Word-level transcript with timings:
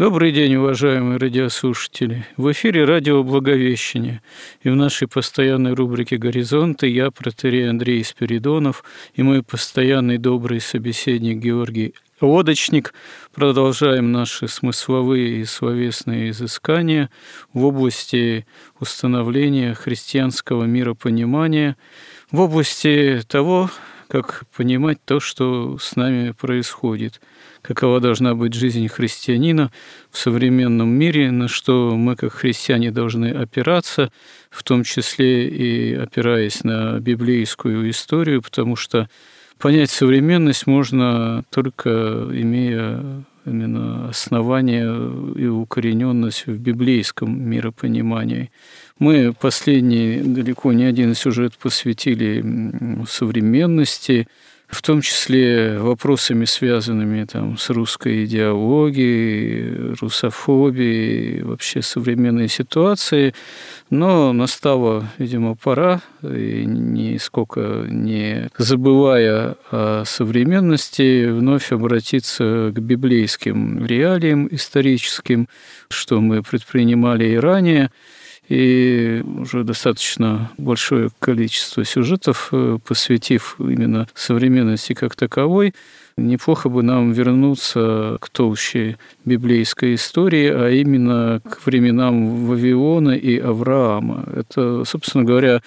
Добрый 0.00 0.32
день, 0.32 0.54
уважаемые 0.54 1.18
радиослушатели. 1.18 2.26
В 2.38 2.50
эфире 2.52 2.86
радио 2.86 3.22
«Благовещение». 3.22 4.22
И 4.62 4.70
в 4.70 4.74
нашей 4.74 5.06
постоянной 5.06 5.74
рубрике 5.74 6.16
«Горизонты» 6.16 6.88
я, 6.88 7.10
протерей 7.10 7.68
Андрей 7.68 8.02
Спиридонов, 8.02 8.82
и 9.12 9.22
мой 9.22 9.42
постоянный 9.42 10.16
добрый 10.16 10.62
собеседник 10.62 11.36
Георгий 11.36 11.94
Лодочник. 12.22 12.94
Продолжаем 13.34 14.10
наши 14.10 14.48
смысловые 14.48 15.42
и 15.42 15.44
словесные 15.44 16.30
изыскания 16.30 17.10
в 17.52 17.62
области 17.66 18.46
установления 18.80 19.74
христианского 19.74 20.64
миропонимания, 20.64 21.76
в 22.30 22.40
области 22.40 23.20
того, 23.28 23.68
как 24.08 24.44
понимать 24.56 25.04
то, 25.04 25.20
что 25.20 25.76
с 25.76 25.94
нами 25.94 26.30
происходит– 26.30 27.20
какова 27.62 28.00
должна 28.00 28.34
быть 28.34 28.54
жизнь 28.54 28.86
христианина 28.88 29.70
в 30.10 30.18
современном 30.18 30.88
мире, 30.88 31.30
на 31.30 31.48
что 31.48 31.96
мы, 31.96 32.16
как 32.16 32.32
христиане, 32.32 32.90
должны 32.90 33.26
опираться, 33.28 34.10
в 34.50 34.62
том 34.62 34.84
числе 34.84 35.48
и 35.48 35.94
опираясь 35.94 36.64
на 36.64 36.98
библейскую 37.00 37.90
историю, 37.90 38.42
потому 38.42 38.76
что 38.76 39.08
понять 39.58 39.90
современность 39.90 40.66
можно 40.66 41.44
только 41.50 41.90
имея 42.32 43.24
именно 43.46 44.08
основание 44.08 44.84
и 45.36 45.46
укорененность 45.46 46.46
в 46.46 46.58
библейском 46.58 47.42
миропонимании. 47.48 48.50
Мы 48.98 49.32
последний 49.32 50.20
далеко 50.22 50.72
не 50.72 50.84
один 50.84 51.14
сюжет 51.14 51.56
посвятили 51.56 52.44
современности, 53.08 54.28
в 54.70 54.82
том 54.82 55.00
числе 55.00 55.78
вопросами, 55.78 56.44
связанными 56.44 57.24
там, 57.24 57.58
с 57.58 57.70
русской 57.70 58.24
идеологией, 58.24 59.94
русофобией, 60.00 61.42
вообще 61.42 61.82
современной 61.82 62.48
ситуацией. 62.48 63.34
Но 63.90 64.32
настала, 64.32 65.10
видимо, 65.18 65.56
пора, 65.56 66.02
и 66.22 66.64
нисколько 66.64 67.84
не 67.88 68.48
забывая 68.56 69.56
о 69.70 70.04
современности, 70.06 71.26
вновь 71.26 71.72
обратиться 71.72 72.72
к 72.72 72.78
библейским 72.78 73.84
реалиям 73.84 74.48
историческим, 74.50 75.48
что 75.88 76.20
мы 76.20 76.42
предпринимали 76.42 77.26
и 77.26 77.36
ранее– 77.36 77.90
и 78.50 79.22
уже 79.38 79.62
достаточно 79.62 80.50
большое 80.58 81.10
количество 81.20 81.84
сюжетов, 81.84 82.48
э, 82.50 82.78
посвятив 82.84 83.54
именно 83.60 84.08
современности 84.14 84.92
как 84.92 85.14
таковой, 85.14 85.72
неплохо 86.16 86.68
бы 86.68 86.82
нам 86.82 87.12
вернуться 87.12 88.18
к 88.20 88.28
толще 88.28 88.98
библейской 89.24 89.94
истории, 89.94 90.50
а 90.52 90.68
именно 90.68 91.40
к 91.48 91.64
временам 91.64 92.46
Вавилона 92.46 93.12
и 93.12 93.38
Авраама. 93.38 94.24
Это, 94.34 94.84
собственно 94.84 95.22
говоря, 95.22 95.62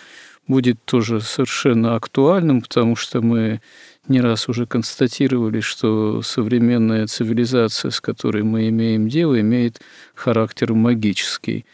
будет 0.48 0.78
тоже 0.84 1.22
совершенно 1.22 1.96
актуальным, 1.96 2.62
потому 2.62 2.98
что 2.98 3.22
мы 3.22 3.62
не 4.10 4.20
раз 4.20 4.50
уже 4.50 4.66
констатировали, 4.66 5.62
что 5.62 6.22
современная 6.22 7.08
цивилизация, 7.08 7.92
с 7.92 8.02
которой 8.02 8.44
мы 8.44 8.68
имеем 8.68 9.08
дело, 9.08 9.40
имеет 9.40 9.80
характер 10.14 10.74
магический. 10.74 11.66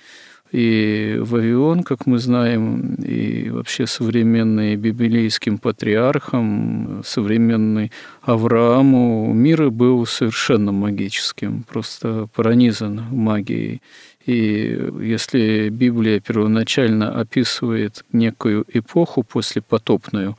И 0.52 1.18
Вавилон, 1.20 1.84
как 1.84 2.08
мы 2.08 2.18
знаем, 2.18 2.96
и 2.96 3.52
вообще 3.52 3.86
современный 3.86 4.76
библейским 4.76 5.60
патриархам, 5.60 7.04
современный 7.06 7.92
Аврааму, 8.24 9.32
мир 9.32 9.70
был 9.70 10.08
совершенно 10.08 10.72
магическим, 10.72 11.64
просто 11.70 12.28
пронизан 12.34 13.04
магией. 13.12 13.82
И 14.26 14.92
если 15.02 15.70
Библия 15.70 16.20
первоначально 16.20 17.20
описывает 17.20 18.04
некую 18.12 18.66
эпоху 18.74 19.22
послепотопную, 19.24 20.36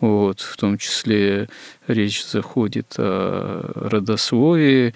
вот, 0.00 0.40
в 0.40 0.56
том 0.56 0.78
числе 0.78 1.48
речь 1.86 2.26
заходит 2.26 2.94
о 2.98 3.70
родословии, 3.76 4.94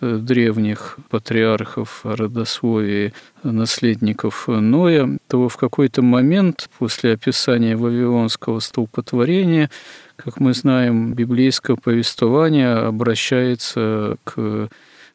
древних 0.00 0.98
патриархов, 1.10 2.00
родословии 2.04 3.12
наследников 3.42 4.48
Ноя, 4.48 5.18
то 5.28 5.48
в 5.48 5.56
какой-то 5.56 6.02
момент 6.02 6.68
после 6.78 7.12
описания 7.12 7.76
Вавилонского 7.76 8.60
столпотворения, 8.60 9.70
как 10.16 10.40
мы 10.40 10.54
знаем, 10.54 11.14
библейское 11.14 11.76
повествование 11.76 12.74
обращается 12.74 14.16
к 14.24 14.68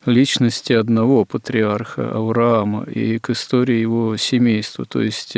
личности 0.06 0.74
одного 0.74 1.26
патриарха 1.26 2.12
Авраама 2.12 2.84
и 2.84 3.20
к 3.20 3.30
истории 3.30 3.78
его 3.78 4.18
семейства. 4.18 4.86
То 4.86 5.02
есть 5.02 5.38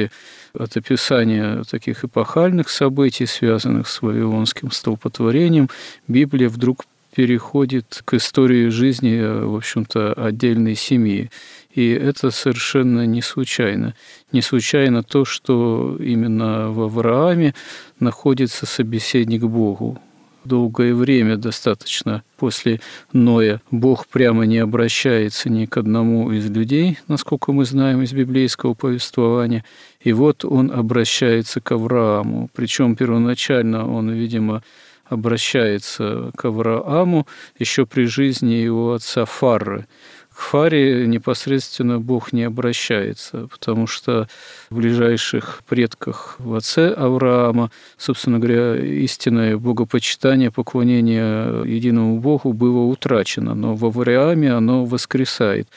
от 0.53 0.77
описания 0.77 1.63
таких 1.69 2.03
эпохальных 2.03 2.69
событий, 2.69 3.25
связанных 3.25 3.87
с 3.87 4.01
Вавилонским 4.01 4.71
столпотворением, 4.71 5.69
Библия 6.07 6.49
вдруг 6.49 6.85
переходит 7.15 8.01
к 8.03 8.15
истории 8.15 8.67
жизни, 8.67 9.45
в 9.45 9.55
общем-то, 9.55 10.13
отдельной 10.13 10.75
семьи. 10.75 11.29
И 11.73 11.89
это 11.89 12.29
совершенно 12.29 13.05
не 13.05 13.21
случайно. 13.21 13.95
Не 14.33 14.41
случайно 14.41 15.01
то, 15.01 15.23
что 15.23 15.97
именно 15.99 16.71
в 16.71 16.81
Аврааме 16.81 17.53
находится 17.99 18.65
собеседник 18.65 19.43
Богу. 19.43 19.97
Долгое 20.43 20.93
время 20.93 21.37
достаточно 21.37 22.21
после 22.37 22.79
Ноя 23.13 23.61
Бог 23.71 24.07
прямо 24.07 24.45
не 24.45 24.59
обращается 24.59 25.49
ни 25.49 25.65
к 25.65 25.77
одному 25.77 26.31
из 26.31 26.49
людей, 26.51 26.99
насколько 27.07 27.51
мы 27.51 27.65
знаем 27.65 28.03
из 28.03 28.13
библейского 28.13 28.73
повествования. 28.73 29.63
И 30.01 30.13
вот 30.13 30.45
он 30.45 30.69
обращается 30.71 31.61
к 31.61 31.71
Аврааму. 31.71 32.49
Причем 32.53 32.95
первоначально 32.95 33.89
он, 33.89 34.11
видимо, 34.11 34.61
обращается 35.05 36.31
к 36.35 36.45
Аврааму 36.45 37.27
еще 37.57 37.85
при 37.85 38.05
жизни 38.05 38.53
его 38.53 38.93
отца 38.93 39.25
Фарры. 39.25 39.87
К 40.35 40.39
Фаре 40.39 41.07
непосредственно 41.07 41.97
Бог 42.01 42.33
не 42.33 42.43
обращается, 42.43 43.47
потому 43.47 43.87
что 43.87 44.27
в 44.69 44.75
ближайших 44.75 45.61
предках 45.65 46.35
в 46.39 46.55
отце 46.55 46.89
Авраама, 46.89 47.71
собственно 47.97 48.37
говоря, 48.37 48.75
истинное 48.75 49.55
богопочитание, 49.55 50.51
поклонение 50.51 51.63
единому 51.65 52.19
Богу 52.19 52.51
было 52.51 52.79
утрачено, 52.79 53.55
но 53.55 53.75
в 53.75 53.85
Аврааме 53.85 54.51
оно 54.51 54.83
воскресает. 54.83 55.69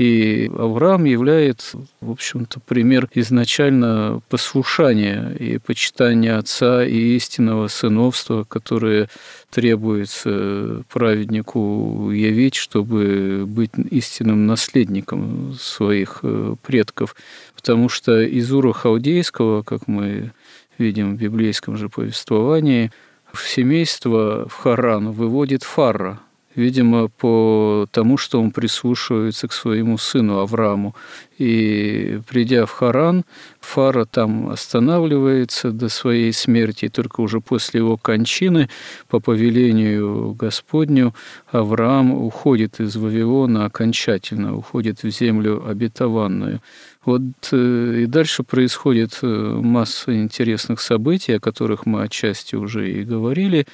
И 0.00 0.50
Авраам 0.56 1.04
является, 1.04 1.76
в 2.00 2.10
общем-то, 2.12 2.58
пример 2.60 3.06
изначально 3.12 4.22
послушания 4.30 5.30
и 5.38 5.58
почитания 5.58 6.38
отца 6.38 6.82
и 6.82 7.16
истинного 7.16 7.68
сыновства, 7.68 8.44
которое 8.44 9.10
требуется 9.50 10.84
праведнику 10.90 12.10
явить, 12.12 12.54
чтобы 12.54 13.44
быть 13.46 13.72
истинным 13.90 14.46
наследником 14.46 15.52
своих 15.60 16.20
э, 16.22 16.54
предков. 16.66 17.14
Потому 17.54 17.90
что 17.90 18.22
из 18.22 18.50
Ура 18.50 18.72
Халдейского, 18.72 19.60
как 19.60 19.86
мы 19.86 20.32
видим 20.78 21.14
в 21.14 21.18
библейском 21.20 21.76
же 21.76 21.90
повествовании, 21.90 22.90
в 23.34 23.46
семейство 23.46 24.48
в 24.48 24.54
Харан 24.54 25.10
выводит 25.10 25.62
Фарра– 25.62 26.20
видимо, 26.54 27.08
по 27.08 27.86
тому, 27.90 28.16
что 28.16 28.40
он 28.40 28.50
прислушивается 28.50 29.48
к 29.48 29.52
своему 29.52 29.98
сыну 29.98 30.38
Аврааму. 30.38 30.94
И 31.38 32.20
придя 32.28 32.66
в 32.66 32.70
Харан, 32.70 33.24
Фара 33.60 34.04
там 34.04 34.50
останавливается 34.50 35.70
до 35.70 35.88
своей 35.88 36.32
смерти, 36.32 36.86
и 36.86 36.88
только 36.88 37.22
уже 37.22 37.40
после 37.40 37.78
его 37.78 37.96
кончины, 37.96 38.68
по 39.08 39.20
повелению 39.20 40.34
Господню, 40.34 41.14
Авраам 41.50 42.12
уходит 42.12 42.80
из 42.80 42.96
Вавилона 42.96 43.64
окончательно, 43.64 44.54
уходит 44.54 45.02
в 45.02 45.08
землю 45.08 45.66
обетованную. 45.66 46.60
Вот 47.06 47.22
э, 47.52 48.02
и 48.02 48.06
дальше 48.06 48.42
происходит 48.42 49.20
э, 49.22 49.26
масса 49.26 50.14
интересных 50.14 50.82
событий, 50.82 51.32
о 51.32 51.40
которых 51.40 51.86
мы 51.86 52.02
отчасти 52.02 52.56
уже 52.56 52.92
и 52.92 53.04
говорили 53.04 53.66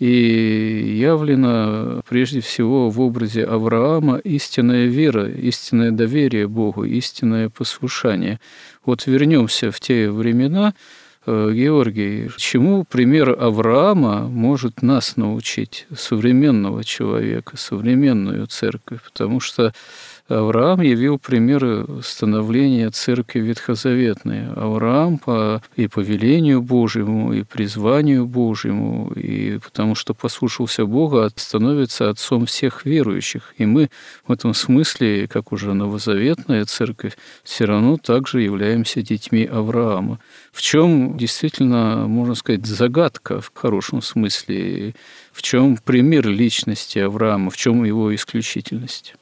и 0.00 0.96
явлено 0.98 2.00
прежде 2.08 2.40
всего 2.40 2.88
в 2.88 3.00
образе 3.02 3.44
Авраама 3.44 4.16
истинная 4.16 4.86
вера, 4.86 5.28
истинное 5.30 5.90
доверие 5.92 6.48
Богу, 6.48 6.84
истинное 6.84 7.50
послушание. 7.50 8.40
Вот 8.84 9.06
вернемся 9.06 9.70
в 9.70 9.78
те 9.78 10.10
времена, 10.10 10.72
э, 11.26 11.52
Георгий, 11.52 12.30
чему 12.38 12.84
пример 12.84 13.36
Авраама 13.38 14.26
может 14.26 14.80
нас 14.80 15.18
научить, 15.18 15.86
современного 15.94 16.82
человека, 16.82 17.58
современную 17.58 18.46
церковь? 18.46 19.02
Потому 19.04 19.38
что 19.38 19.74
Авраам 20.30 20.80
явил 20.80 21.18
примеры 21.18 21.86
становления 22.02 22.90
церкви 22.90 23.40
ветхозаветной. 23.40 24.52
Авраам 24.52 25.18
по, 25.18 25.60
и 25.74 25.88
по 25.88 25.98
велению 26.00 26.62
Божьему, 26.62 27.32
и 27.32 27.42
призванию 27.42 28.26
Божьему, 28.26 29.10
и 29.16 29.58
потому 29.58 29.96
что 29.96 30.14
послушался 30.14 30.86
Бога, 30.86 31.30
становится 31.34 32.10
отцом 32.10 32.46
всех 32.46 32.84
верующих. 32.84 33.54
И 33.58 33.66
мы 33.66 33.90
в 34.26 34.32
этом 34.32 34.54
смысле, 34.54 35.26
как 35.26 35.50
уже 35.50 35.74
новозаветная 35.74 36.64
церковь, 36.64 37.18
все 37.42 37.64
равно 37.64 37.96
также 37.96 38.42
являемся 38.42 39.02
детьми 39.02 39.44
Авраама. 39.44 40.20
В 40.52 40.62
чем 40.62 41.16
действительно, 41.16 42.06
можно 42.06 42.36
сказать, 42.36 42.66
загадка 42.66 43.40
в 43.40 43.50
хорошем 43.52 44.00
смысле, 44.00 44.94
в 45.32 45.42
чем 45.42 45.76
пример 45.76 46.28
личности 46.28 47.00
Авраама, 47.00 47.50
в 47.50 47.56
чем 47.56 47.84
его 47.84 48.14
исключительность? 48.14 49.14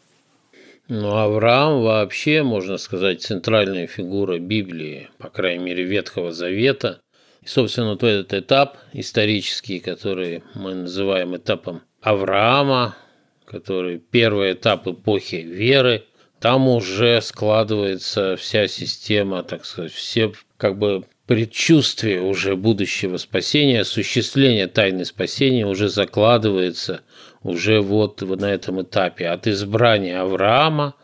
Ну, 0.88 1.14
Авраам 1.14 1.82
вообще, 1.82 2.43
можно 2.43 2.79
сказать, 2.79 3.20
центральная 3.20 3.87
фигура 3.87 4.38
Библии, 4.38 5.11
по 5.19 5.29
крайней 5.29 5.62
мере, 5.62 5.85
Ветхого 5.85 6.32
Завета. 6.32 7.02
И, 7.43 7.46
собственно, 7.46 7.90
вот 7.90 8.02
этот 8.02 8.32
этап 8.32 8.79
исторический, 8.94 9.81
который 9.81 10.43
мы 10.55 10.75
называем 10.75 11.37
этапом 11.37 11.82
Авраама, 12.00 12.96
который 13.44 13.99
первый 13.99 14.55
этап 14.55 14.88
эпохи 14.88 15.37
веры, 15.37 16.05
там 16.40 16.69
уже 16.69 17.20
складывается 17.20 18.37
вся 18.37 18.67
система, 18.67 19.43
так 19.43 19.67
сказать, 19.67 19.93
все 19.93 20.32
как 20.56 20.79
бы 20.79 21.05
предчувствие 21.26 22.23
уже 22.23 22.56
будущего 22.56 23.19
спасения, 23.19 23.82
осуществление 23.82 24.69
тайны 24.69 25.05
спасения 25.05 25.67
уже 25.67 25.91
закладывается 25.91 27.02
уже 27.43 27.81
вот 27.81 28.20
на 28.23 28.46
этом 28.46 28.82
этапе 28.82 29.29
от 29.29 29.46
избрания 29.46 30.20
Авраама 30.20 30.94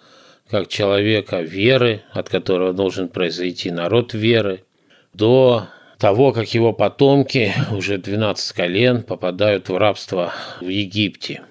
как 0.51 0.69
человека 0.69 1.41
веры, 1.41 2.03
от 2.13 2.29
которого 2.29 2.73
должен 2.73 3.09
произойти 3.09 3.71
народ 3.71 4.15
веры, 4.15 4.65
до 5.13 5.69
того, 5.99 6.33
как 6.33 6.53
его 6.55 6.73
потомки, 6.73 7.55
уже 7.73 7.99
12 7.99 8.53
колен, 8.55 9.03
попадают 9.03 9.69
в 9.69 9.77
рабство 9.77 10.33
в 10.61 10.69
Египте. 10.69 11.43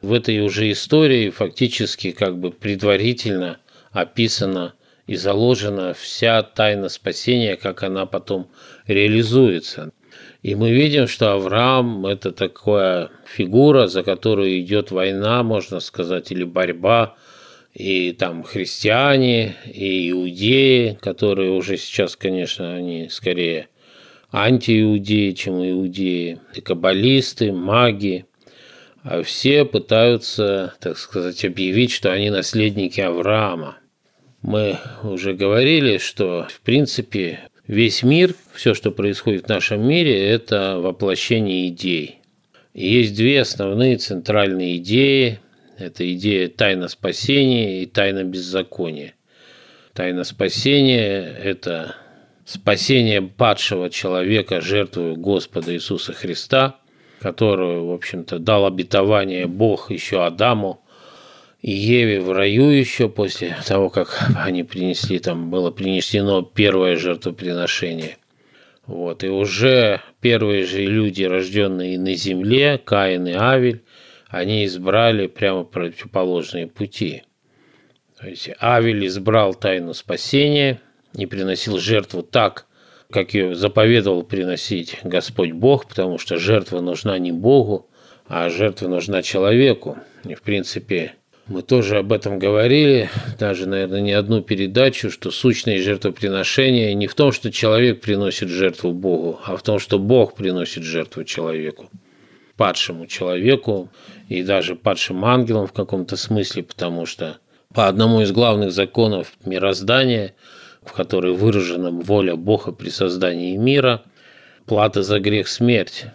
В 0.00 0.14
этой 0.14 0.40
уже 0.40 0.70
истории 0.70 1.28
фактически 1.30 2.12
как 2.12 2.38
бы 2.38 2.50
предварительно 2.52 3.58
описана 3.92 4.74
и 5.06 5.16
заложена 5.16 5.92
вся 5.92 6.42
тайна 6.42 6.88
спасения, 6.88 7.56
как 7.56 7.82
она 7.82 8.06
потом 8.06 8.48
реализуется. 8.86 9.92
И 10.42 10.54
мы 10.54 10.72
видим, 10.72 11.06
что 11.06 11.32
Авраам– 11.32 12.06
это 12.06 12.32
такая 12.32 13.10
фигура, 13.26 13.88
за 13.88 14.02
которую 14.02 14.58
идет 14.60 14.90
война, 14.90 15.42
можно 15.42 15.80
сказать, 15.80 16.32
или 16.32 16.44
борьба, 16.44 17.16
и 17.74 18.12
там 18.12 18.42
христиане, 18.42 19.56
и 19.66 20.10
иудеи, 20.10 20.98
которые 21.00 21.50
уже 21.50 21.76
сейчас, 21.76 22.16
конечно, 22.16 22.74
они 22.74 23.08
скорее 23.10 23.68
антииудеи, 24.32 25.32
чем 25.32 25.56
иудеи, 25.56 26.40
и 26.54 26.60
каббалисты, 26.62 27.52
маги, 27.52 28.24
а 29.02 29.22
все 29.22 29.66
пытаются, 29.66 30.74
так 30.80 30.96
сказать, 30.96 31.44
объявить, 31.44 31.90
что 31.90 32.12
они 32.12 32.30
наследники 32.30 33.00
Авраама. 33.00 33.76
Мы 34.40 34.78
уже 35.02 35.34
говорили, 35.34 35.98
что, 35.98 36.46
в 36.48 36.60
принципе, 36.60 37.49
Весь 37.70 38.02
мир, 38.02 38.34
все, 38.52 38.74
что 38.74 38.90
происходит 38.90 39.44
в 39.44 39.48
нашем 39.48 39.86
мире, 39.86 40.28
это 40.28 40.80
воплощение 40.80 41.68
идей. 41.68 42.18
И 42.74 42.84
есть 42.84 43.14
две 43.14 43.42
основные 43.42 43.96
центральные 43.96 44.78
идеи. 44.78 45.38
Это 45.78 46.12
идея 46.12 46.48
тайна 46.48 46.88
спасения 46.88 47.84
и 47.84 47.86
тайна 47.86 48.24
беззакония. 48.24 49.14
Тайна 49.92 50.24
спасения– 50.24 51.32
это 51.44 51.94
спасение 52.44 53.22
падшего 53.22 53.88
человека 53.88 54.60
жертвою 54.60 55.14
Господа 55.14 55.72
Иисуса 55.72 56.12
Христа, 56.12 56.80
которую, 57.20 57.86
в 57.86 57.92
общем-то, 57.92 58.40
дал 58.40 58.66
обетование 58.66 59.46
Бог 59.46 59.92
еще 59.92 60.26
Адаму 60.26 60.82
Еве 61.62 62.20
в 62.20 62.32
раю 62.32 62.70
еще 62.70 63.10
после 63.10 63.54
того, 63.66 63.90
как 63.90 64.18
они 64.36 64.62
принесли, 64.62 65.18
там 65.18 65.50
было 65.50 65.70
принесено 65.70 66.42
первое 66.42 66.96
жертвоприношение. 66.96 68.16
Вот, 68.86 69.22
и 69.22 69.28
уже 69.28 70.00
первые 70.20 70.64
же 70.64 70.82
люди, 70.82 71.22
рожденные 71.22 71.98
на 71.98 72.14
земле, 72.14 72.78
Каин 72.78 73.26
и 73.26 73.32
Авель, 73.32 73.82
они 74.28 74.64
избрали 74.64 75.26
прямо 75.26 75.64
противоположные 75.64 76.66
пути. 76.66 77.24
То 78.18 78.28
есть 78.28 78.50
Авель 78.60 79.06
избрал 79.06 79.54
тайну 79.54 79.92
спасения 79.92 80.80
и 81.14 81.26
приносил 81.26 81.78
жертву 81.78 82.22
так, 82.22 82.66
как 83.10 83.34
ее 83.34 83.54
заповедовал 83.54 84.22
приносить 84.22 84.98
Господь 85.02 85.52
Бог, 85.52 85.88
потому 85.88 86.18
что 86.18 86.38
жертва 86.38 86.80
нужна 86.80 87.18
не 87.18 87.32
Богу, 87.32 87.90
а 88.26 88.48
жертва 88.48 88.88
нужна 88.88 89.22
человеку. 89.22 89.98
И, 90.24 90.34
в 90.34 90.42
принципе, 90.42 91.14
мы 91.50 91.62
тоже 91.62 91.98
об 91.98 92.12
этом 92.12 92.38
говорили, 92.38 93.10
даже, 93.36 93.66
наверное, 93.68 94.00
не 94.00 94.12
одну 94.12 94.40
передачу, 94.40 95.10
что 95.10 95.32
сущность 95.32 95.82
жертвоприношения 95.82 96.94
не 96.94 97.08
в 97.08 97.14
том, 97.16 97.32
что 97.32 97.50
человек 97.50 98.00
приносит 98.00 98.48
жертву 98.48 98.92
Богу, 98.92 99.40
а 99.44 99.56
в 99.56 99.62
том, 99.62 99.80
что 99.80 99.98
Бог 99.98 100.36
приносит 100.36 100.84
жертву 100.84 101.24
человеку, 101.24 101.90
падшему 102.56 103.08
человеку 103.08 103.90
и 104.28 104.44
даже 104.44 104.76
падшим 104.76 105.24
ангелам 105.24 105.66
в 105.66 105.72
каком-то 105.72 106.16
смысле, 106.16 106.62
потому 106.62 107.04
что 107.04 107.38
по 107.74 107.88
одному 107.88 108.20
из 108.20 108.30
главных 108.30 108.70
законов 108.70 109.32
мироздания, 109.44 110.34
в 110.84 110.92
которой 110.92 111.32
выражена 111.32 111.90
воля 111.90 112.36
Бога 112.36 112.70
при 112.70 112.90
создании 112.90 113.56
мира, 113.56 114.04
плата 114.66 115.02
за 115.02 115.18
грех– 115.18 115.48
смерть. 115.48 116.06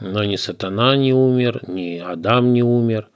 Но 0.00 0.22
ни 0.22 0.36
сатана 0.36 0.96
не 0.96 1.14
умер, 1.14 1.62
ни 1.66 1.98
Адам 1.98 2.52
не 2.52 2.62
умер, 2.62 3.08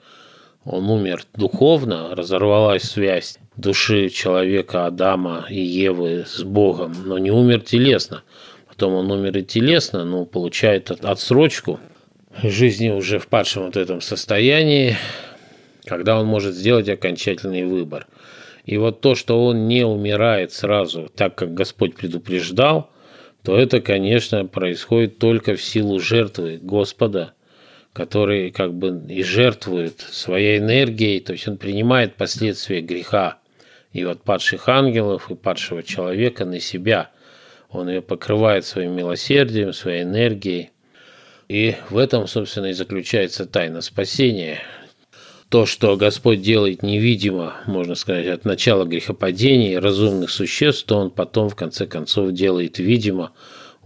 он 0.66 0.90
умер 0.90 1.22
духовно, 1.36 2.14
разорвалась 2.16 2.82
связь 2.82 3.38
души 3.56 4.08
человека 4.08 4.86
Адама 4.86 5.46
и 5.48 5.60
Евы 5.60 6.24
с 6.26 6.42
Богом, 6.42 6.92
но 7.04 7.18
не 7.18 7.30
умер 7.30 7.60
телесно. 7.60 8.24
Потом 8.68 8.94
он 8.94 9.10
умер 9.10 9.38
и 9.38 9.42
телесно, 9.44 10.04
но 10.04 10.24
получает 10.24 10.90
отсрочку 10.90 11.78
жизни 12.42 12.90
уже 12.90 13.20
в 13.20 13.28
падшем 13.28 13.66
вот 13.66 13.76
этом 13.76 14.00
состоянии, 14.00 14.96
когда 15.84 16.18
он 16.18 16.26
может 16.26 16.54
сделать 16.54 16.88
окончательный 16.88 17.64
выбор. 17.64 18.08
И 18.64 18.76
вот 18.76 19.00
то, 19.00 19.14
что 19.14 19.46
он 19.46 19.68
не 19.68 19.86
умирает 19.86 20.52
сразу, 20.52 21.08
так 21.14 21.36
как 21.36 21.54
Господь 21.54 21.94
предупреждал, 21.94 22.90
то 23.44 23.56
это, 23.56 23.80
конечно, 23.80 24.44
происходит 24.44 25.18
только 25.18 25.54
в 25.54 25.62
силу 25.62 26.00
жертвы 26.00 26.58
Господа– 26.60 27.34
который 27.96 28.50
как 28.50 28.74
бы 28.74 29.02
и 29.08 29.22
жертвует 29.22 30.00
своей 30.00 30.58
энергией, 30.58 31.18
то 31.20 31.32
есть 31.32 31.48
он 31.48 31.56
принимает 31.56 32.16
последствия 32.16 32.82
греха 32.82 33.38
и 33.94 34.02
от 34.02 34.22
падших 34.22 34.68
ангелов, 34.68 35.30
и 35.30 35.34
падшего 35.34 35.82
человека 35.82 36.44
на 36.44 36.60
себя. 36.60 37.08
Он 37.70 37.88
ее 37.88 38.02
покрывает 38.02 38.66
своим 38.66 38.92
милосердием, 38.92 39.72
своей 39.72 40.02
энергией. 40.02 40.72
И 41.48 41.76
в 41.88 41.96
этом, 41.96 42.26
собственно, 42.26 42.66
и 42.66 42.74
заключается 42.74 43.46
тайна 43.46 43.80
спасения. 43.80 44.60
То, 45.48 45.64
что 45.64 45.96
Господь 45.96 46.42
делает 46.42 46.82
невидимо, 46.82 47.54
можно 47.66 47.94
сказать, 47.94 48.26
от 48.26 48.44
начала 48.44 48.84
грехопадения 48.84 49.80
разумных 49.80 50.28
существ, 50.28 50.84
то 50.84 50.98
Он 50.98 51.10
потом, 51.10 51.48
в 51.48 51.56
конце 51.56 51.86
концов, 51.86 52.32
делает 52.32 52.78
видимо 52.78 53.32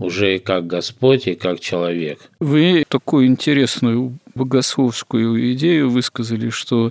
уже 0.01 0.39
как 0.39 0.67
Господь 0.67 1.29
и 1.29 1.35
как 1.35 1.61
человек. 1.61 2.19
Вы 2.41 2.85
такую 2.89 3.27
интересную 3.27 4.19
богословскую 4.35 5.53
идею 5.53 5.91
высказали, 5.91 6.51
что 6.51 6.91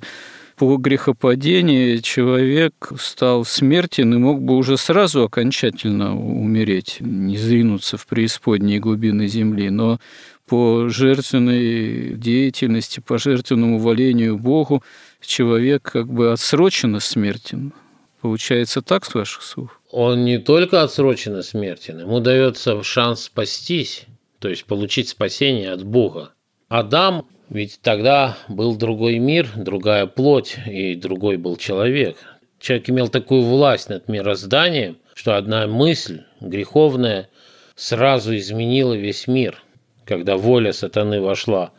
по 0.56 0.76
грехопадении 0.76 1.98
человек 1.98 2.74
стал 3.00 3.46
смертен 3.46 4.14
и 4.14 4.18
мог 4.18 4.42
бы 4.42 4.56
уже 4.58 4.78
сразу 4.78 5.24
окончательно 5.24 6.18
умереть, 6.20 6.98
не 7.00 7.38
сдвинуться 7.38 7.98
в 7.98 8.06
преисподние 8.06 8.80
глубины 8.80 9.28
земли. 9.28 9.70
Но 9.70 10.00
по 10.48 10.90
жертвенной 10.90 12.16
деятельности, 12.16 13.00
по 13.00 13.18
жертвенному 13.18 13.80
волению 13.80 14.38
Богу 14.38 14.84
человек 15.22 15.84
как 15.84 16.08
бы 16.12 16.32
отсроченно 16.32 17.00
смертен. 17.00 17.72
Получается 18.20 18.82
так, 18.82 19.06
с 19.06 19.14
ваших 19.14 19.44
слов? 19.44 19.79
Он 19.92 20.24
не 20.24 20.38
только 20.38 20.84
отсроченно 20.84 21.42
смертен, 21.42 22.00
ему 22.00 22.20
дается 22.20 22.84
шанс 22.84 23.24
спастись, 23.24 24.06
то 24.40 24.48
есть 24.48 24.66
получить 24.66 25.10
спасение 25.10 25.72
от 25.72 25.84
Бога. 25.84 26.34
Адам 26.68 27.26
ведь 27.50 27.80
тогда 27.82 28.38
был 28.48 28.76
другой 28.76 29.18
мир, 29.18 29.50
другая 29.56 30.06
плоть 30.06 30.58
и 30.68 30.94
другой 30.94 31.38
был 31.38 31.58
человек. 31.58 32.18
Человек 32.60 32.90
имел 32.92 33.08
такую 33.08 33.42
власть 33.42 33.90
над 33.90 34.08
мирозданием, 34.08 34.98
что 35.16 35.36
одна 35.36 35.66
мысль 35.66 36.22
греховная 36.40 37.30
сразу 37.76 38.36
изменила 38.36 38.94
весь 38.94 39.28
мир. 39.28 39.64
Когда 40.06 40.38
воля 40.38 40.74
сатаны 40.74 41.22
вошла 41.22 41.72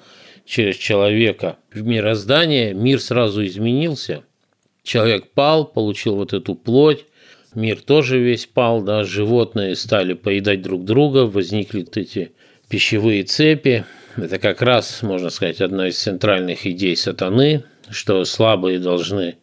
через 0.44 0.76
человека 0.76 1.58
в 1.72 1.82
мироздание, 1.82 2.74
мир 2.74 3.00
сразу 3.00 3.44
изменился. 3.46 4.24
Человек 4.82 5.30
пал, 5.30 5.64
получил 5.64 6.16
вот 6.16 6.32
эту 6.32 6.56
плоть, 6.56 7.04
мир 7.54 7.80
тоже 7.80 8.18
весь 8.18 8.46
пал, 8.46 8.82
да, 8.82 9.04
животные 9.04 9.76
стали 9.76 10.14
поедать 10.14 10.62
друг 10.62 10.84
друга, 10.84 11.26
возникли 11.26 11.80
вот 11.80 11.96
эти 11.96 12.32
пищевые 12.68 13.24
цепи, 13.24 13.84
это 14.16 14.38
как 14.38 14.60
раз, 14.62 15.02
можно 15.02 15.30
сказать, 15.30 15.60
одна 15.60 15.88
из 15.88 15.98
центральных 15.98 16.66
идей 16.66 16.96
сатаны, 16.96 17.64
что 17.90 18.24
слабые 18.24 18.78
должны 18.78 19.36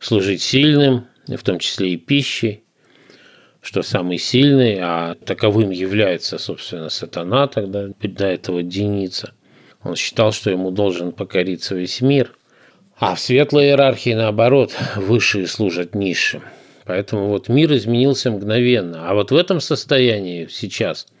служить 0.00 0.42
сильным, 0.42 1.06
в 1.26 1.42
том 1.42 1.58
числе 1.58 1.90
и 1.90 1.96
пищей, 1.96 2.64
что 3.60 3.82
самый 3.82 4.18
сильный, 4.18 4.78
а 4.80 5.14
таковым 5.14 5.70
является, 5.70 6.38
собственно, 6.38 6.90
сатана 6.90 7.46
тогда, 7.48 7.88
до 8.00 8.26
этого 8.26 8.62
Деница. 8.62 9.32
Он 9.82 9.96
считал, 9.96 10.32
что 10.32 10.50
ему 10.50 10.70
должен 10.70 11.12
покориться 11.12 11.74
весь 11.74 12.00
мир. 12.00 12.32
А 12.96 13.14
в 13.14 13.20
светлой 13.20 13.66
иерархии, 13.66 14.14
наоборот, 14.14 14.74
высшие 14.96 15.46
служат 15.46 15.94
низшим. 15.94 16.42
Поэтому 16.84 17.28
вот 17.28 17.48
мир 17.48 17.72
изменился 17.74 18.30
мгновенно. 18.30 19.08
А 19.08 19.14
вот 19.14 19.30
в 19.30 19.36
этом 19.36 19.60
состоянии 19.60 20.46
сейчас– 20.50 21.06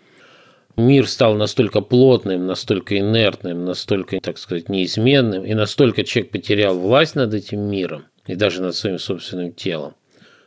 мир 0.76 1.08
стал 1.08 1.34
настолько 1.34 1.80
плотным, 1.80 2.46
настолько 2.46 2.98
инертным, 2.98 3.64
настолько, 3.64 4.20
так 4.20 4.38
сказать, 4.38 4.68
неизменным, 4.68 5.44
и 5.44 5.54
настолько 5.54 6.04
человек 6.04 6.32
потерял 6.32 6.78
власть 6.78 7.14
над 7.14 7.34
этим 7.34 7.60
миром 7.60 8.04
и 8.26 8.34
даже 8.34 8.62
над 8.62 8.74
своим 8.74 8.98
собственным 8.98 9.52
телом, 9.52 9.94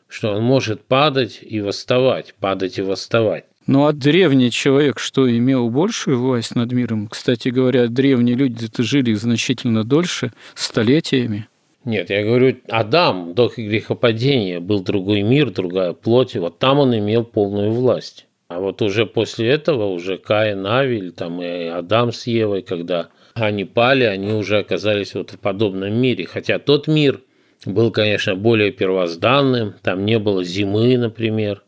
что 0.07 0.33
он 0.33 0.43
может 0.43 0.83
падать 0.83 1.39
и 1.41 1.61
восставать, 1.61 2.33
падать 2.39 2.77
и 2.77 2.81
восставать. 2.81 3.45
Ну 3.67 3.85
а 3.85 3.91
древний 3.91 4.49
человек 4.49 4.97
что, 4.97 5.29
имел 5.29 5.69
большую 5.69 6.19
власть 6.19 6.55
над 6.55 6.71
миром? 6.71 7.09
Кстати 7.09 7.49
говоря, 7.49 7.87
древние 7.87 8.35
люди-то 8.35 8.81
жили 8.81 9.13
значительно 9.13 9.83
дольше, 9.83 10.31
столетиями. 10.55 11.47
Нет, 11.87 12.09
я 12.09 12.21
говорю, 12.25 12.57
Адам 12.67 13.33
до 13.33 13.47
грехопадения 13.47 14.59
был 14.59 14.81
другой 14.81 15.21
мир, 15.21 15.51
другая 15.51 15.93
плоть, 15.93 16.35
и 16.35 16.39
вот 16.39 16.59
там 16.59 16.79
он 16.79 16.93
имел 16.97 17.23
полную 17.23 17.71
власть. 17.71 18.27
А 18.49 18.59
вот 18.59 18.81
уже 18.81 19.05
после 19.05 19.51
этого, 19.51 19.85
уже 19.85 20.17
Каин, 20.17 20.67
Авель, 20.67 21.13
там 21.13 21.41
и 21.41 21.67
Адам 21.67 22.11
с 22.11 22.27
Евой, 22.27 22.61
когда 22.61 23.07
они 23.35 23.63
пали, 23.63 24.03
они 24.03 24.33
уже 24.33 24.57
оказались 24.57 25.15
вот 25.15 25.31
в 25.31 25.39
подобном 25.39 25.93
мире. 25.93 26.25
Хотя 26.25 26.59
тот 26.59 26.87
мир 26.87 27.21
был, 27.65 27.89
конечно, 27.91 28.35
более 28.35 28.73
первозданным, 28.73 29.75
там 29.81 30.03
не 30.03 30.19
было 30.19 30.43
зимы, 30.43 30.97
например, 30.97 31.63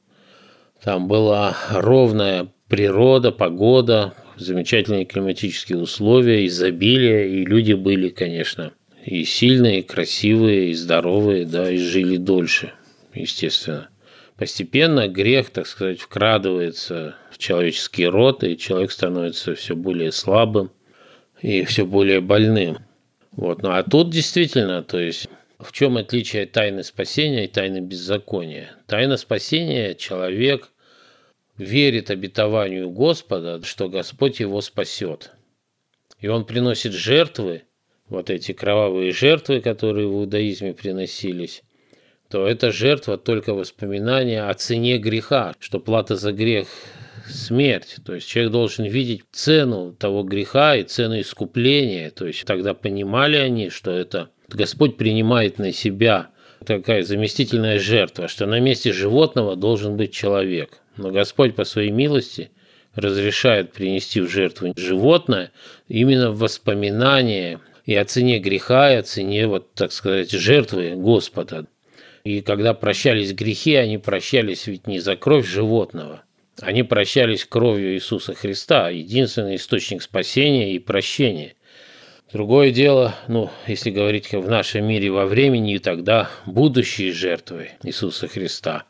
там 0.84 1.08
была 1.08 1.56
ровная 1.72 2.52
природа, 2.68 3.32
погода, 3.32 4.16
замечательные 4.36 5.06
климатические 5.06 5.78
условия, 5.78 6.46
изобилие, 6.46 7.30
и 7.30 7.46
люди 7.46 7.72
были, 7.72 8.10
конечно, 8.10 8.74
и 9.06 9.24
сильные, 9.24 9.80
и 9.80 9.84
красивые, 9.84 10.70
и 10.70 10.74
здоровые, 10.74 11.46
да, 11.46 11.70
и 11.72 11.78
жили 11.78 12.18
дольше, 12.18 12.74
естественно 13.14 13.90
постепенно 14.40 15.10
грех, 15.10 15.50
так 15.50 15.68
сказать, 15.68 16.00
вкрадывается 16.00 17.18
в 17.30 17.38
человеческий 17.38 18.08
род, 18.08 18.44
и 18.46 18.58
человек 18.58 18.92
становится 18.92 19.54
все 19.54 19.76
более 19.76 20.14
слабым 20.14 20.72
и 21.42 21.66
все 21.66 21.86
более 21.86 22.22
больным. 22.22 22.78
Вот. 23.34 23.62
Ну 23.62 23.72
а 23.72 23.84
тут 23.84 24.10
действительно, 24.12 24.82
то 24.82 24.98
есть 24.98 25.28
в 25.60 25.74
чем 25.74 25.98
отличие 25.98 26.46
тайны 26.46 26.86
спасения 26.86 27.46
и 27.46 27.50
тайны 27.50 27.82
беззакония? 27.82 28.72
Тайна 28.88 29.18
спасения 29.18 29.94
человек 29.94 30.72
верит 31.58 32.10
обетованию 32.10 32.90
Господа, 32.90 33.62
что 33.66 33.90
Господь 33.90 34.40
его 34.40 34.62
спасет. 34.62 35.34
И 36.22 36.30
он 36.30 36.46
приносит 36.46 36.94
жертвы, 36.94 37.64
вот 38.10 38.30
эти 38.30 38.52
кровавые 38.52 39.12
жертвы, 39.12 39.62
которые 39.62 40.08
в 40.08 40.14
иудаизме 40.14 40.74
приносились, 40.74 41.64
то 42.30 42.48
эта 42.48 42.72
жертва 42.72 43.18
только 43.18 43.54
воспоминание 43.54 44.44
о 44.44 44.54
цене 44.54 44.98
греха, 44.98 45.56
что 45.60 45.80
плата 45.80 46.16
за 46.16 46.32
грех– 46.32 46.68
смерть. 47.30 47.98
То 48.06 48.16
есть 48.16 48.28
человек 48.28 48.52
должен 48.52 48.86
видеть 48.86 49.24
цену 49.32 49.94
того 49.94 50.24
греха 50.24 50.76
и 50.76 50.84
цену 50.84 51.20
искупления. 51.20 52.10
То 52.10 52.28
есть 52.28 52.44
тогда 52.46 52.74
понимали 52.74 53.38
они, 53.38 53.70
что 53.70 53.92
это 53.92 54.30
Господь 54.50 54.98
принимает 54.98 55.60
на 55.60 55.72
себя 55.72 56.30
такая 56.66 57.04
заместительная 57.04 57.80
жертва, 57.80 58.28
что 58.28 58.46
на 58.46 58.60
месте 58.60 58.92
животного 58.92 59.56
должен 59.56 59.96
быть 59.96 60.12
человек. 60.12 60.82
Но 60.98 61.12
Господь 61.12 61.56
по 61.56 61.64
своей 61.64 61.92
милости 61.92 62.52
разрешает 62.96 63.72
принести 63.72 64.20
в 64.20 64.30
жертву 64.30 64.74
животное 64.76 65.52
именно 65.88 66.32
в 66.32 66.40
воспоминание 66.40 67.60
и 67.90 67.96
о 67.96 68.06
цене 68.06 68.38
греха, 68.38 68.94
и 68.94 68.98
о 68.98 69.02
цене, 69.02 69.48
вот, 69.48 69.74
так 69.74 69.92
сказать, 69.92 70.30
жертвы 70.30 70.94
Господа. 70.96 71.66
И 72.24 72.42
когда 72.42 72.76
прощались 72.76 73.34
грехи, 73.34 73.74
они 73.74 73.98
прощались 73.98 74.68
ведь 74.68 74.86
не 74.86 75.00
за 75.00 75.16
кровь 75.16 75.48
животного, 75.48 76.22
они 76.62 76.84
прощались 76.84 77.46
кровью 77.46 77.96
Иисуса 77.96 78.36
Христа, 78.36 78.90
единственный 78.90 79.56
источник 79.56 80.04
спасения 80.04 80.76
и 80.76 80.78
прощения. 80.78 81.56
Другое 82.32 82.70
дело, 82.70 83.16
ну, 83.28 83.50
если 83.66 83.90
говорить 83.90 84.34
в 84.34 84.48
нашем 84.48 84.86
мире 84.86 85.10
во 85.10 85.26
времени, 85.26 85.80
тогда 85.80 86.30
будущие 86.46 87.12
жертвы 87.12 87.72
Иисуса 87.82 88.28
Христа. 88.28 88.84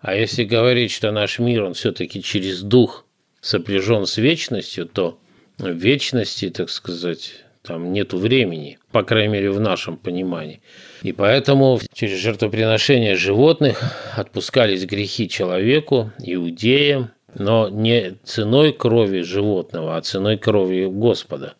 А 0.00 0.16
если 0.16 0.42
говорить, 0.42 0.90
что 0.90 1.12
наш 1.12 1.38
мир, 1.38 1.62
он 1.62 1.74
все-таки 1.74 2.20
через 2.20 2.62
дух 2.62 3.06
сопряжен 3.40 4.06
с 4.06 4.16
вечностью, 4.16 4.86
то 4.86 5.20
в 5.56 5.70
вечности, 5.70 6.50
так 6.50 6.68
сказать, 6.68 7.44
там 7.62 7.92
нету 7.92 8.16
времени, 8.18 8.78
по 8.90 9.02
крайней 9.02 9.32
мере, 9.32 9.50
в 9.50 9.60
нашем 9.60 9.96
понимании. 9.96 10.62
И 11.02 11.12
поэтому 11.12 11.78
через 11.92 12.18
жертвоприношение 12.18 13.16
животных 13.16 13.82
отпускались 14.16 14.86
грехи 14.86 15.28
человеку, 15.28 16.10
иудеям, 16.18 17.10
но 17.34 17.68
не 17.68 18.16
ценой 18.24 18.72
крови 18.72 19.20
животного, 19.20 19.96
а 19.96 20.02
ценой 20.02 20.38
крови 20.38 20.86
Господа. 20.86 21.54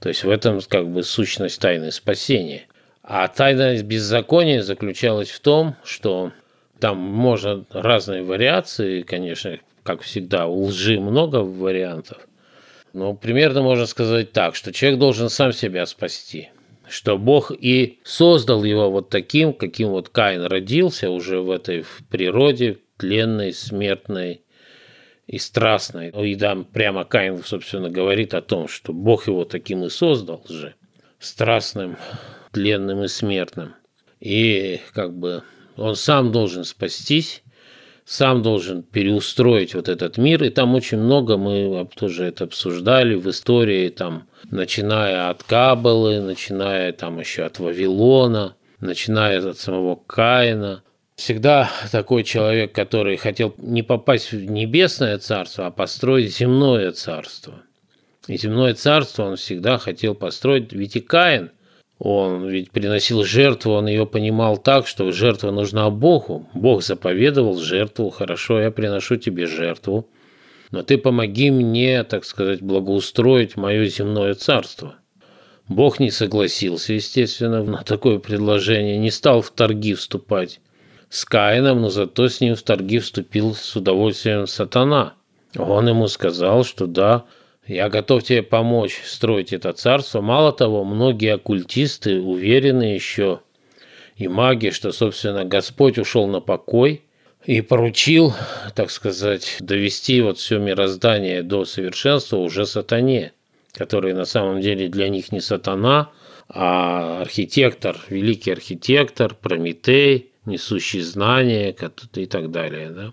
То 0.00 0.08
есть 0.08 0.24
в 0.24 0.30
этом 0.30 0.60
как 0.68 0.88
бы 0.88 1.02
сущность 1.02 1.60
тайны 1.60 1.90
спасения. 1.92 2.66
А 3.02 3.28
тайна 3.28 3.80
беззакония 3.82 4.62
заключалась 4.62 5.30
в 5.30 5.40
том, 5.40 5.76
что 5.84 6.32
там 6.80 6.98
можно 6.98 7.64
разные 7.70 8.22
вариации, 8.22 9.02
конечно, 9.02 9.58
как 9.84 10.02
всегда, 10.02 10.46
у 10.46 10.64
лжи 10.64 10.98
много 10.98 11.36
вариантов– 11.36 12.18
ну, 12.96 13.14
примерно 13.14 13.60
можно 13.60 13.84
сказать 13.84 14.32
так, 14.32 14.54
что 14.54 14.72
человек 14.72 14.98
должен 14.98 15.28
сам 15.28 15.52
себя 15.52 15.84
спасти. 15.84 16.48
Что 16.88 17.18
Бог 17.18 17.52
и 17.52 18.00
создал 18.04 18.64
его 18.64 18.90
вот 18.90 19.10
таким, 19.10 19.52
каким 19.52 19.88
вот 19.88 20.08
Каин 20.08 20.42
родился 20.42 21.10
уже 21.10 21.40
в 21.40 21.50
этой 21.50 21.84
природе, 22.08 22.78
тленной, 22.96 23.52
смертной 23.52 24.44
и 25.26 25.36
страстной. 25.36 26.10
Ну, 26.14 26.24
и 26.24 26.36
да, 26.36 26.56
прямо 26.56 27.04
Каин, 27.04 27.44
собственно, 27.44 27.90
говорит 27.90 28.32
о 28.32 28.40
том, 28.40 28.66
что 28.66 28.94
Бог 28.94 29.26
его 29.26 29.44
таким 29.44 29.84
и 29.84 29.90
создал 29.90 30.42
же, 30.48 30.74
страстным, 31.18 31.98
тленным 32.52 33.04
и 33.04 33.08
смертным. 33.08 33.74
И 34.20 34.80
как 34.94 35.14
бы 35.14 35.42
он 35.76 35.96
сам 35.96 36.32
должен 36.32 36.64
спастись, 36.64 37.42
сам 38.06 38.42
должен 38.42 38.84
переустроить 38.84 39.74
вот 39.74 39.88
этот 39.88 40.16
мир, 40.16 40.44
и 40.44 40.50
там 40.50 40.76
очень 40.76 40.98
много, 40.98 41.36
мы 41.36 41.88
тоже 41.96 42.26
это 42.26 42.44
обсуждали 42.44 43.16
в 43.16 43.28
истории, 43.28 43.88
там, 43.88 44.28
начиная 44.44 45.28
от 45.28 45.42
Кабалы, 45.42 46.20
начиная 46.20 46.92
там 46.92 47.18
еще 47.18 47.42
от 47.42 47.58
Вавилона, 47.58 48.54
начиная 48.78 49.44
от 49.44 49.58
самого 49.58 49.96
Каина, 49.96 50.84
всегда 51.16 51.68
такой 51.90 52.22
человек, 52.22 52.72
который 52.72 53.16
хотел 53.16 53.54
не 53.58 53.82
попасть 53.82 54.30
в 54.30 54.36
небесное 54.36 55.18
царство, 55.18 55.66
а 55.66 55.70
построить 55.72 56.36
земное 56.36 56.92
царство. 56.92 57.62
И 58.28 58.36
земное 58.36 58.74
царство 58.74 59.24
он 59.24 59.36
всегда 59.36 59.78
хотел 59.78 60.14
построить, 60.14 60.72
ведь 60.72 60.94
и 60.94 61.00
Каин, 61.00 61.50
он 61.98 62.46
ведь 62.48 62.70
приносил 62.70 63.24
жертву, 63.24 63.72
он 63.72 63.86
ее 63.86 64.06
понимал 64.06 64.58
так, 64.58 64.86
что 64.86 65.10
жертва 65.12 65.50
нужна 65.50 65.88
Богу. 65.88 66.48
Бог 66.52 66.82
заповедовал 66.82 67.56
жертву, 67.58 68.10
хорошо, 68.10 68.60
я 68.60 68.70
приношу 68.70 69.16
тебе 69.16 69.46
жертву, 69.46 70.06
но 70.70 70.82
ты 70.82 70.98
помоги 70.98 71.50
мне, 71.50 72.04
так 72.04 72.24
сказать, 72.24 72.60
благоустроить 72.60 73.56
мое 73.56 73.86
земное 73.86 74.34
царство. 74.34 74.96
Бог 75.68 75.98
не 75.98 76.10
согласился, 76.10 76.92
естественно, 76.92 77.64
на 77.64 77.82
такое 77.82 78.18
предложение, 78.18 78.98
не 78.98 79.10
стал 79.10 79.40
в 79.40 79.50
торги 79.50 79.94
вступать 79.94 80.60
с 81.08 81.24
Каином, 81.24 81.80
но 81.80 81.88
зато 81.88 82.28
с 82.28 82.40
ним 82.40 82.56
в 82.56 82.62
торги 82.62 82.98
вступил 82.98 83.54
с 83.54 83.74
удовольствием 83.74 84.46
сатана. 84.46 85.14
Он 85.56 85.88
ему 85.88 86.08
сказал, 86.08 86.64
что 86.64 86.86
да, 86.86 87.24
я 87.66 87.88
готов 87.88 88.22
тебе 88.22 88.42
помочь 88.42 89.00
строить 89.04 89.52
это 89.52 89.72
царство. 89.72 90.20
Мало 90.20 90.52
того, 90.52 90.84
многие 90.84 91.34
оккультисты 91.34 92.20
уверены 92.20 92.84
еще 92.84 93.40
и 94.16 94.28
маги, 94.28 94.70
что, 94.70 94.92
собственно, 94.92 95.44
Господь 95.44 95.98
ушел 95.98 96.26
на 96.26 96.40
покой 96.40 97.02
и 97.44 97.60
поручил, 97.60 98.34
так 98.74 98.90
сказать, 98.90 99.56
довести 99.60 100.20
вот 100.20 100.38
все 100.38 100.58
мироздание 100.58 101.42
до 101.42 101.64
совершенства 101.64 102.38
уже 102.38 102.66
сатане, 102.66 103.32
который 103.72 104.14
на 104.14 104.24
самом 104.24 104.60
деле 104.60 104.88
для 104.88 105.08
них 105.08 105.32
не 105.32 105.40
сатана, 105.40 106.10
а 106.48 107.20
архитектор, 107.20 107.98
великий 108.08 108.52
архитектор, 108.52 109.34
Прометей, 109.34 110.30
несущий 110.44 111.00
знания 111.00 111.76
и 112.14 112.26
так 112.26 112.50
далее. 112.50 112.90
Да? 112.90 113.12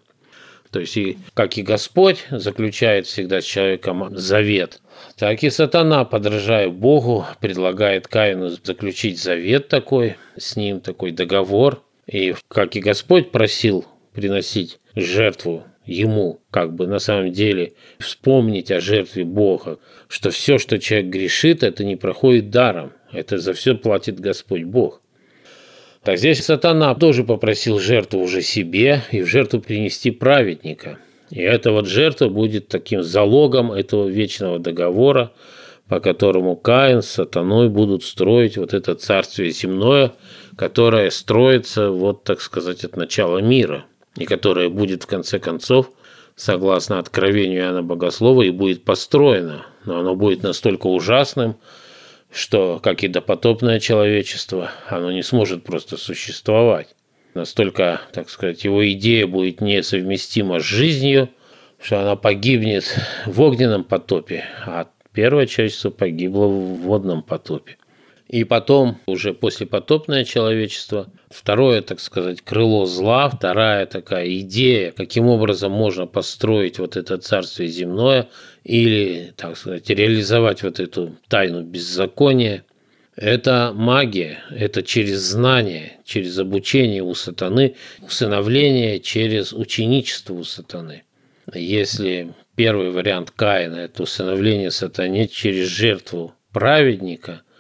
То 0.74 0.80
есть, 0.80 0.98
и, 0.98 1.20
как 1.36 1.56
и 1.60 1.62
Господь 1.62 2.26
заключает 2.32 3.06
всегда 3.06 3.42
с 3.42 3.46
человеком 3.46 4.18
завет, 4.18 4.82
так 5.18 5.44
и 5.44 5.52
сатана, 5.52 6.04
подражая 6.04 6.70
Богу, 6.70 7.28
предлагает 7.40 8.08
Каину 8.08 8.50
заключить 8.50 9.22
завет 9.22 9.68
такой 9.68 10.16
с 10.36 10.56
ним, 10.56 10.82
такой 10.82 11.12
договор. 11.12 11.84
И 12.08 12.34
как 12.48 12.76
и 12.76 12.80
Господь 12.80 13.30
просил 13.30 13.86
приносить 14.14 14.80
жертву 14.96 15.64
ему, 15.86 16.42
как 16.50 16.74
бы 16.74 16.88
на 16.88 16.98
самом 16.98 17.32
деле 17.32 17.74
вспомнить 18.00 18.72
о 18.72 18.82
жертве 18.82 19.26
Бога, 19.26 19.78
что 20.08 20.32
все, 20.32 20.58
что 20.58 20.80
человек 20.80 21.12
грешит, 21.12 21.62
это 21.62 21.84
не 21.84 21.98
проходит 21.98 22.50
даром, 22.50 22.94
это 23.12 23.38
за 23.38 23.54
все 23.54 23.76
платит 23.76 24.20
Господь 24.20 24.64
Бог. 24.64 25.03
Так 26.04 26.18
здесь 26.18 26.44
сатана 26.44 26.94
тоже 26.96 27.24
попросил 27.24 27.80
жертву 27.80 28.20
уже 28.20 28.42
себе 28.42 29.04
и 29.12 29.22
в 29.22 29.28
жертву 29.28 29.62
принести 29.62 30.12
праведника. 30.12 30.98
И 31.30 31.40
эта 31.40 31.72
вот 31.72 31.88
жертва 31.88 32.28
будет 32.28 32.68
таким 32.68 33.04
залогом 33.04 33.72
этого 33.72 34.08
вечного 34.08 34.60
договора, 34.60 35.32
по 35.88 36.02
которому 36.02 36.58
Каин 36.58 37.02
с 37.02 37.08
сатаной 37.08 37.70
будут 37.70 38.04
строить 38.04 38.58
вот 38.58 38.74
это 38.74 38.96
царствие 38.96 39.52
земное, 39.52 40.14
которое 40.58 41.10
строится, 41.10 41.90
вот 41.90 42.26
так 42.26 42.42
сказать, 42.42 42.84
от 42.84 42.98
начала 42.98 43.40
мира, 43.40 43.86
и 44.18 44.26
которое 44.26 44.70
будет 44.70 45.04
в 45.04 45.08
конце 45.08 45.40
концов, 45.40 45.90
согласно 46.36 47.00
откровению 47.00 47.62
Иоанна 47.62 47.84
Богослова, 47.84 48.42
и 48.42 48.50
будет 48.50 48.84
построено. 48.84 49.66
Но 49.86 50.00
оно 50.00 50.16
будет 50.16 50.44
настолько 50.44 50.88
ужасным, 50.88 51.56
что, 52.34 52.80
как 52.82 53.04
и 53.04 53.08
допотопное 53.08 53.80
человечество, 53.80 54.72
оно 54.90 55.12
не 55.12 55.22
сможет 55.22 55.64
просто 55.64 55.98
существовать. 55.98 56.96
Настолько, 57.36 58.02
так 58.12 58.30
сказать, 58.30 58.64
его 58.64 58.90
идея 58.92 59.28
будет 59.28 59.62
несовместима 59.62 60.60
с 60.60 60.64
жизнью, 60.64 61.30
что 61.80 62.02
она 62.02 62.16
погибнет 62.16 62.86
в 63.26 63.42
огненном 63.42 63.84
потопе, 63.84 64.46
а 64.66 64.88
первое 65.14 65.46
человечество 65.46 65.90
погибло 65.90 66.48
в 66.48 66.78
водном 66.82 67.22
потопе. 67.24 67.78
И 68.30 68.46
потом, 68.46 68.98
уже 69.06 69.34
после 69.34 69.68
потопное 69.68 70.24
человечество, 70.24 71.08
второе, 71.30 71.82
так 71.82 72.00
сказать, 72.00 72.42
крыло 72.42 72.86
зла, 72.86 73.30
вторая 73.30 73.86
такая 73.86 74.40
идея, 74.40 74.92
каким 74.92 75.28
образом 75.28 75.72
можно 75.72 76.08
построить 76.08 76.80
вот 76.80 76.98
это 76.98 77.18
царствие 77.18 77.70
земное 77.70 78.30
или, 78.64 79.34
так 79.36 79.58
сказать, 79.58 79.90
реализовать 79.90 80.64
вот 80.64 80.80
эту 80.80 81.16
тайну 81.28 81.64
беззакония, 81.64 82.64
это 83.16 83.72
магия, 83.76 84.40
это 84.50 84.82
через 84.82 85.20
знание, 85.20 86.00
через 86.04 86.38
обучение 86.40 87.04
у 87.04 87.14
сатаны, 87.14 87.76
усыновление 88.02 89.00
через 89.00 89.54
ученичество 89.54 90.34
у 90.34 90.44
сатаны. 90.44 91.04
Если 91.54 92.34
первый 92.56 92.90
вариант 92.92 93.32
Каина– 93.32 93.76
это 93.78 94.04
усыновление 94.04 94.72
сатане 94.72 95.28
через 95.28 95.68
жертву 95.68 96.34
праведника– 96.52 97.42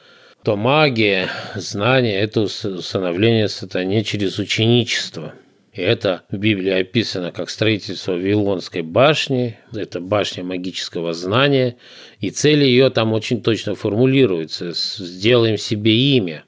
то 0.44 0.58
магия, 0.58 1.30
знание– 1.56 2.20
это 2.22 2.42
усыновление 2.42 3.48
сатане 3.48 4.04
через 4.04 4.40
ученичество. 4.40 5.34
Это 5.74 6.24
в 6.30 6.38
Библии 6.38 6.70
описано 6.70 7.32
как 7.32 7.50
строительство 7.50 8.12
Вавилонской 8.12 8.84
башни, 8.84 9.58
это 9.74 10.00
башня 10.00 10.44
магического 10.44 11.14
знания, 11.14 11.78
и 12.20 12.30
цель 12.30 12.64
ее 12.64 12.92
там 12.92 13.12
очень 13.12 13.42
точно 13.42 13.74
формулируется– 13.74 14.72
«сделаем 14.74 15.58
себе 15.58 15.96
имя». 16.16 16.44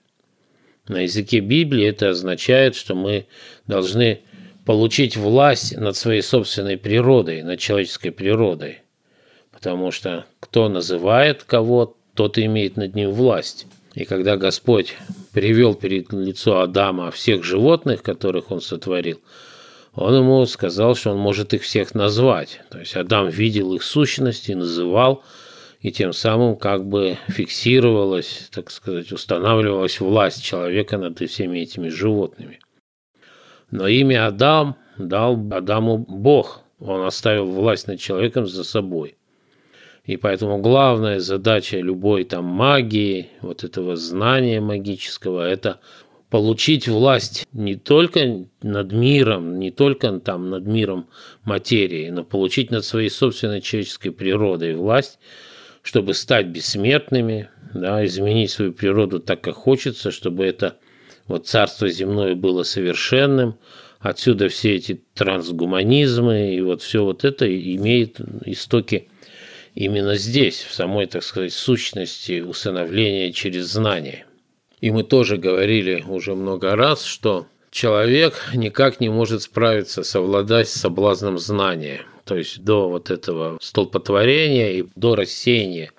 На 0.88 1.02
языке 1.02 1.40
Библии 1.40 1.88
это 1.88 2.10
означает, 2.10 2.76
что 2.76 2.94
мы 2.94 3.26
должны 3.66 4.20
получить 4.64 5.18
власть 5.18 5.76
над 5.76 5.96
своей 5.96 6.22
собственной 6.22 6.78
природой, 6.78 7.42
над 7.42 7.60
человеческой 7.60 8.12
природой. 8.12 8.84
Потому 9.52 9.90
что 9.90 10.26
кто 10.40 10.70
называет 10.70 11.44
кого, 11.44 11.98
тот 12.14 12.38
имеет 12.38 12.78
над 12.78 12.94
ним 12.94 13.10
власть. 13.10 13.66
И 13.96 14.04
когда 14.04 14.36
Господь 14.36 14.98
привел 15.32 15.74
перед 15.74 16.12
лицо 16.12 16.60
Адама 16.60 17.12
всех 17.12 17.46
животных, 17.46 18.04
которых 18.04 18.52
он 18.52 18.60
сотворил, 18.60 19.22
он 19.94 20.14
ему 20.14 20.46
сказал, 20.46 20.96
что 20.96 21.12
он 21.12 21.18
может 21.18 21.54
их 21.54 21.62
всех 21.62 21.96
назвать. 21.96 22.60
То 22.70 22.80
есть 22.80 22.98
Адам 22.98 23.30
видел 23.30 23.74
их 23.74 23.84
сущность 23.84 24.50
и 24.50 24.56
называл, 24.56 25.24
и 25.80 25.94
тем 25.94 26.12
самым 26.12 26.58
как 26.58 26.86
бы 26.86 27.18
фиксировалась, 27.30 28.50
так 28.52 28.70
сказать, 28.70 29.14
устанавливалась 29.14 30.02
власть 30.02 30.44
человека 30.44 30.98
над 30.98 31.18
всеми 31.20 31.60
этими 31.60 31.88
животными. 31.88 32.60
Но 33.72 33.88
имя 33.88 34.28
Адам 34.28 34.76
дал 34.98 35.40
Адаму 35.52 36.00
Бог. 36.00 36.64
Он 36.80 37.06
оставил 37.06 37.46
власть 37.46 37.88
над 37.88 38.02
человеком 38.02 38.46
за 38.46 38.66
собой– 38.66 39.16
и 40.06 40.18
поэтому 40.18 40.60
главная 40.60 41.20
задача 41.20 41.78
любой 41.80 42.26
там 42.26 42.46
магии, 42.46 43.30
вот 43.42 43.64
этого 43.64 43.96
знания 43.96 44.62
магического, 44.62 45.48
это 45.48 45.80
получить 46.30 46.88
власть 46.88 47.48
не 47.54 47.76
только 47.76 48.46
над 48.62 48.92
миром, 48.92 49.58
не 49.58 49.72
только 49.72 50.20
там 50.20 50.50
над 50.50 50.68
миром 50.68 51.08
материи, 51.44 52.10
но 52.10 52.24
получить 52.24 52.72
над 52.72 52.86
своей 52.86 53.10
собственной 53.10 53.62
человеческой 53.62 54.12
природой 54.12 54.76
власть, 54.76 55.18
чтобы 55.82 56.14
стать 56.14 56.48
бессмертными, 56.48 57.50
да, 57.74 58.06
изменить 58.06 58.52
свою 58.52 58.74
природу 58.74 59.20
так, 59.20 59.42
как 59.42 59.56
хочется, 59.56 60.12
чтобы 60.12 60.46
это 60.46 60.78
вот 61.28 61.48
царство 61.48 61.90
земное 61.90 62.36
было 62.36 62.64
совершенным. 62.64 63.58
Отсюда 64.00 64.50
все 64.50 64.76
эти 64.76 65.02
трансгуманизмы 65.16 66.54
и 66.54 66.62
вот 66.62 66.84
все 66.84 67.04
вот 67.04 67.26
это 67.26 67.48
имеет 67.48 68.20
истоки 68.46 69.10
именно 69.76 70.16
здесь, 70.16 70.64
в 70.64 70.74
самой, 70.74 71.06
так 71.06 71.24
сказать, 71.24 71.54
сущности 71.54 72.42
усыновления 72.42 73.32
через 73.32 73.66
знание. 73.68 74.26
И 74.82 74.90
мы 74.90 75.04
тоже 75.04 75.38
говорили 75.38 76.04
уже 76.08 76.34
много 76.34 76.76
раз, 76.76 77.04
что 77.04 77.48
человек 77.72 78.52
никак 78.54 79.00
не 79.00 79.10
может 79.10 79.44
справиться, 79.44 80.04
совладать 80.04 80.70
с 80.70 80.80
соблазном 80.80 81.38
знания. 81.38 82.02
То 82.24 82.36
есть 82.36 82.64
до 82.64 82.90
вот 82.90 83.12
этого 83.12 83.58
столпотворения 83.62 84.72
и 84.72 84.86
до 84.96 85.16
рассеяния 85.16 85.92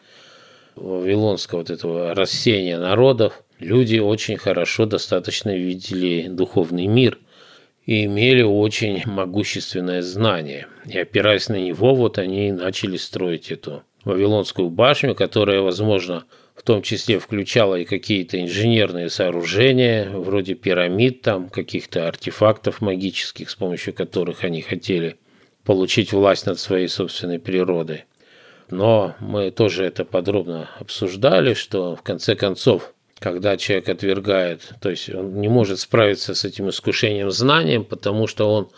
вавилонского 0.74 1.60
вот 1.60 1.70
этого 1.70 2.14
рассеяния 2.14 2.78
народов 2.78 3.42
люди 3.60 3.98
очень 3.98 4.36
хорошо 4.36 4.86
достаточно 4.86 5.56
видели 5.56 6.26
духовный 6.28 6.86
мир– 6.86 7.18
и 7.87 8.05
имели 8.05 8.42
очень 8.42 9.03
могущественное 9.07 10.03
знание. 10.03 10.66
И 10.85 10.99
опираясь 10.99 11.49
на 11.49 11.57
него, 11.57 11.94
вот 11.94 12.18
они 12.18 12.49
и 12.49 12.53
начали 12.53 12.96
строить 12.96 13.51
эту 13.51 13.85
Вавилонскую 14.05 14.70
башню, 14.70 15.14
которая, 15.14 15.61
возможно, 15.61 16.25
в 16.55 16.62
том 16.62 16.83
числе 16.83 17.18
включала 17.18 17.77
и 17.77 17.85
какие-то 17.85 18.40
инженерные 18.40 19.09
сооружения, 19.09 20.11
вроде 20.11 20.55
пирамид, 20.55 21.22
там 21.22 21.49
каких-то 21.49 22.09
артефактов 22.09 22.81
магических, 22.81 23.51
с 23.51 23.55
помощью 23.55 23.94
которых 23.94 24.42
они 24.42 24.62
хотели 24.62 25.16
получить 25.64 26.12
власть 26.12 26.46
над 26.46 26.59
своей 26.59 26.88
собственной 26.88 27.38
природой. 27.38 28.05
Но 28.70 29.14
мы 29.20 29.51
тоже 29.53 29.85
это 29.85 30.05
подробно 30.05 30.70
обсуждали, 30.81 31.55
что 31.55 31.94
в 31.94 32.03
конце 32.03 32.35
концов 32.35 32.94
когда 33.18 33.57
человек 33.57 33.88
отвергает, 33.88 34.74
то 34.81 34.90
есть 34.90 35.09
он 35.11 35.40
не 35.40 35.48
может 35.48 35.81
справиться 35.81 36.35
с 36.35 36.44
этим 36.44 36.68
искушением 36.68 37.31
знанием, 37.31 37.85
потому 37.85 38.26
что 38.26 38.52
он 38.52 38.68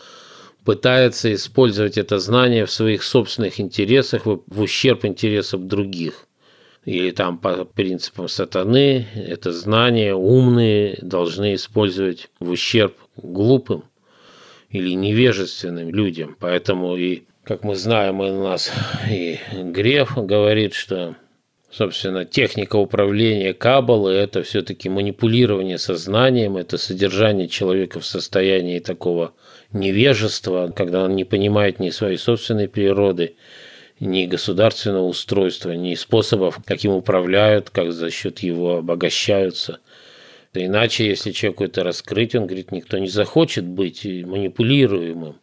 пытается 0.63 1.33
использовать 1.33 1.97
это 1.97 2.19
знание 2.19 2.65
в 2.65 2.71
своих 2.71 3.03
собственных 3.03 3.59
интересах, 3.59 4.25
в 4.25 4.61
ущерб 4.61 5.05
интересам 5.05 5.67
других. 5.67 6.25
Или 6.85 7.11
там 7.11 7.37
по 7.37 7.65
принципам 7.65 8.29
сатаны 8.29 9.05
это 9.13 9.51
знание 9.51 10.15
умные 10.15 10.97
должны 11.01 11.55
использовать 11.55 12.29
в 12.39 12.49
ущерб 12.49 12.95
глупым 13.17 13.83
или 14.69 14.95
невежественным 14.95 15.89
людям. 15.89 16.37
Поэтому 16.39 16.95
и, 16.95 17.23
как 17.43 17.63
мы 17.63 17.75
знаем, 17.75 18.21
у 18.21 18.43
нас 18.43 18.71
и 19.09 19.39
Греф 19.51 20.13
говорит, 20.15 20.73
что 20.73 21.15
Собственно, 21.71 22.25
техника 22.25 22.77
управления 22.77 23.53
Каббалы– 23.53 24.11
это 24.13 24.41
все-таки 24.41 24.89
манипулирование 24.89 25.77
сознанием, 25.77 26.57
это 26.57 26.79
содержание 26.79 27.47
человека 27.47 27.99
в 27.99 28.05
состоянии 28.07 28.79
такого 28.79 29.33
невежества, 29.71 30.73
когда 30.75 31.03
он 31.03 31.15
не 31.15 31.25
понимает 31.25 31.79
ни 31.79 31.91
своей 31.91 32.17
собственной 32.17 32.67
природы, 32.67 33.35
ни 33.99 34.25
государственного 34.25 35.05
устройства, 35.05 35.71
ни 35.71 35.93
способов, 35.93 36.59
каким 36.65 36.91
управляют, 36.91 37.69
как 37.69 37.91
за 37.91 38.09
счет 38.09 38.39
его 38.39 38.77
обогащаются. 38.77 39.79
Иначе, 40.55 41.05
если 41.05 41.31
человеку 41.31 41.65
это 41.65 41.83
раскрыть, 41.83 42.33
он 42.33 42.47
говорит, 42.47 42.71
никто 42.71 42.97
не 42.97 43.09
захочет 43.09 43.65
быть 43.65 44.03
манипулируемым. 44.05 45.35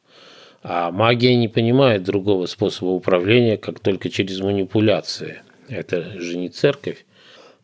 А 0.65 0.91
магия 0.91 1.37
не 1.37 1.47
понимает 1.47 2.03
другого 2.03 2.47
способа 2.47 2.89
управления, 2.89 3.57
как 3.57 3.79
только 3.79 4.11
через 4.11 4.41
манипуляции. 4.41 5.43
Это 5.69 6.21
же 6.21 6.37
не 6.37 6.49
церковь. 6.49 7.05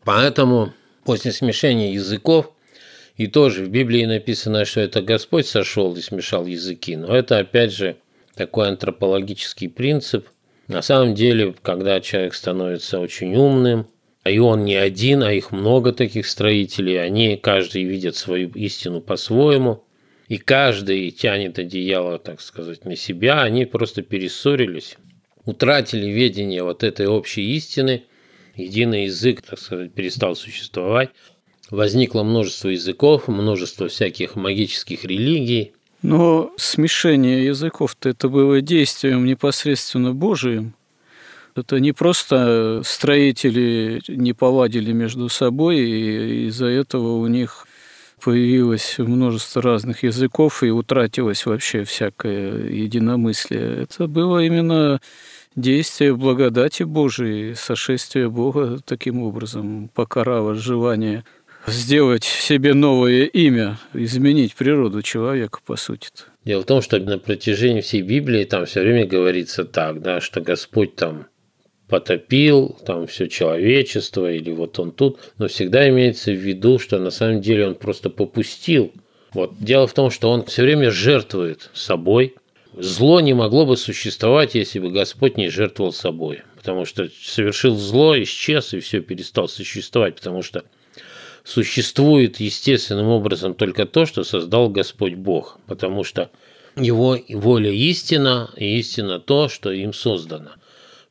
Поэтому 0.03 0.73
после 1.05 1.31
смешения 1.31 1.93
языков, 1.93 2.51
и 3.15 3.27
тоже 3.27 3.63
в 3.63 3.69
Библии 3.69 4.05
написано, 4.05 4.65
что 4.65 4.81
это 4.81 5.01
Господь 5.01 5.47
сошел 5.47 5.95
и 5.95 6.01
смешал 6.01 6.45
языки, 6.45 6.95
но 6.95 7.15
это 7.15 7.37
опять 7.37 7.71
же 7.71 7.97
такой 8.35 8.69
антропологический 8.69 9.69
принцип. 9.69 10.27
На 10.67 10.81
самом 10.81 11.13
деле, 11.13 11.53
когда 11.61 12.01
человек 12.01 12.33
становится 12.33 12.99
очень 12.99 13.35
умным, 13.35 13.87
а 14.23 14.31
и 14.31 14.39
он 14.39 14.63
не 14.63 14.75
один, 14.75 15.21
а 15.21 15.33
их 15.33 15.51
много 15.51 15.91
таких 15.91 16.25
строителей, 16.27 17.03
они 17.03 17.37
каждый 17.37 17.83
видят 17.83 18.15
свою 18.15 18.49
истину 18.51 19.01
по-своему, 19.01 19.83
и 20.29 20.37
каждый 20.37 21.11
тянет 21.11 21.59
одеяло, 21.59 22.17
так 22.17 22.39
сказать, 22.39 22.85
на 22.85 22.95
себя, 22.95 23.43
они 23.43 23.65
просто 23.65 24.01
перессорились 24.01 24.97
утратили 25.45 26.09
ведение 26.09 26.63
вот 26.63 26.83
этой 26.83 27.07
общей 27.07 27.55
истины, 27.55 28.03
единый 28.55 29.05
язык, 29.05 29.41
так 29.41 29.59
сказать, 29.59 29.93
перестал 29.93 30.35
существовать. 30.35 31.09
Возникло 31.69 32.23
множество 32.23 32.69
языков, 32.69 33.27
множество 33.27 33.87
всяких 33.87 34.35
магических 34.35 35.05
религий. 35.05 35.73
Но 36.01 36.51
смешение 36.57 37.45
языков-то 37.45 38.09
это 38.09 38.29
было 38.29 38.61
действием 38.61 39.25
непосредственно 39.25 40.13
Божиим. 40.13 40.75
Это 41.55 41.79
не 41.79 41.91
просто 41.93 42.81
строители 42.83 44.01
не 44.07 44.33
повадили 44.33 44.91
между 44.91 45.29
собой, 45.29 45.79
и 45.79 46.47
из-за 46.47 46.65
этого 46.65 47.17
у 47.17 47.27
них 47.27 47.67
появилось 48.23 48.95
множество 48.99 49.61
разных 49.61 50.03
языков 50.03 50.63
и 50.63 50.69
утратилось 50.69 51.45
вообще 51.45 51.83
всякое 51.83 52.69
единомыслие. 52.69 53.83
Это 53.83 54.07
было 54.07 54.39
именно 54.39 55.01
действие 55.55 56.15
благодати 56.15 56.83
Божией, 56.83 57.53
сошествие 57.55 58.29
Бога 58.29 58.79
таким 58.85 59.21
образом 59.21 59.89
покарало 59.93 60.55
желание 60.55 61.23
сделать 61.67 62.23
себе 62.23 62.73
новое 62.73 63.23
имя, 63.25 63.77
изменить 63.93 64.55
природу 64.55 65.01
человека, 65.01 65.59
по 65.65 65.75
сути. 65.75 66.07
-то. 66.07 66.23
Дело 66.45 66.61
в 66.61 66.65
том, 66.65 66.81
что 66.81 66.99
на 66.99 67.17
протяжении 67.17 67.81
всей 67.81 68.01
Библии 68.01 68.43
там 68.45 68.65
все 68.65 68.81
время 68.81 69.05
говорится 69.05 69.63
так, 69.63 70.01
да, 70.01 70.21
что 70.21 70.41
Господь 70.41 70.95
там 70.95 71.25
потопил 71.93 72.75
там 72.87 73.05
все 73.05 73.27
человечество, 73.27 74.31
или 74.31 74.51
вот 74.51 74.79
он 74.79 74.91
тут, 74.91 75.19
но 75.37 75.47
всегда 75.47 75.87
имеется 75.89 76.31
в 76.31 76.37
виду, 76.37 76.79
что 76.79 76.97
на 76.97 77.11
самом 77.11 77.39
деле 77.39 77.67
он 77.67 77.75
просто 77.75 78.09
попустил. 78.09 78.91
Вот 79.31 79.51
дело 79.59 79.85
в 79.85 79.93
том, 79.93 80.09
что 80.09 80.31
он 80.31 80.43
все 80.45 80.63
время 80.63 80.89
жертвует 80.89 81.69
собой, 81.75 82.33
Зло 82.75 83.21
не 83.21 83.35
могло 83.35 83.67
бы 83.67 83.77
существовать, 83.77 84.55
если 84.55 84.79
бы 84.79 84.89
Господь 84.89 85.37
не 85.37 85.49
жертвовал 85.49 85.93
собой. 85.93 86.41
Потому 86.55 86.85
что 86.85 87.07
совершил 87.21 87.75
зло, 87.75 88.19
исчез 88.23 88.73
и 88.73 88.79
все 88.79 88.99
перестал 88.99 89.47
существовать. 89.47 90.15
Потому 90.15 90.41
что 90.41 90.63
существует 91.43 92.39
естественным 92.39 93.09
образом 93.09 93.53
только 93.53 93.85
то, 93.85 94.07
что 94.07 94.23
создал 94.23 94.69
Господь 94.69 95.13
Бог. 95.13 95.59
Потому 95.67 96.03
что 96.03 96.31
его 96.75 97.19
воля 97.29 97.71
истина, 97.71 98.49
и 98.57 98.79
истина 98.79 99.19
то, 99.19 99.47
что 99.49 99.71
им 99.71 99.93
создано. 99.93 100.53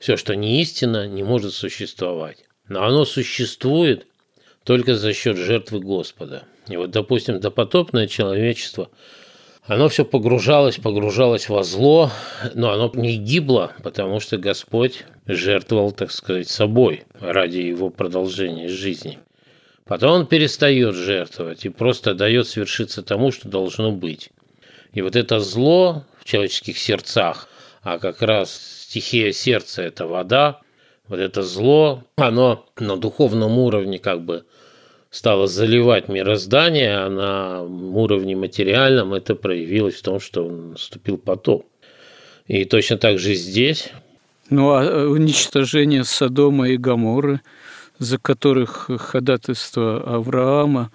Все, 0.03 0.17
что 0.17 0.35
не 0.35 0.61
истина, 0.61 1.07
не 1.07 1.23
может 1.23 1.55
существовать. 1.55 2.45
Но 2.69 2.85
оно 2.85 3.05
существует 3.05 4.07
только 4.65 4.97
за 4.97 5.15
счет 5.15 5.37
жертвы 5.37 5.81
Господа. 5.81 6.43
И 6.69 6.77
вот, 6.77 6.91
допустим, 6.91 7.41
допотопное 7.41 8.07
человечество– 8.07 8.91
оно 9.65 9.89
все 9.89 10.05
погружалось, 10.05 10.79
погружалось 10.79 11.49
во 11.49 11.63
зло, 11.63 12.11
но 12.55 12.73
оно 12.73 12.91
не 12.95 13.17
гибло, 13.17 13.73
потому 13.85 14.19
что 14.19 14.37
Господь 14.37 15.05
жертвовал, 15.27 15.93
так 15.93 16.11
сказать, 16.11 16.49
собой 16.49 17.05
ради 17.21 17.59
его 17.59 17.89
продолжения 17.89 18.69
жизни. 18.69 19.21
Потом 19.85 20.13
он 20.13 20.27
перестает 20.27 20.97
жертвовать 20.97 21.65
и 21.65 21.69
просто 21.69 22.15
дает 22.15 22.49
свершиться 22.49 23.05
тому, 23.05 23.31
что 23.31 23.49
должно 23.49 23.93
быть. 23.93 24.31
И 24.95 25.01
вот 25.01 25.15
это 25.15 25.39
зло 25.39 26.05
в 26.19 26.25
человеческих 26.25 26.77
сердцах, 26.77 27.49
а 27.83 28.01
как 28.01 28.21
раз 28.21 28.82
стихия 28.93 29.33
сердца– 29.33 29.83
это 29.85 30.07
вода, 30.07 30.61
вот 31.09 31.19
это 31.19 31.43
зло, 31.43 32.05
оно 32.17 32.67
на 32.79 32.97
духовном 32.97 33.59
уровне 33.59 33.99
как 33.99 34.23
бы– 34.23 34.45
стало 35.13 35.47
заливать 35.47 36.09
мироздание, 36.09 36.97
а 36.97 37.11
на 37.11 37.63
уровне 37.63 38.35
материальном 38.35 39.13
это 39.13 39.35
проявилось 39.37 39.97
в 39.97 40.03
том, 40.03 40.19
что 40.19 40.49
наступил 40.49 41.19
потоп. 41.19 41.67
И 42.49 42.65
точно 42.65 42.97
так 42.97 43.19
же 43.19 43.35
здесь. 43.35 43.93
Ну 44.51 44.73
а 44.73 44.83
э, 44.83 45.07
уничтожение 45.07 46.05
Содома 46.05 46.71
и 46.71 46.77
Гаморы, 46.77 47.41
за 47.99 48.19
которых 48.19 48.91
ходатайство 48.99 50.03
Авраама 50.03 50.91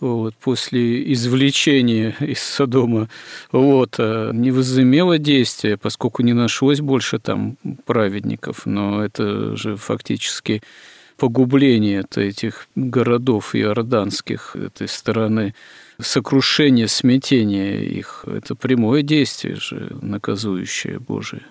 вот, 0.00 0.34
после 0.36 1.12
извлечения 1.12 2.14
из 2.20 2.40
Содома 2.40 3.08
вот, 3.52 3.98
не 3.98 4.50
возымело 4.50 5.18
действия, 5.18 5.76
поскольку 5.76 6.22
не 6.22 6.32
нашлось 6.32 6.80
больше 6.80 7.18
там 7.18 7.56
праведников, 7.84 8.66
но 8.66 9.04
это 9.04 9.56
же 9.56 9.76
фактически 9.76 10.62
погубление 11.16 12.04
этих 12.14 12.68
городов 12.74 13.54
иорданских 13.54 14.54
этой 14.54 14.88
стороны, 14.88 15.54
сокрушение, 15.98 16.88
смятение 16.88 17.84
их. 17.84 18.24
Это 18.26 18.54
прямое 18.54 19.02
действие 19.02 19.56
же, 19.56 19.96
наказующее 20.02 20.98
Божие. 20.98 21.42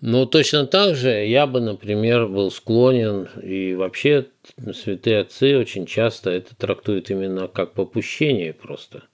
Ну, 0.00 0.26
точно 0.26 0.66
так 0.66 0.94
же 0.94 1.10
я 1.26 1.46
бы, 1.46 1.60
например, 1.60 2.28
был 2.28 2.50
склонен, 2.50 3.28
и 3.42 3.74
вообще 3.74 4.26
святые 4.72 5.20
отцы 5.20 5.58
очень 5.58 5.86
часто 5.86 6.30
это 6.30 6.54
трактуют 6.56 7.10
именно 7.10 7.48
как 7.48 7.72
попущение 7.72 8.52
просто– 8.52 9.04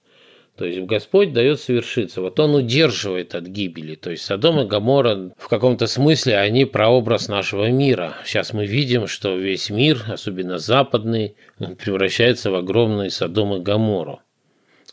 то 0.57 0.65
есть 0.65 0.81
Господь 0.83 1.33
дает 1.33 1.61
совершиться. 1.61 2.21
Вот 2.21 2.39
Он 2.39 2.55
удерживает 2.55 3.35
от 3.35 3.45
гибели. 3.45 3.97
То 3.97 4.11
есть 4.11 4.25
Содом 4.25 4.61
и 4.61 4.67
Гамора 4.67 5.33
в 5.37 5.49
каком-то 5.49 5.89
смысле 5.89 6.39
они 6.39 6.65
прообраз 6.65 7.29
нашего 7.29 7.71
мира. 7.71 8.15
Сейчас 8.25 8.53
мы 8.53 8.65
видим, 8.65 9.09
что 9.09 9.37
весь 9.37 9.69
мир, 9.69 10.05
особенно 10.07 10.59
западный, 10.59 11.35
превращается 11.59 12.53
в 12.53 12.55
огромный 12.55 13.11
Содом 13.11 13.55
и 13.57 13.61
Гамору. 13.61 14.21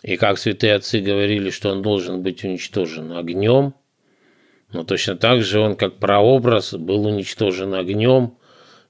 И 0.01 0.17
как 0.17 0.39
святые 0.39 0.73
отцы 0.73 0.99
говорили, 0.99 1.51
что 1.51 1.69
он 1.69 1.83
должен 1.83 2.23
быть 2.23 2.43
уничтожен 2.43 3.11
огнем, 3.11 3.75
но 4.73 4.83
точно 4.83 5.15
так 5.15 5.43
же 5.43 5.59
он 5.59 5.75
как 5.75 5.97
прообраз 5.97 6.73
был 6.73 7.05
уничтожен 7.05 7.73
огнем, 7.73 8.35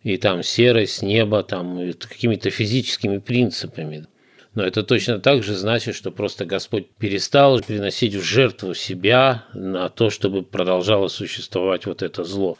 и 0.03 0.17
там 0.17 0.43
серость, 0.43 1.01
небо, 1.01 1.43
там 1.43 1.77
какими-то 1.93 2.49
физическими 2.49 3.19
принципами. 3.19 4.07
Но 4.53 4.63
это 4.63 4.83
точно 4.83 5.19
так 5.19 5.43
же 5.43 5.55
значит, 5.55 5.95
что 5.95 6.11
просто 6.11 6.45
Господь 6.45 6.89
перестал 6.89 7.61
приносить 7.61 8.15
в 8.15 8.23
жертву 8.23 8.73
себя 8.73 9.45
на 9.53 9.89
то, 9.89 10.09
чтобы 10.09 10.43
продолжало 10.43 11.07
существовать 11.07 11.85
вот 11.85 12.01
это 12.01 12.23
зло. 12.23 12.57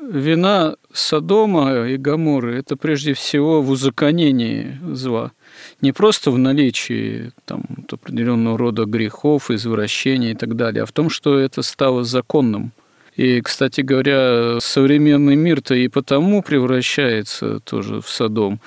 Вина 0.00 0.76
Содома 0.92 1.86
и 1.86 1.98
Гаморы– 1.98 2.58
это 2.58 2.76
прежде 2.76 3.12
всего 3.12 3.60
в 3.60 3.70
узаконении 3.70 4.78
зла. 4.94 5.32
Не 5.80 5.92
просто 5.92 6.30
в 6.30 6.38
наличии 6.38 7.32
там, 7.46 7.64
определенного 7.90 8.58
рода 8.58 8.84
грехов, 8.84 9.50
извращений 9.50 10.32
и 10.32 10.34
так 10.34 10.56
далее, 10.56 10.82
а 10.82 10.86
в 10.86 10.92
том, 10.92 11.08
что 11.08 11.38
это 11.38 11.62
стало 11.62 12.04
законным. 12.04 12.72
И, 13.16 13.40
кстати 13.40 13.80
говоря, 13.80 14.60
современный 14.60 15.36
мир-то 15.36 15.74
и 15.74 15.88
потому 15.88 16.42
превращается 16.42 17.60
тоже 17.60 18.00
в 18.00 18.08
Содом, 18.08 18.60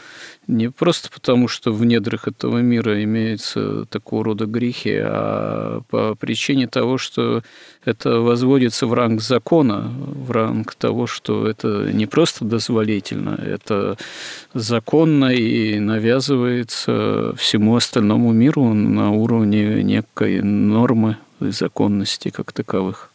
не 0.48 0.70
просто 0.70 1.10
потому, 1.10 1.48
что 1.48 1.72
в 1.72 1.86
недрах 1.86 2.28
этого 2.28 2.58
мира 2.60 3.04
имеются 3.04 3.86
такого 3.86 4.26
рода 4.26 4.46
грехи, 4.46 4.98
а 5.02 5.82
по 5.90 6.16
причине 6.16 6.68
того, 6.68 6.98
что 6.98 7.44
это 7.86 8.20
возводится 8.20 8.86
в 8.88 8.94
ранг 8.94 9.22
закона, 9.22 9.92
в 9.98 10.32
ранг 10.32 10.76
того, 10.76 11.08
что 11.08 11.48
это 11.48 11.90
не 11.94 12.06
просто 12.06 12.46
дозволительно, 12.46 13.40
это 13.42 13.98
законно 14.54 15.34
и 15.34 15.80
навязывается 15.80 17.34
всему 17.38 17.76
остальному 17.76 18.34
миру 18.34 18.74
на 18.74 19.12
уровне 19.12 19.84
некой 19.84 20.42
нормы 20.42 21.18
и 21.40 21.52
законности 21.52 22.30
как 22.30 22.52
таковых. 22.52 23.12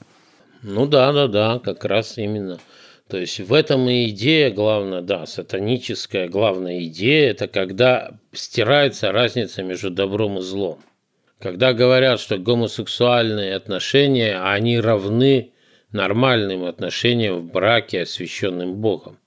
Ну 0.62 0.86
да, 0.86 1.12
да, 1.12 1.28
да, 1.28 1.58
как 1.58 1.84
раз 1.84 2.18
именно. 2.18 2.58
То 3.08 3.16
есть 3.16 3.40
в 3.40 3.54
этом 3.54 3.88
и 3.88 4.08
идея 4.10 4.50
главная, 4.50 5.00
да, 5.00 5.24
сатаническая 5.24 6.28
главная 6.28 6.84
идея, 6.84 7.30
это 7.30 7.48
когда 7.48 8.18
стирается 8.32 9.12
разница 9.12 9.62
между 9.62 9.90
добром 9.90 10.38
и 10.38 10.42
злом. 10.42 10.78
Когда 11.38 11.72
говорят, 11.72 12.20
что 12.20 12.36
гомосексуальные 12.36 13.54
отношения, 13.54 14.38
они 14.38 14.78
равны 14.78 15.52
нормальным 15.90 16.64
отношениям 16.64 17.36
в 17.38 17.50
браке, 17.50 18.02
освященным 18.02 18.74
Богом. 18.74 19.18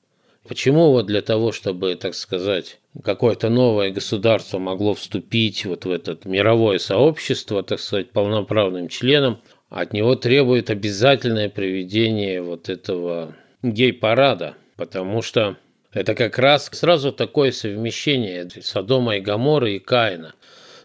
Почему 0.47 0.91
вот 0.91 1.07
для 1.07 1.21
того, 1.21 1.51
чтобы, 1.51 1.95
так 1.95 2.13
сказать, 2.13 2.79
какое-то 3.03 3.49
новое 3.49 3.89
государство 3.89 4.59
могло 4.59 4.93
вступить 4.93 5.65
вот 5.65 5.85
в 5.85 5.91
это 5.91 6.17
мировое 6.25 6.77
сообщество, 6.77 7.63
так 7.63 7.79
сказать, 7.79 8.11
полноправным 8.11 8.89
членом, 8.89 9.41
от 9.69 9.93
него 9.93 10.15
требует 10.15 10.69
обязательное 10.69 11.49
проведение 11.49 12.41
вот 12.41 12.69
этого 12.69 13.35
гей-парада, 13.63 14.55
потому 14.75 15.21
что 15.21 15.57
это 15.93 16.15
как 16.15 16.39
раз 16.39 16.69
сразу 16.71 17.11
такое 17.11 17.51
совмещение 17.51 18.49
Содома 18.61 19.17
и 19.17 19.19
Гаморы 19.19 19.75
и 19.75 19.79
Каина. 19.79 20.33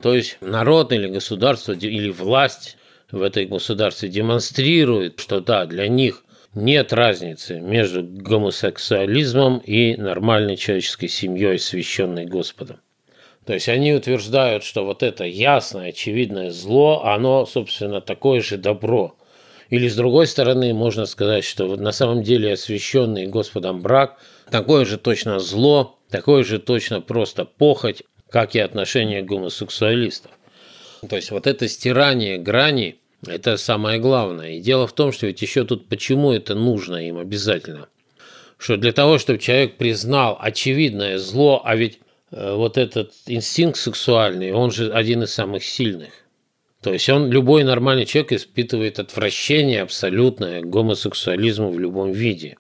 То 0.03 0.15
есть 0.15 0.39
народ 0.41 0.93
или 0.93 1.09
государство 1.09 1.73
или 1.73 2.11
власть 2.11 2.77
в 3.11 3.23
этой 3.23 3.47
государстве 3.47 4.09
демонстрирует, 4.09 5.21
что 5.21 5.41
да, 5.41 5.65
для 5.65 5.89
них 5.89 6.23
нет 6.55 6.93
разницы 6.93 7.61
между 7.61 8.03
гомосексуализмом 8.03 9.59
и 9.59 9.97
нормальной 9.97 10.57
человеческой 10.57 11.09
семьей, 11.09 11.59
священной 11.59 12.27
Господом. 12.27 12.81
То 13.45 13.55
есть 13.55 13.69
они 13.69 13.95
утверждают, 13.95 14.65
что 14.65 14.85
вот 14.85 15.05
это 15.05 15.25
ясное, 15.25 15.91
очевидное 15.91 16.51
зло, 16.51 17.05
оно, 17.05 17.47
собственно, 17.47 18.01
такое 18.01 18.41
же 18.41 18.59
добро– 18.59 19.17
или 19.69 19.89
с 19.89 19.97
другой 19.97 20.27
стороны, 20.27 20.73
можно 20.75 21.07
сказать, 21.07 21.45
что 21.45 21.77
на 21.77 21.93
самом 21.93 22.23
деле 22.23 22.53
освященный 22.53 23.27
Господом 23.27 23.81
брак 23.81 24.19
такое 24.51 24.85
же 24.85 24.97
точно 24.97 25.41
зло, 25.41 25.99
такое 26.11 26.45
же 26.45 26.59
точно 26.59 27.01
просто 27.01 27.45
похоть, 27.45 28.03
как 28.31 28.55
и 28.55 28.61
отношение 28.61 29.23
гомосексуалистов. 29.23 30.31
То 31.09 31.17
есть 31.17 31.31
вот 31.31 31.47
это 31.47 31.69
стирание 31.69 32.39
грани– 32.39 32.97
это 33.27 33.57
самое 33.57 33.99
главное. 33.99 34.53
И 34.53 34.61
дело 34.61 34.87
в 34.87 34.93
том, 34.93 35.13
что 35.13 35.27
ведь 35.27 35.43
еще 35.43 35.65
тут 35.65 35.89
почему 35.89 36.33
это 36.33 36.55
нужно 36.55 36.97
им 36.97 37.19
обязательно. 37.19 37.89
Что 38.59 38.77
для 38.77 38.93
того, 38.93 39.19
чтобы 39.19 39.39
человек 39.39 39.77
признал 39.77 40.39
очевидное 40.41 41.19
зло, 41.19 41.61
а 41.65 41.77
ведь 41.77 42.01
э, 42.31 42.55
вот 42.55 42.79
этот 42.79 43.13
инстинкт 43.27 43.79
сексуальный, 43.79 44.53
он 44.53 44.71
же 44.71 44.91
один 44.93 45.25
из 45.25 45.33
самых 45.33 45.63
сильных. 45.65 46.11
То 46.83 46.93
есть 46.93 47.09
он, 47.09 47.31
любой 47.31 47.65
нормальный 47.65 48.07
человек 48.07 48.33
испытывает 48.33 48.99
отвращение 48.99 49.83
абсолютное 49.83 50.61
к 50.61 50.69
гомосексуализму 50.69 51.71
в 51.71 51.81
любом 51.81 52.13
виде. 52.13 52.59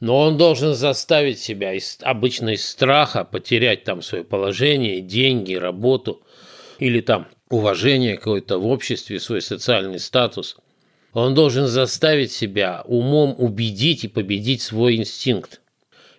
Но 0.00 0.18
он 0.18 0.36
должен 0.36 0.74
заставить 0.74 1.38
себя 1.38 1.74
из, 1.74 1.98
обычно 2.02 2.50
из 2.50 2.66
страха 2.66 3.24
потерять 3.24 3.84
там 3.84 4.02
свое 4.02 4.24
положение, 4.24 5.00
деньги, 5.00 5.54
работу 5.54 6.22
или 6.78 7.00
там 7.00 7.28
уважение 7.50 8.16
какое-то 8.16 8.58
в 8.58 8.66
обществе, 8.66 9.20
свой 9.20 9.40
социальный 9.40 10.00
статус. 10.00 10.56
Он 11.12 11.34
должен 11.34 11.66
заставить 11.66 12.32
себя 12.32 12.82
умом 12.86 13.34
убедить 13.38 14.04
и 14.04 14.08
победить 14.08 14.62
свой 14.62 14.96
инстинкт. 14.96 15.60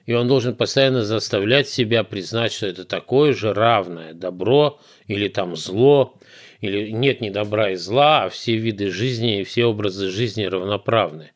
И 0.06 0.14
он 0.14 0.28
должен 0.28 0.56
постоянно 0.56 1.04
заставлять 1.04 1.68
себя 1.68 2.04
признать, 2.04 2.54
что 2.54 2.68
это 2.68 2.86
такое 2.86 3.34
же 3.34 3.54
равное 3.54 4.14
добро 4.14 4.80
или 5.08 5.28
там 5.28 5.56
зло, 5.56 6.20
или 6.64 6.92
нет 6.92 7.20
ни 7.20 7.30
добра 7.30 7.72
и 7.72 7.76
зла, 7.76 8.24
а 8.24 8.30
все 8.30 8.56
виды 8.56 8.90
жизни 8.90 9.42
и 9.42 9.44
все 9.44 9.66
образы 9.66 10.10
жизни 10.10 10.46
равноправны. 10.46 11.32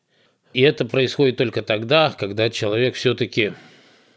И 0.54 0.62
это 0.62 0.86
происходит 0.86 1.36
только 1.36 1.60
тогда, 1.60 2.14
когда 2.18 2.48
человек 2.48 2.94
все-таки 2.94 3.52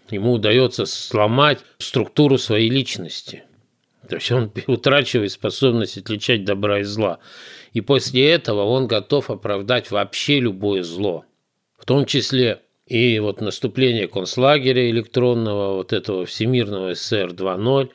ему 0.09 0.31
удается 0.31 0.85
сломать 0.85 1.59
структуру 1.79 2.37
своей 2.37 2.69
личности. 2.69 3.43
То 4.07 4.15
есть 4.15 4.31
он 4.31 4.53
утрачивает 4.67 5.33
способность 5.33 5.97
отличать 5.97 6.45
добра 6.45 6.79
и 6.79 6.83
зла. 6.83 7.19
И 7.73 7.81
после 7.81 8.31
этого 8.31 8.63
он 8.63 8.87
готов 8.87 9.29
оправдать 9.29 9.91
вообще 9.91 10.39
любое 10.39 10.81
зло. 10.81 11.25
В 11.77 11.83
том 11.83 12.05
числе 12.05 12.61
и 12.87 13.19
вот 13.19 13.41
наступление 13.41 14.07
концлагеря 14.07 14.89
электронного, 14.89 15.75
вот 15.75 15.91
этого 15.91 16.25
всемирного 16.25 16.95
СССР 16.95 17.31
2.0. 17.33 17.89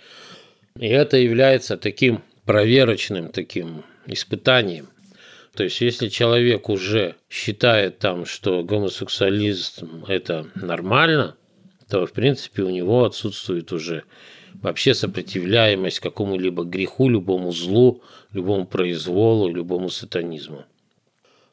И 0.81 0.87
это 0.87 1.17
является 1.17 1.79
таким 1.79 2.21
проверочным 2.47 3.31
таким 3.31 3.85
испытанием. 4.07 4.89
То 5.55 5.65
есть, 5.65 5.81
если 5.81 6.09
человек 6.09 6.69
уже 6.69 7.17
считает 7.29 7.99
там, 7.99 8.27
что 8.27 8.63
гомосексуализм– 8.63 10.05
это 10.09 10.47
нормально, 10.55 11.37
то, 11.89 12.07
в 12.07 12.13
принципе, 12.13 12.63
у 12.63 12.71
него 12.71 13.05
отсутствует 13.05 13.73
уже 13.73 14.05
вообще 14.55 14.95
сопротивляемость 14.95 16.01
какому-либо 16.01 16.65
греху, 16.65 17.09
любому 17.09 17.53
злу, 17.53 18.03
любому 18.33 18.67
произволу, 18.67 19.53
любому 19.53 19.89
сатанизму. 19.89 20.65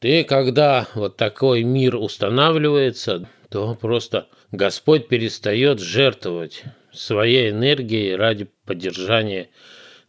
И 0.02 0.24
когда 0.24 0.88
вот 0.96 1.16
такой 1.16 1.64
мир 1.64 1.96
устанавливается, 1.96 3.30
то 3.50 3.76
просто 3.76 4.28
Господь 4.52 5.08
перестает 5.08 5.80
жертвовать 5.80 6.64
своей 6.92 7.52
энергией 7.52 8.16
ради 8.16 8.50
поддержания 8.66 9.50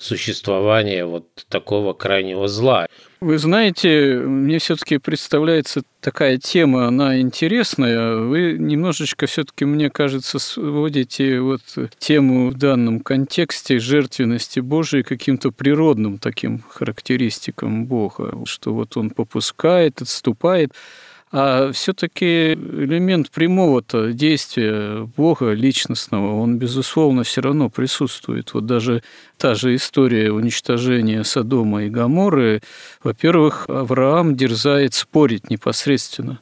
существования 0.05 1.07
вот 1.07 1.27
такого 1.49 1.95
крайнего 1.95 2.47
зла. 2.47 2.87
Вы 3.21 3.38
знаете, 3.38 4.19
мне 4.19 4.59
все-таки 4.59 4.99
представляется 4.99 5.83
такая 6.01 6.37
тема, 6.37 6.87
она 6.87 7.19
интересная. 7.19 8.17
Вы 8.17 8.57
немножечко 8.59 9.27
все-таки, 9.27 9.64
мне 9.64 9.88
кажется, 9.88 10.38
сводите 10.38 11.40
вот 11.40 11.62
тему 11.99 12.51
в 12.51 12.59
данном 12.59 13.01
контексте 13.01 13.79
жертвенности 13.79 14.61
Божией 14.61 15.05
каким-то 15.05 15.53
природным 15.53 16.19
таким 16.19 16.62
характеристикам 16.69 17.87
Бога, 17.87 18.35
что 18.45 18.75
вот 18.75 18.99
он 18.99 19.09
попускает, 19.09 20.03
отступает. 20.03 20.73
А 21.37 21.73
все-таки 21.73 22.53
элемент 22.53 23.29
прямого-то 23.33 24.12
действия 24.12 25.03
Бога 25.16 25.51
личностного, 25.51 26.40
он, 26.40 26.59
безусловно, 26.59 27.25
все 27.25 27.40
равно 27.40 27.68
присутствует. 27.68 28.55
Вот 28.55 28.66
даже 28.66 29.03
та 29.37 29.57
же 29.57 29.75
история 29.75 30.31
уничтожения 30.31 31.25
Содома 31.25 31.87
и 31.87 31.90
Гаморы, 31.90 32.62
во-первых, 33.03 33.64
Авраам 33.68 34.37
дерзает 34.37 34.94
спорить 34.94 35.51
непосредственно 35.51 36.38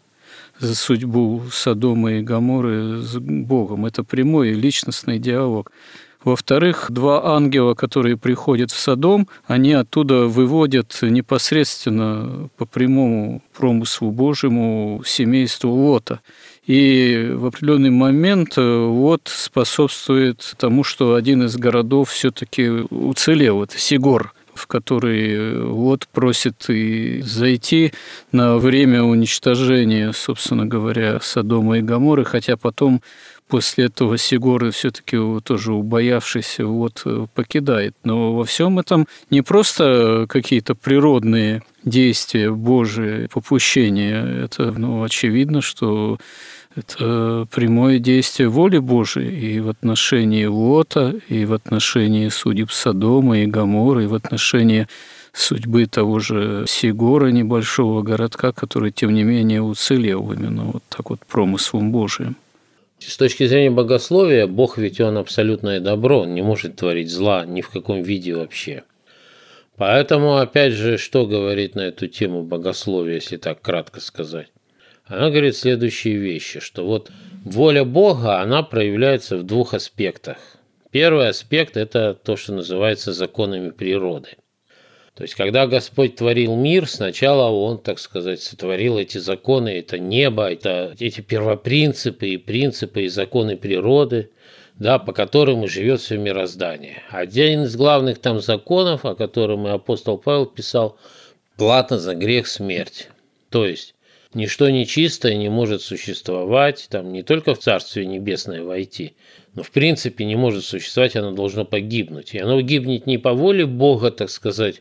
за 0.58 0.74
судьбу 0.74 1.42
Содома 1.50 2.12
и 2.12 2.20
Гаморы 2.20 2.98
с 2.98 3.16
Богом. 3.18 3.86
Это 3.86 4.04
прямой 4.04 4.52
личностный 4.52 5.18
диалог. 5.18 5.72
Во-вторых, 6.24 6.86
два 6.90 7.34
ангела, 7.34 7.74
которые 7.74 8.16
приходят 8.16 8.70
в 8.70 8.78
Содом, 8.78 9.28
они 9.46 9.72
оттуда 9.72 10.26
выводят 10.26 10.98
непосредственно 11.02 12.48
по 12.56 12.64
прямому 12.64 13.42
промыслу 13.56 14.12
Божьему 14.12 15.02
семейству 15.04 15.70
Лота. 15.70 16.20
И 16.64 17.32
в 17.34 17.46
определенный 17.46 17.90
момент 17.90 18.56
вот 18.56 19.22
способствует 19.24 20.54
тому, 20.58 20.84
что 20.84 21.14
один 21.14 21.42
из 21.42 21.56
городов 21.56 22.10
все-таки 22.10 22.68
уцелел, 22.68 23.64
это 23.64 23.78
Сигор 23.78 24.32
в 24.54 24.66
который 24.66 25.64
вот 25.64 26.06
просит 26.08 26.68
и 26.68 27.22
зайти 27.22 27.92
на 28.32 28.58
время 28.58 29.02
уничтожения, 29.02 30.12
собственно 30.12 30.66
говоря, 30.66 31.20
Содома 31.20 31.78
и 31.78 31.82
Гаморы, 31.82 32.24
хотя 32.24 32.56
потом 32.56 33.02
после 33.48 33.86
этого 33.86 34.18
Сигоры 34.18 34.70
все-таки 34.70 35.16
тоже 35.44 35.72
убоявшийся 35.72 36.66
вот 36.66 37.02
э, 37.04 37.26
покидает. 37.34 37.94
Но 38.04 38.34
во 38.34 38.44
всем 38.44 38.78
этом 38.78 39.06
не 39.30 39.42
просто 39.42 40.26
какие-то 40.28 40.74
природные 40.74 41.62
действия 41.84 42.50
Божие, 42.50 43.28
попущения. 43.28 44.24
Это 44.44 44.72
ну, 44.72 45.02
очевидно, 45.02 45.60
что 45.60 46.18
Это 46.74 47.46
прямое 47.50 47.98
действие 47.98 48.48
воли 48.48 48.78
Божией 48.78 49.56
и 49.56 49.60
в 49.60 49.68
отношении 49.68 50.46
Лота, 50.46 51.14
и 51.28 51.44
в 51.44 51.52
отношении 51.52 52.30
судеб 52.30 52.70
Содома 52.70 53.40
и 53.40 53.46
Гамора, 53.46 54.04
и 54.04 54.06
в 54.06 54.14
отношении 54.14 54.86
судьбы 55.34 55.86
того 55.86 56.18
же 56.18 56.64
Сигора, 56.66 57.28
небольшого 57.28 58.02
городка, 58.02 58.52
который, 58.52 58.90
тем 58.90 59.12
не 59.12 59.22
менее, 59.22 59.60
уцелел 59.60 60.32
именно 60.32 60.64
вот 60.64 60.82
так 60.88 61.10
вот 61.10 61.20
промыслом 61.26 61.90
Божиим. 61.90 62.36
С 63.08 63.16
точки 63.16 63.46
зрения 63.46 63.70
богословия, 63.70 64.46
Бог 64.46 64.78
ведь 64.78 65.00
он 65.00 65.18
абсолютное 65.18 65.80
добро, 65.80 66.20
он 66.20 66.34
не 66.34 66.42
может 66.42 66.76
творить 66.76 67.10
зла 67.10 67.44
ни 67.44 67.60
в 67.60 67.70
каком 67.70 68.02
виде 68.02 68.34
вообще. 68.34 68.84
Поэтому, 69.76 70.36
опять 70.36 70.74
же, 70.74 70.98
что 70.98 71.26
говорит 71.26 71.74
на 71.74 71.80
эту 71.80 72.06
тему 72.06 72.42
богословия, 72.42 73.16
если 73.16 73.36
так 73.36 73.60
кратко 73.60 74.00
сказать? 74.00 74.48
Она 75.04 75.30
говорит 75.30 75.56
следующие 75.56 76.16
вещи, 76.16 76.60
что 76.60 76.86
вот 76.86 77.10
воля 77.44 77.84
Бога, 77.84 78.40
она 78.40 78.62
проявляется 78.62 79.36
в 79.36 79.42
двух 79.42 79.74
аспектах. 79.74 80.36
Первый 80.90 81.28
аспект– 81.28 81.76
это 81.78 82.14
то, 82.14 82.36
что 82.36 82.52
называется 82.52 83.12
законами 83.12 83.70
природы. 83.70 84.36
То 85.14 85.24
есть, 85.24 85.34
когда 85.34 85.66
Господь 85.66 86.16
творил 86.16 86.56
мир, 86.56 86.88
сначала 86.88 87.50
Он, 87.50 87.78
так 87.78 87.98
сказать, 87.98 88.40
сотворил 88.40 88.98
эти 88.98 89.18
законы, 89.18 89.78
это 89.78 89.98
небо, 89.98 90.50
это 90.50 90.96
эти 90.98 91.20
первопринципы 91.20 92.28
и 92.28 92.36
принципы 92.38 93.02
и 93.02 93.08
законы 93.08 93.58
природы, 93.58 94.30
да, 94.76 94.98
по 94.98 95.12
которым 95.12 95.64
и 95.64 95.68
живет 95.68 96.00
все 96.00 96.16
мироздание. 96.16 97.02
Один 97.10 97.64
из 97.64 97.76
главных 97.76 98.20
там 98.20 98.40
законов, 98.40 99.04
о 99.04 99.14
котором 99.14 99.66
и 99.66 99.70
апостол 99.70 100.16
Павел 100.16 100.46
писал, 100.46 100.96
плата 101.58 101.98
за 101.98 102.14
грех– 102.14 102.46
смерть. 102.48 103.10
То 103.50 103.66
есть, 103.66 103.94
ничто 104.32 104.70
нечистое 104.70 105.34
не 105.34 105.50
может 105.50 105.82
существовать, 105.82 106.86
там 106.88 107.12
не 107.12 107.22
только 107.22 107.54
в 107.54 107.58
Царствие 107.58 108.06
Небесное 108.06 108.62
войти, 108.62 109.14
но 109.54 109.62
в 109.62 109.70
принципе 109.70 110.24
не 110.24 110.36
может 110.36 110.64
существовать, 110.64 111.16
оно 111.16 111.32
должно 111.32 111.66
погибнуть. 111.66 112.32
И 112.32 112.38
оно 112.38 112.58
гибнет 112.62 113.06
не 113.06 113.18
по 113.18 113.34
воле 113.34 113.66
Бога, 113.66 114.10
так 114.10 114.30
сказать, 114.30 114.80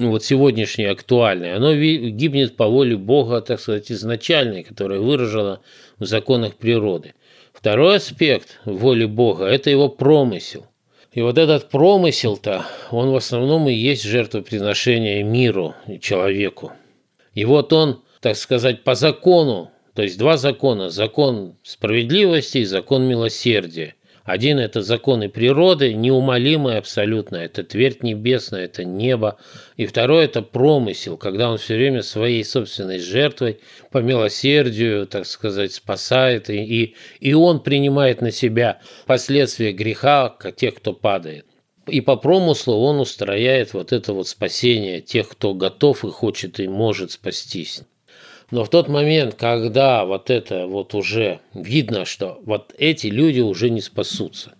ну, 0.00 0.10
вот 0.10 0.24
сегодняшнее 0.24 0.90
актуальное, 0.90 1.56
оно 1.56 1.74
гибнет 1.74 2.56
по 2.56 2.66
воле 2.66 2.96
Бога, 2.96 3.42
так 3.42 3.60
сказать, 3.60 3.92
изначальной, 3.92 4.62
которая 4.62 4.98
выражена 4.98 5.60
в 5.98 6.06
законах 6.06 6.56
природы. 6.56 7.14
Второй 7.52 7.96
аспект 7.96 8.60
воли 8.64 9.04
Бога– 9.04 9.44
это 9.46 9.68
его 9.68 9.90
промысел. 9.90 10.66
И 11.12 11.20
вот 11.20 11.36
этот 11.36 11.68
промысел-то, 11.68 12.64
он 12.90 13.10
в 13.10 13.16
основном 13.16 13.68
и 13.68 13.74
есть 13.74 14.04
жертвоприношение 14.04 15.22
миру 15.22 15.74
человеку. 16.00 16.72
И 17.34 17.44
вот 17.44 17.72
он, 17.74 18.02
так 18.22 18.36
сказать, 18.36 18.84
по 18.84 18.94
закону, 18.94 19.70
то 19.94 20.02
есть 20.02 20.18
два 20.18 20.38
закона– 20.38 20.88
закон 20.90 21.56
справедливости 21.62 22.58
и 22.58 22.64
закон 22.64 23.02
милосердия. 23.06 23.96
Один– 24.30 24.58
это 24.60 24.80
законы 24.80 25.28
природы, 25.28 25.92
неумолимые 25.92 26.78
абсолютно, 26.78 27.34
это 27.34 27.64
твердь 27.64 28.04
небесная, 28.04 28.66
это 28.66 28.84
небо. 28.84 29.38
И 29.76 29.86
второй– 29.86 30.24
это 30.26 30.40
промысел, 30.40 31.16
когда 31.16 31.50
он 31.50 31.58
все 31.58 31.74
время 31.74 32.02
своей 32.02 32.44
собственной 32.44 33.00
жертвой 33.00 33.58
по 33.90 33.98
милосердию, 33.98 35.08
так 35.08 35.26
сказать, 35.26 35.72
спасает, 35.72 36.48
и, 36.48 36.94
и 37.18 37.34
он 37.34 37.58
принимает 37.58 38.20
на 38.20 38.30
себя 38.30 38.78
последствия 39.04 39.72
греха 39.72 40.32
тех, 40.56 40.76
кто 40.76 40.92
падает. 40.92 41.46
И 41.88 42.00
по 42.00 42.14
промыслу 42.14 42.76
он 42.76 43.00
устрояет 43.00 43.74
вот 43.74 43.92
это 43.92 44.12
вот 44.12 44.28
спасение 44.28 45.00
тех, 45.00 45.28
кто 45.28 45.54
готов 45.54 46.04
и 46.04 46.08
хочет 46.08 46.60
и 46.60 46.68
может 46.68 47.10
спастись. 47.10 47.82
Но 48.50 48.64
в 48.64 48.68
тот 48.68 48.88
момент, 48.88 49.34
когда 49.34 50.04
вот 50.04 50.28
это 50.28 50.66
вот 50.66 50.94
уже 50.94 51.40
видно, 51.54 52.04
что 52.04 52.40
вот 52.44 52.74
эти 52.78 53.06
люди 53.06 53.40
уже 53.40 53.70
не 53.70 53.80
спасутся. 53.80 54.54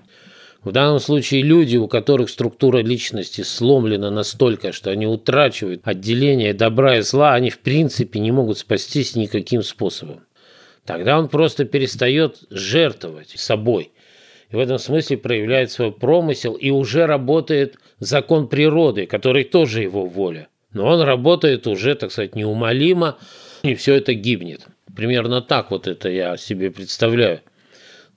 В 0.63 0.73
данном 0.73 1.01
случае 1.01 1.43
люди, 1.43 1.79
у 1.79 1.89
которых 1.89 2.29
структура 2.29 2.79
личности 2.79 3.41
сломлена 3.41 4.11
настолько, 4.11 4.73
что 4.73 4.91
они 4.91 5.07
утрачивают 5.07 5.81
отделение 5.85 6.53
добра 6.53 6.99
и 6.99 7.01
зла, 7.01 7.33
они 7.33 7.49
в 7.49 7.61
принципе 7.61 8.21
не 8.21 8.31
могут 8.31 8.59
спастись 8.59 9.17
никаким 9.17 9.63
способом. 9.63 10.21
Тогда 10.85 11.19
он 11.19 11.29
просто 11.29 11.65
перестает 11.65 12.41
жертвовать 12.51 13.31
собой. 13.37 13.91
И 14.51 14.57
в 14.57 14.59
этом 14.59 14.79
смысле 14.79 15.17
проявляет 15.17 15.71
свой 15.71 15.93
промысел 15.93 16.55
и 16.55 16.71
уже 16.71 17.07
работает 17.07 17.77
закон 17.99 18.49
природы, 18.49 19.07
который 19.07 19.45
тоже 19.45 19.83
его 19.83 20.05
воля. 20.05 20.49
Но 20.73 20.87
он 20.87 21.01
работает 21.01 21.67
уже, 21.67 21.95
так 21.95 22.13
сказать, 22.13 22.35
неумолимо, 22.35 23.17
и 23.63 23.75
все 23.75 23.95
это 23.95 24.15
гибнет. 24.15 24.67
Примерно 24.95 25.41
так 25.41 25.71
вот 25.71 25.87
это 25.87 26.09
я 26.09 26.37
себе 26.37 26.71
представляю, 26.71 27.41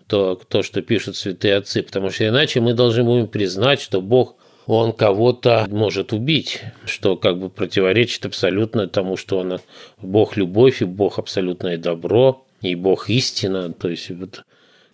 то, 0.08 0.36
то, 0.36 0.64
что 0.64 0.82
пишут 0.82 1.16
святые 1.16 1.56
отцы, 1.56 1.82
потому 1.82 2.10
что 2.10 2.28
иначе 2.28 2.60
мы 2.60 2.74
должны 2.74 3.04
будем 3.04 3.28
признать, 3.28 3.82
что 3.82 4.02
Бог 4.02 4.36
он 4.66 4.94
кого-то 4.94 5.68
может 5.70 6.14
убить, 6.14 6.62
что 6.86 7.18
как 7.18 7.38
бы 7.38 7.50
противоречит 7.50 8.26
абсолютно 8.26 8.88
тому, 8.88 9.18
что 9.18 9.40
он 9.40 9.60
Бог 10.02 10.38
любовь 10.38 10.82
и 10.82 10.86
Бог 10.86 11.20
абсолютное 11.20 11.78
добро 11.78 12.46
и 12.62 12.76
Бог 12.76 13.10
истина. 13.10 13.74
То 13.74 13.90
есть 13.90 14.10
вот 14.10 14.44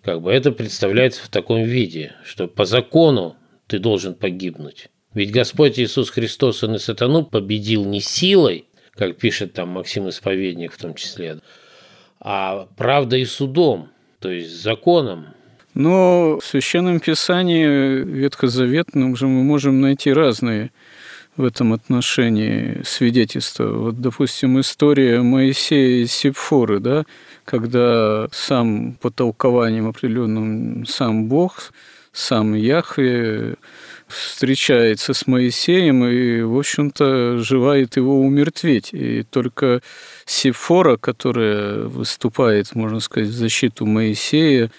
как 0.02 0.22
бы 0.22 0.32
это 0.32 0.52
представляется 0.52 1.24
в 1.24 1.30
таком 1.30 1.64
виде, 1.64 2.14
что 2.24 2.48
по 2.48 2.66
закону 2.66 3.36
ты 3.68 3.78
должен 3.80 4.16
погибнуть. 4.16 4.90
Ведь 5.14 5.32
Господь 5.32 5.80
Иисус 5.80 6.10
Христос, 6.10 6.64
Он 6.64 6.76
и 6.76 6.80
сатану 6.80 7.26
победил 7.26 7.84
не 7.86 8.00
силой, 8.00 8.66
как 9.00 9.16
пишет 9.16 9.54
там 9.54 9.70
Максим 9.70 10.10
Исповедник 10.10 10.74
в 10.74 10.78
том 10.78 10.94
числе, 10.94 11.40
а 12.20 12.68
правдой 12.76 13.22
и 13.22 13.26
судом, 13.26 13.88
то 14.20 14.30
есть 14.30 14.62
законом. 14.62 15.28
Но 15.74 16.40
в 16.40 16.46
Священном 16.46 17.00
Писании 17.00 17.66
Ветхозаветном 18.04 19.16
же 19.16 19.28
мы 19.28 19.44
можем 19.44 19.80
найти 19.80 20.12
разные 20.12 20.72
в 21.38 21.46
этом 21.46 21.72
отношении 21.72 22.82
свидетельства. 22.84 23.68
Вот, 23.72 24.02
допустим, 24.02 24.60
история 24.60 25.22
Моисея 25.22 26.04
и 26.04 26.06
Сепфоры, 26.06 26.82
да, 26.82 27.06
когда 27.46 28.28
сам 28.34 28.98
по 29.02 29.10
толкованиям 29.12 29.88
определенным 29.88 30.86
сам 30.86 31.30
Бог, 31.30 31.72
сам 32.12 32.54
Яхве 32.54 33.56
встречается 34.10 35.14
с 35.14 35.28
Моисеем 35.28 36.04
и, 36.06 36.42
в 36.42 36.58
общем-то, 36.58 37.38
желает 37.38 37.96
его 37.96 38.20
умертветь. 38.20 38.90
И 38.94 39.24
только 39.24 39.82
Сефора, 40.26 40.98
которая 40.98 41.84
выступает, 41.84 42.76
можно 42.76 43.00
сказать, 43.00 43.30
в 43.30 43.34
защиту 43.34 43.86
Моисея, 43.86 44.72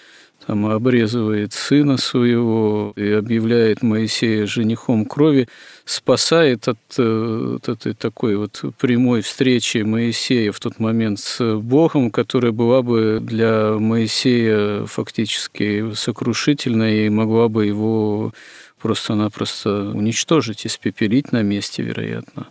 там 0.47 0.65
обрезывает 0.65 1.53
сына 1.53 1.97
своего 1.97 2.93
и 2.95 3.11
объявляет 3.11 3.83
Моисея 3.83 4.47
женихом 4.47 5.05
крови, 5.05 5.47
спасает 5.85 6.67
от, 6.67 6.79
э, 6.97 7.57
от 7.57 7.69
этой 7.69 7.93
такой 7.93 8.35
вот 8.35 8.61
прямой 8.79 9.21
встречи 9.21 9.79
Моисея 9.79 10.51
в 10.51 10.59
тот 10.59 10.79
момент 10.79 11.19
с 11.19 11.57
Богом, 11.57 12.09
которая 12.09 12.51
была 12.51 12.81
бы 12.81 13.19
для 13.21 13.73
Моисея 13.77 14.85
фактически 14.87 15.93
сокрушительной 15.93 17.05
и 17.05 17.09
могла 17.09 17.47
бы 17.47 17.67
его 17.67 18.33
просто-напросто 18.81 19.91
уничтожить, 19.93 20.65
испепелить 20.65 21.31
на 21.31 21.41
месте, 21.41 21.83
вероятно 21.83 22.47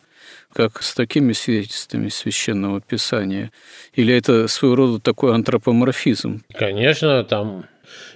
как 0.53 0.83
с 0.83 0.95
такими 0.95 1.33
свидетельствами 1.33 2.09
священного 2.09 2.81
писания? 2.81 3.53
Или 3.95 4.13
это 4.13 4.49
своего 4.49 4.75
рода 4.75 4.99
такой 4.99 5.33
антропоморфизм? 5.33 6.43
Конечно, 6.53 7.23
там 7.23 7.67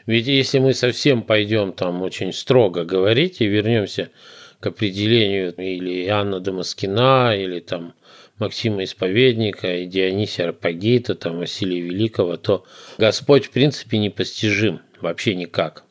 ведь 0.06 0.26
если 0.26 0.58
мы 0.58 0.74
совсем 0.74 1.22
пойдем 1.22 1.72
там 1.72 2.02
очень 2.02 2.32
строго 2.32 2.84
говорить 2.84 3.40
и 3.40 3.46
вернемся 3.46 4.10
к 4.60 4.66
определению 4.66 5.54
или 5.54 6.04
Иоанна 6.06 6.40
Дамаскина, 6.40 7.36
или 7.36 7.60
там 7.60 7.94
Максима 8.38 8.84
Исповедника, 8.84 9.76
и 9.76 9.86
Дионисия 9.86 10.48
Арпагита, 10.48 11.14
там 11.14 11.38
Василия 11.38 11.80
Великого, 11.80 12.36
то 12.36 12.64
Господь 12.98 13.46
в 13.46 13.50
принципе 13.50 13.98
непостижим 13.98 14.80
вообще 15.00 15.34
никак. 15.34 15.84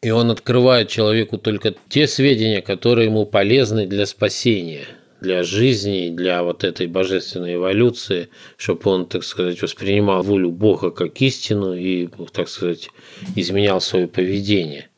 И 0.00 0.10
он 0.10 0.30
открывает 0.30 0.88
человеку 0.88 1.38
только 1.38 1.74
те 1.88 2.06
сведения, 2.06 2.62
которые 2.62 3.06
ему 3.06 3.26
полезны 3.26 3.84
для 3.86 4.06
спасения, 4.06 4.84
для 5.20 5.42
жизни, 5.42 6.10
для 6.10 6.44
вот 6.44 6.62
этой 6.62 6.86
божественной 6.86 7.56
эволюции, 7.56 8.28
чтобы 8.56 8.90
он, 8.92 9.06
так 9.06 9.24
сказать, 9.24 9.60
воспринимал 9.60 10.22
волю 10.22 10.50
Бога 10.52 10.92
как 10.92 11.20
истину 11.20 11.74
и, 11.74 12.08
так 12.32 12.48
сказать, 12.48 12.90
изменял 13.34 13.80
свое 13.80 14.06
поведение. 14.06 14.88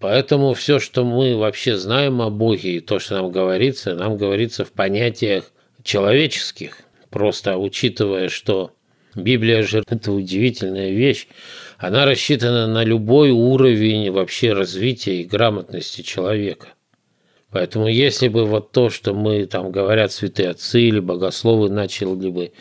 Поэтому 0.00 0.54
все, 0.54 0.80
что 0.80 1.04
мы 1.04 1.36
вообще 1.36 1.76
знаем 1.76 2.20
о 2.20 2.28
Боге 2.28 2.78
и 2.78 2.80
то, 2.80 2.98
что 2.98 3.14
нам 3.14 3.30
говорится, 3.30 3.94
нам 3.94 4.16
говорится 4.16 4.64
в 4.64 4.72
понятиях 4.72 5.52
человеческих, 5.84 6.78
просто 7.10 7.56
учитывая, 7.56 8.28
что 8.28 8.72
Библия 9.14 9.62
же– 9.62 9.84
это 9.88 10.10
удивительная 10.10 10.90
вещь, 10.90 11.28
она 11.82 12.04
рассчитана 12.04 12.68
на 12.68 12.84
любой 12.84 13.32
уровень 13.32 14.08
вообще 14.12 14.52
развития 14.52 15.20
и 15.20 15.24
грамотности 15.24 16.02
человека. 16.02 16.68
Поэтому 17.50 17.88
если 17.88 18.28
бы 18.28 18.44
вот 18.44 18.70
то, 18.70 18.88
что 18.88 19.14
мы 19.14 19.46
там 19.46 19.72
говорят 19.72 20.12
святые 20.12 20.50
отцы 20.50 20.80
или 20.80 21.00
богословы 21.00 21.70
начали 21.70 22.30
бы 22.30 22.52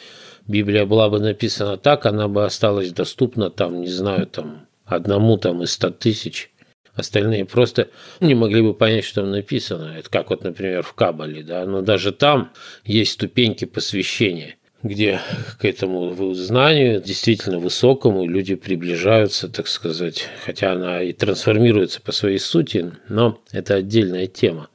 Библия 0.48 0.88
была 0.88 1.08
бы 1.08 1.20
написана 1.20 1.78
так, 1.78 2.08
она 2.08 2.28
бы 2.28 2.44
осталась 2.44 2.92
доступна 2.92 3.52
там, 3.52 3.82
не 3.82 3.90
знаю, 3.90 4.26
там 4.26 4.66
одному 4.86 5.38
там 5.38 5.62
из 5.62 5.72
ста 5.72 5.92
тысяч. 5.92 6.50
Остальные 6.96 7.46
просто 7.46 7.90
не 8.22 8.34
могли 8.34 8.64
бы 8.64 8.74
понять, 8.74 9.06
что 9.06 9.22
там 9.22 9.30
написано. 9.30 9.98
Это 10.00 10.10
как 10.10 10.32
вот, 10.32 10.44
например, 10.44 10.82
в 10.82 10.94
Кабале, 10.94 11.44
да, 11.44 11.64
но 11.68 11.84
даже 11.84 12.12
там 12.12 12.54
есть 12.84 13.12
ступеньки 13.12 13.66
посвящения 13.66 14.56
где 14.84 15.22
к 15.60 15.66
этому 15.66 16.34
знанию, 16.34 17.02
действительно 17.02 17.60
высокому, 17.60 18.26
люди 18.26 18.56
приближаются, 18.56 19.48
так 19.48 19.68
сказать, 19.68 20.28
хотя 20.46 20.74
она 20.74 21.02
и 21.02 21.14
трансформируется 21.14 22.02
по 22.02 22.12
своей 22.12 22.40
сути, 22.40 22.92
но 23.08 23.40
это 23.52 23.76
отдельная 23.76 24.28
тема. 24.28 24.70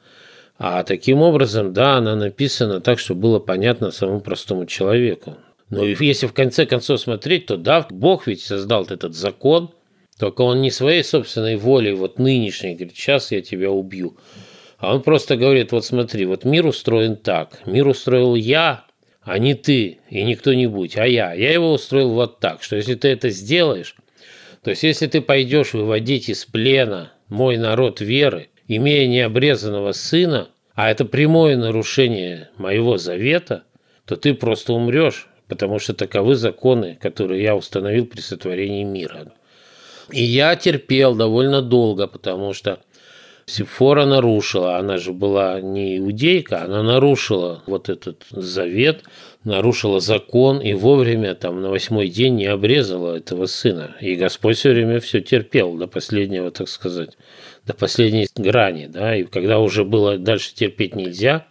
А 0.59 0.83
таким 0.85 1.21
образом, 1.21 1.73
да, 1.73 1.97
она 1.97 2.17
написана 2.17 2.81
так, 2.81 2.99
чтобы 2.99 3.21
было 3.21 3.39
понятно 3.39 3.91
самому 3.91 4.21
простому 4.21 4.65
человеку. 4.67 5.37
Но 5.69 5.85
если 5.85 6.27
в 6.27 6.33
конце 6.33 6.65
концов 6.65 7.01
смотреть, 7.01 7.47
то 7.47 7.57
да, 7.57 7.87
Бог 7.91 8.27
ведь 8.27 8.43
создал 8.43 8.85
этот 8.85 9.15
закон, 9.15 9.71
только 10.19 10.43
он 10.43 10.63
не 10.63 10.71
своей 10.71 11.05
собственной 11.05 11.57
волей, 11.57 11.93
вот 11.93 12.19
нынешней, 12.19 12.75
говорит, 12.75 12.97
сейчас 12.97 13.33
я 13.33 13.43
тебя 13.43 13.71
убью. 13.71 14.17
А 14.79 14.95
он 14.95 15.03
просто 15.03 15.37
говорит, 15.37 15.73
вот 15.73 15.85
смотри, 15.85 16.25
вот 16.25 16.45
мир 16.45 16.67
устроен 16.67 17.17
так. 17.17 17.61
Мир 17.67 17.89
устроил 17.89 18.35
я, 18.35 18.86
а 19.27 19.39
не 19.39 19.55
ты 19.55 19.99
и 20.09 20.23
не 20.23 20.37
кто-нибудь, 20.37 20.97
а 20.97 21.05
я. 21.05 21.33
Я 21.33 21.53
его 21.53 21.73
устроил 21.73 22.11
вот 22.11 22.39
так, 22.39 22.63
что 22.63 22.77
если 22.77 22.95
ты 22.95 23.09
это 23.09 23.29
сделаешь, 23.31 23.97
то 24.63 24.71
есть 24.71 24.85
если 24.85 25.09
ты 25.09 25.21
пойдешь 25.21 25.75
выводить 25.75 26.29
из 26.29 26.45
плена 26.45 27.13
мой 27.29 27.57
народ 27.57 28.01
веры, 28.01 28.51
имея 28.69 29.09
необрезанного 29.09 29.91
сына, 29.91 30.49
а 30.75 30.91
это 30.91 31.05
прямое 31.05 31.57
нарушение 31.57 32.51
моего 32.57 32.99
завета, 32.99 33.65
то 34.05 34.15
ты 34.15 34.33
просто 34.33 34.73
умрешь, 34.73 35.29
потому 35.49 35.81
что 35.81 35.93
таковы 35.93 36.37
законы, 36.37 36.97
которые 37.01 37.43
я 37.43 37.57
установил 37.57 38.07
при 38.07 38.21
сотворении 38.21 38.85
мира. 38.85 39.33
И 40.13 40.23
я 40.23 40.55
терпел 40.55 41.17
довольно 41.17 41.63
долго, 41.63 42.07
потому 42.07 42.53
что 42.53 42.79
Сифора 43.49 44.07
нарушила, 44.07 44.77
она 44.77 44.99
же 44.99 45.13
была 45.13 45.61
не 45.61 45.99
иудейка, 45.99 46.65
она 46.65 46.83
нарушила 46.83 47.63
вот 47.67 47.89
этот 47.89 48.25
завет, 48.31 49.05
нарушила 49.45 50.01
закон 50.01 50.59
и 50.59 50.75
вовремя 50.75 51.37
там 51.37 51.63
на 51.63 51.71
восьмой 51.71 52.09
день 52.09 52.35
не 52.35 52.47
обрезала 52.47 53.15
этого 53.15 53.47
сына. 53.47 53.95
И 54.01 54.17
Господь 54.17 54.57
все 54.57 54.71
время 54.71 54.99
все 54.99 55.21
терпел 55.21 55.77
до 55.77 55.87
последнего, 55.87 56.51
так 56.51 56.69
сказать, 56.69 57.17
до 57.65 57.73
последней 57.73 58.27
грани. 58.35 58.87
Да? 58.89 59.15
И 59.15 59.23
когда 59.23 59.61
уже 59.61 59.85
было 59.85 60.19
дальше 60.19 60.53
терпеть 60.53 60.97
нельзя, 60.97 61.47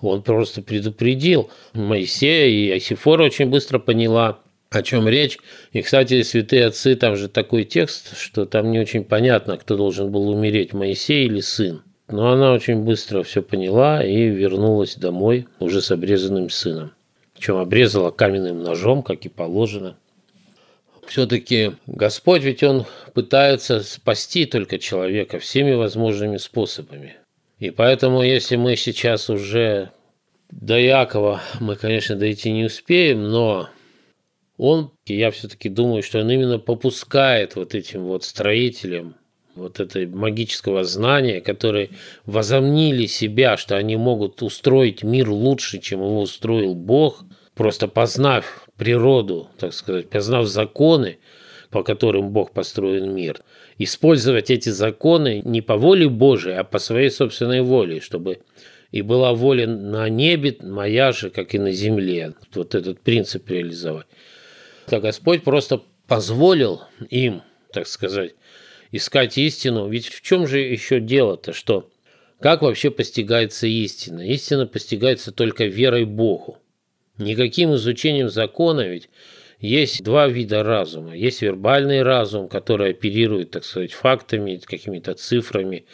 он 0.00 0.22
просто 0.22 0.62
предупредил 0.62 1.48
Моисея, 1.74 2.48
и 2.48 2.76
Асифора 2.76 3.22
очень 3.22 3.46
быстро 3.46 3.78
поняла, 3.78 4.40
о 4.70 4.82
чем 4.82 5.08
речь. 5.08 5.38
И, 5.72 5.82
кстати, 5.82 6.22
святые 6.22 6.66
отцы, 6.66 6.94
там 6.94 7.16
же 7.16 7.28
такой 7.28 7.64
текст, 7.64 8.18
что 8.18 8.44
там 8.44 8.70
не 8.70 8.78
очень 8.78 9.04
понятно, 9.04 9.56
кто 9.56 9.76
должен 9.76 10.10
был 10.10 10.28
умереть, 10.28 10.72
Моисей 10.72 11.26
или 11.26 11.40
сын. 11.40 11.82
Но 12.08 12.32
она 12.32 12.52
очень 12.52 12.82
быстро 12.84 13.22
все 13.22 13.42
поняла 13.42 14.04
и 14.04 14.28
вернулась 14.28 14.96
домой 14.96 15.46
уже 15.60 15.82
с 15.82 15.90
обрезанным 15.90 16.48
сыном. 16.48 16.92
Причем 17.34 17.56
обрезала 17.56 18.10
каменным 18.10 18.62
ножом, 18.62 19.02
как 19.02 19.24
и 19.24 19.28
положено. 19.28 19.96
Все-таки 21.06 21.72
Господь 21.86 22.42
ведь 22.42 22.62
Он 22.62 22.84
пытается 23.14 23.80
спасти 23.80 24.44
только 24.44 24.78
человека 24.78 25.38
всеми 25.38 25.72
возможными 25.72 26.36
способами. 26.36 27.16
И 27.58 27.70
поэтому, 27.70 28.22
если 28.22 28.56
мы 28.56 28.76
сейчас 28.76 29.30
уже 29.30 29.90
до 30.50 30.78
Якова, 30.78 31.40
мы, 31.60 31.76
конечно, 31.76 32.16
дойти 32.16 32.52
не 32.52 32.64
успеем, 32.64 33.28
но 33.28 33.68
он, 34.58 34.90
я 35.06 35.30
все-таки 35.30 35.68
думаю, 35.68 36.02
что 36.02 36.20
он 36.20 36.30
именно 36.30 36.58
попускает 36.58 37.54
вот 37.56 37.74
этим 37.74 38.02
вот 38.02 38.24
строителям 38.24 39.14
вот 39.54 39.80
это 39.80 40.06
магического 40.06 40.84
знания, 40.84 41.40
которые 41.40 41.90
возомнили 42.26 43.06
себя, 43.06 43.56
что 43.56 43.76
они 43.76 43.96
могут 43.96 44.42
устроить 44.42 45.02
мир 45.02 45.30
лучше, 45.30 45.78
чем 45.78 46.00
его 46.00 46.20
устроил 46.20 46.74
Бог, 46.74 47.24
просто 47.54 47.88
познав 47.88 48.68
природу, 48.76 49.48
так 49.58 49.72
сказать, 49.72 50.08
познав 50.10 50.46
законы, 50.46 51.18
по 51.70 51.82
которым 51.82 52.30
Бог 52.30 52.52
построен 52.52 53.14
мир, 53.14 53.42
использовать 53.78 54.50
эти 54.50 54.70
законы 54.70 55.42
не 55.44 55.60
по 55.60 55.76
воле 55.76 56.08
Божией, 56.08 56.56
а 56.56 56.64
по 56.64 56.78
своей 56.78 57.10
собственной 57.10 57.62
воле, 57.62 58.00
чтобы 58.00 58.38
и 58.90 59.02
была 59.02 59.34
воля 59.34 59.66
на 59.66 60.08
небе 60.08 60.56
моя 60.62 61.12
же, 61.12 61.30
как 61.30 61.54
и 61.54 61.58
на 61.58 61.72
земле. 61.72 62.32
Вот 62.54 62.74
этот 62.74 63.00
принцип 63.00 63.50
реализовать 63.50 64.06
то 64.88 65.00
Господь 65.00 65.44
просто 65.44 65.82
позволил 66.06 66.82
им, 67.10 67.42
так 67.72 67.86
сказать, 67.86 68.34
искать 68.90 69.38
истину. 69.38 69.88
Ведь 69.88 70.08
в 70.08 70.22
чем 70.22 70.46
же 70.46 70.60
еще 70.60 71.00
дело-то, 71.00 71.52
что 71.52 71.90
как 72.40 72.62
вообще 72.62 72.90
постигается 72.90 73.66
истина? 73.66 74.26
Истина 74.26 74.66
постигается 74.66 75.32
только 75.32 75.66
верой 75.66 76.04
Богу. 76.04 76.58
Никаким 77.18 77.74
изучением 77.74 78.28
закона 78.28 78.82
ведь 78.82 79.08
есть 79.58 80.04
два 80.04 80.28
вида 80.28 80.62
разума. 80.62 81.16
Есть 81.16 81.42
вербальный 81.42 82.02
разум, 82.02 82.48
который 82.48 82.90
оперирует, 82.90 83.50
так 83.50 83.64
сказать, 83.64 83.92
фактами, 83.92 84.60
какими-то 84.64 85.14
цифрами, 85.14 85.84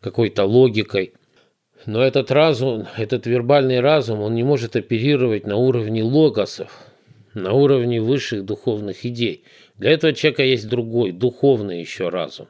какой-то 0.00 0.44
логикой. 0.44 1.14
Но 1.86 2.02
этот 2.02 2.30
разум, 2.30 2.86
этот 2.96 3.26
вербальный 3.26 3.80
разум, 3.80 4.20
он 4.20 4.34
не 4.34 4.42
может 4.42 4.76
оперировать 4.76 5.46
на 5.46 5.56
уровне 5.56 6.02
логосов, 6.02 6.84
на 7.34 7.52
уровне 7.52 8.00
высших 8.00 8.44
духовных 8.44 9.04
идей. 9.04 9.44
Для 9.76 9.90
этого 9.90 10.12
человека 10.12 10.44
есть 10.44 10.68
другой, 10.68 11.12
духовный 11.12 11.80
еще 11.80 12.08
разум. 12.08 12.48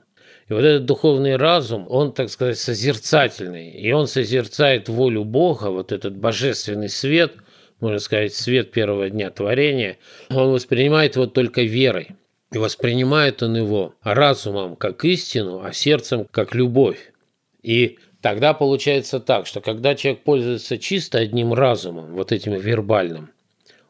И 0.49 0.53
вот 0.53 0.63
этот 0.63 0.85
духовный 0.85 1.37
разум, 1.37 1.87
он, 1.89 2.13
так 2.13 2.29
сказать, 2.29 2.59
созерцательный. 2.59 3.71
И 3.71 3.93
он 3.93 4.07
созерцает 4.07 4.89
волю 4.89 5.25
Бога, 5.25 5.71
вот 5.71 5.91
этот 5.91 6.17
божественный 6.17 6.91
свет, 6.91 7.33
можно 7.81 7.99
сказать, 7.99 8.35
свет 8.35 8.71
первого 8.71 9.09
дня 9.09 9.31
творения, 9.31 9.97
он 10.31 10.53
воспринимает 10.53 11.17
его 11.17 11.27
только 11.27 11.63
верой. 11.63 12.09
И 12.53 12.59
воспринимает 12.59 13.43
он 13.43 13.57
его 13.57 13.95
разумом 14.03 14.77
как 14.77 15.05
истину, 15.05 15.63
а 15.65 15.73
сердцем 15.73 16.27
как 16.31 16.55
любовь. 16.55 17.13
И 17.63 17.99
тогда 18.21 18.53
получается 18.53 19.19
так, 19.19 19.47
что 19.47 19.61
когда 19.61 19.95
человек 19.95 20.23
пользуется 20.23 20.79
чисто 20.79 21.19
одним 21.19 21.53
разумом, 21.53 22.15
вот 22.15 22.31
этим 22.31 22.53
вербальным, 22.53 23.31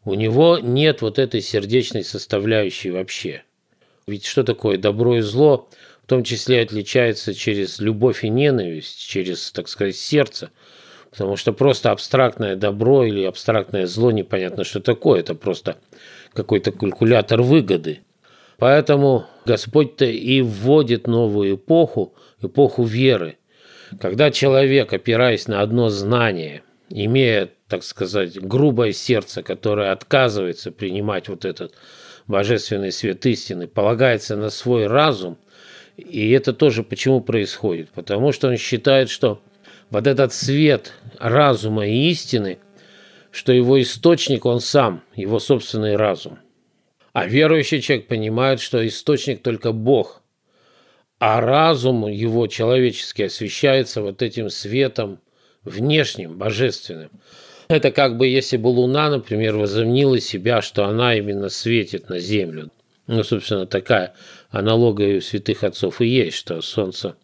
у 0.05 0.15
него 0.15 0.59
нет 0.59 1.03
вот 1.03 1.19
этой 1.19 1.41
сердечной 1.41 2.05
составляющей 2.05 2.91
вообще. 2.91 3.43
Ведь 4.07 4.27
что 4.27 4.45
такое 4.45 4.77
добро 4.77 5.17
и 5.17 5.21
зло, 5.21 5.69
в 6.03 6.07
том 6.07 6.25
числе 6.25 6.61
отличается 6.61 7.35
через 7.35 7.79
любовь 7.79 8.25
и 8.25 8.29
ненависть, 8.29 8.99
через, 9.01 9.51
так 9.51 9.69
сказать, 9.69 9.97
сердце. 9.97 10.51
Потому 11.11 11.37
что 11.37 11.53
просто 11.53 11.91
абстрактное 11.91 12.57
добро 12.57 13.05
или 13.05 13.25
абстрактное 13.25 13.87
зло 13.87 14.11
непонятно, 14.11 14.65
что 14.65 14.81
такое. 14.81 15.21
Это 15.21 15.35
просто 15.35 15.77
какой-то 16.35 16.73
калькулятор 16.73 17.41
выгоды. 17.41 18.01
Поэтому 18.59 19.27
Господь-то 19.47 20.05
и 20.05 20.43
вводит 20.43 21.07
новую 21.07 21.57
эпоху, 21.57 22.15
эпоху 22.43 22.85
веры. 22.85 23.39
Когда 24.01 24.31
человек, 24.31 24.93
опираясь 24.93 25.49
на 25.49 25.63
одно 25.63 25.89
знание, 25.89 26.63
имея 26.91 27.51
так 27.75 27.83
сказать, 27.83 28.41
грубое 28.41 28.93
сердце, 28.93 29.43
которое 29.43 29.91
отказывается 29.91 30.71
принимать 30.71 31.29
вот 31.29 31.45
этот 31.45 31.75
божественный 32.29 32.93
свет 32.93 33.27
истины, 33.27 33.67
полагается 33.67 34.37
на 34.37 34.51
свой 34.51 34.87
разум. 34.87 35.39
И 35.97 36.31
это 36.31 36.53
тоже 36.53 36.85
почему 36.85 37.21
происходит? 37.21 37.91
Потому 37.91 38.31
что 38.31 38.47
он 38.47 38.59
считает, 38.59 39.11
что 39.11 39.43
вот 39.91 40.07
этот 40.07 40.33
свет 40.33 40.93
разума 41.19 41.85
и 41.85 42.11
истины, 42.11 42.59
что 43.33 43.53
его 43.53 43.83
источник 43.83 44.47
он 44.47 44.61
сам, 44.61 45.03
его 45.17 45.41
собственный 45.41 45.97
разум. 45.97 46.39
А 47.13 47.27
верующий 47.27 47.81
человек 47.81 48.07
понимает, 48.07 48.61
что 48.61 48.87
источник 48.87 49.43
только 49.43 49.73
Бог, 49.73 50.23
а 51.19 51.41
разум 51.41 52.07
его 52.07 52.47
человеческий 52.47 53.25
освещается 53.25 54.01
вот 54.01 54.23
этим 54.23 54.49
светом 54.49 55.19
внешним, 55.65 56.39
божественным. 56.39 57.11
Это 57.69 57.91
как 57.91 58.19
бы 58.19 58.27
если 58.27 58.57
бы 58.57 58.69
Луна, 58.69 59.09
например, 59.09 59.57
возомнила 59.57 60.21
себя, 60.21 60.61
что 60.61 60.85
она 60.85 61.17
именно 61.17 61.49
светит 61.49 62.09
на 62.09 62.19
Землю. 62.19 62.71
Ну, 63.07 63.23
собственно, 63.23 63.67
такая 63.67 64.15
аналогия 64.51 65.17
у 65.17 65.21
святых 65.21 65.65
отцов 65.65 66.01
и 66.01 66.07
есть, 66.07 66.37
что 66.37 66.61
Солнце 66.61 67.17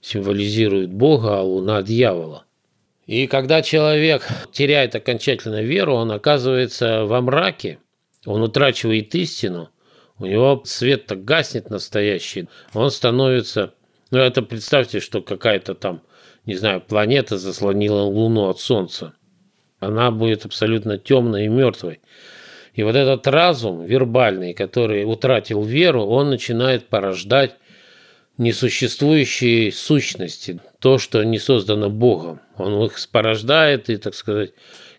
символизирует 0.00 0.92
Бога, 0.92 1.38
а 1.38 1.42
Луна– 1.42 1.82
дьявола. 1.84 2.44
И 3.06 3.26
когда 3.26 3.62
человек 3.62 4.26
теряет 4.52 4.94
окончательно 4.94 5.62
веру, 5.62 5.94
он 5.94 6.12
оказывается 6.12 7.04
во 7.04 7.20
мраке, 7.20 7.78
он 8.26 8.42
утрачивает 8.42 9.14
истину, 9.14 9.70
у 10.18 10.26
него 10.26 10.62
свет 10.64 11.06
так 11.06 11.24
гаснет 11.24 11.70
настоящий, 11.70 12.48
он 12.74 12.90
становится... 12.90 13.74
Ну, 14.10 14.18
это 14.18 14.42
представьте, 14.42 15.00
что 15.00 15.22
какая-то 15.22 15.74
там, 15.74 16.02
не 16.44 16.54
знаю, 16.54 16.80
планета 16.80 17.38
заслонила 17.38 18.02
Луну 18.02 18.48
от 18.48 18.60
Солнца– 18.60 19.14
она 19.82 20.12
будет 20.12 20.46
абсолютно 20.46 20.96
темной 20.96 21.46
и 21.46 21.48
мертвой. 21.48 22.00
И 22.74 22.84
вот 22.84 22.94
этот 22.94 23.26
разум 23.26 23.84
вербальный, 23.84 24.54
который 24.54 25.04
утратил 25.04 25.62
веру, 25.62 26.04
он 26.04 26.30
начинает 26.30 26.86
порождать 26.86 27.56
несуществующие 28.38 29.72
сущности, 29.72 30.60
то, 30.78 30.98
что 30.98 31.22
не 31.24 31.38
создано 31.38 31.90
Богом. 31.90 32.40
Он 32.56 32.84
их 32.84 32.96
порождает 33.10 33.90
и, 33.90 33.96
так 33.96 34.14
сказать, 34.14 34.52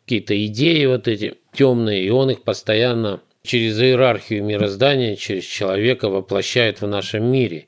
какие-то 0.04 0.46
идеи 0.46 0.86
вот 0.86 1.08
эти 1.08 1.36
темные, 1.54 2.04
и 2.04 2.10
он 2.10 2.30
их 2.30 2.44
постоянно 2.44 3.22
через 3.42 3.80
иерархию 3.80 4.44
мироздания, 4.44 5.16
через 5.16 5.46
человека 5.46 6.10
воплощает 6.10 6.82
в 6.82 6.88
нашем 6.88 7.26
мире. 7.26 7.68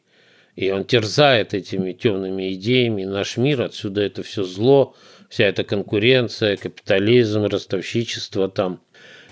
И 0.56 0.70
он 0.70 0.84
терзает 0.84 1.54
этими 1.54 1.94
темными 1.94 2.54
идеями 2.54 3.06
наш 3.06 3.38
мир, 3.38 3.62
отсюда 3.62 4.02
это 4.02 4.22
все 4.22 4.44
зло, 4.44 4.96
вся 5.36 5.48
эта 5.48 5.66
конкуренция, 5.66 6.56
капитализм, 6.56 7.44
ростовщичество 7.44 8.48
там, 8.48 8.80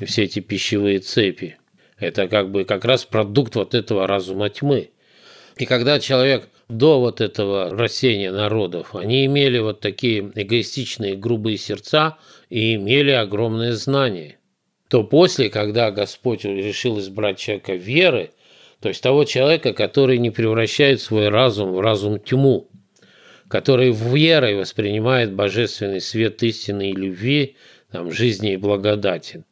все 0.06 0.24
эти 0.24 0.42
пищевые 0.42 1.00
цепи. 1.00 1.56
Это 1.98 2.28
как 2.28 2.52
бы 2.52 2.66
как 2.66 2.84
раз 2.84 3.06
продукт 3.06 3.56
вот 3.56 3.74
этого 3.74 4.06
разума 4.06 4.50
тьмы. 4.50 4.90
И 5.56 5.66
когда 5.66 6.02
человек 6.02 6.50
до 6.68 7.00
вот 7.00 7.22
этого 7.22 7.70
рассеяния 7.70 8.34
народов, 8.34 8.96
они 8.96 9.26
имели 9.26 9.60
вот 9.60 9.80
такие 9.80 10.30
эгоистичные 10.36 11.16
грубые 11.16 11.56
сердца 11.56 12.18
и 12.50 12.76
имели 12.76 13.12
огромное 13.12 13.72
знание, 13.72 14.40
то 14.90 15.06
после, 15.06 15.50
когда 15.50 15.90
Господь 15.90 16.44
решил 16.44 17.00
избрать 17.00 17.40
человека 17.40 17.76
веры, 17.76 18.32
то 18.82 18.90
есть 18.90 19.02
того 19.02 19.24
человека, 19.24 19.72
который 19.72 20.18
не 20.18 20.32
превращает 20.32 21.00
свой 21.00 21.30
разум 21.30 21.72
в 21.72 21.80
разум 21.80 22.20
тьму, 22.20 22.68
который 23.54 23.92
верой 23.92 24.56
воспринимает 24.56 25.32
божественный 25.32 26.02
свет 26.02 26.42
истины 26.42 26.90
и 26.90 26.96
любви, 26.96 27.56
там, 27.92 28.12
жизни 28.12 28.54
и 28.54 28.58
благодати. 28.58 29.44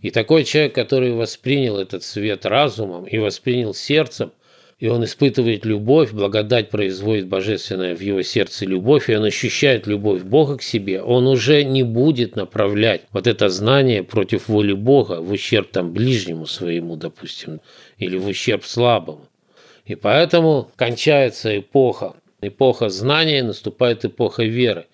И 0.00 0.10
такой 0.10 0.42
человек, 0.42 0.74
который 0.74 1.12
воспринял 1.12 1.78
этот 1.78 2.02
свет 2.02 2.44
разумом 2.44 3.04
и 3.04 3.18
воспринял 3.18 3.72
сердцем– 3.72 4.32
и 4.78 4.88
он 4.88 5.04
испытывает 5.04 5.64
любовь, 5.64 6.12
благодать 6.12 6.68
производит 6.68 7.28
божественная 7.28 7.96
в 7.96 8.00
его 8.00 8.20
сердце 8.20 8.66
любовь, 8.66 9.08
и 9.08 9.16
он 9.16 9.24
ощущает 9.24 9.86
любовь 9.86 10.22
Бога 10.22 10.58
к 10.58 10.62
себе, 10.62 11.00
он 11.00 11.26
уже 11.26 11.64
не 11.64 11.82
будет 11.82 12.36
направлять 12.36 13.02
вот 13.10 13.26
это 13.26 13.48
знание 13.48 14.02
против 14.02 14.48
воли 14.48 14.74
Бога 14.74 15.22
в 15.22 15.30
ущерб 15.30 15.70
там 15.70 15.92
ближнему 15.94 16.44
своему, 16.44 16.96
допустим, 16.96 17.60
или 17.96 18.18
в 18.18 18.26
ущерб 18.26 18.66
слабому. 18.66 19.28
И 19.86 19.94
поэтому 19.94 20.70
кончается 20.76 21.58
эпоха. 21.58 22.14
Эпоха 22.46 22.88
знания, 22.88 23.42
наступает 23.42 24.04
эпоха 24.04 24.44
веры. 24.44 24.86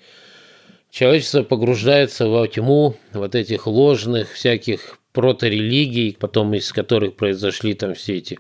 Человечество 0.91 1.43
погружается 1.43 2.29
во 2.29 2.47
тьму 2.47 2.97
вот 3.13 3.35
этих 3.35 3.67
ложных 3.67 4.33
всяких 4.33 4.99
проторелигий, 5.13 6.17
потом 6.19 6.55
из 6.55 6.73
которых 6.73 7.17
произошли 7.17 7.75
там 7.75 7.95
все 7.95 8.19
эти 8.19 8.39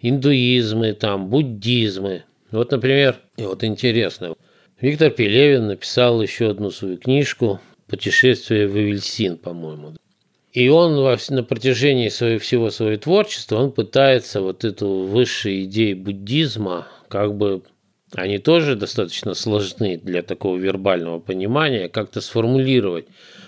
индуизмы, 0.00 0.92
там, 0.92 1.28
буддизмы. 1.28 2.24
Вот, 2.50 2.70
например, 2.70 3.20
и 3.36 3.42
вот 3.42 3.64
интересно, 3.64 4.34
Виктор 4.80 5.10
Пелевин 5.10 5.68
написал 5.68 6.20
еще 6.20 6.50
одну 6.50 6.70
свою 6.70 6.98
книжку 6.98 7.60
«Путешествие 7.86 8.68
в 8.68 8.76
Эвельсин», 8.76 9.38
по-моему. 9.38 9.94
И 10.52 10.68
он 10.68 10.94
на 11.30 11.42
протяжении 11.42 12.08
своего, 12.08 12.38
всего 12.38 12.70
своего 12.70 12.96
творчества, 12.96 13.56
он 13.56 13.72
пытается 13.72 14.40
вот 14.40 14.64
эту 14.64 14.88
высшие 14.88 15.64
идеи 15.64 15.94
буддизма, 15.94 16.86
как 17.08 17.34
бы 17.34 17.62
они 18.14 18.38
тоже 18.38 18.76
достаточно 18.76 19.34
сложны 19.34 19.96
для 19.96 20.22
такого 20.22 20.56
вербального 20.56 21.18
понимания, 21.20 21.88
как-то 21.88 22.20
сформулировать 22.20 23.06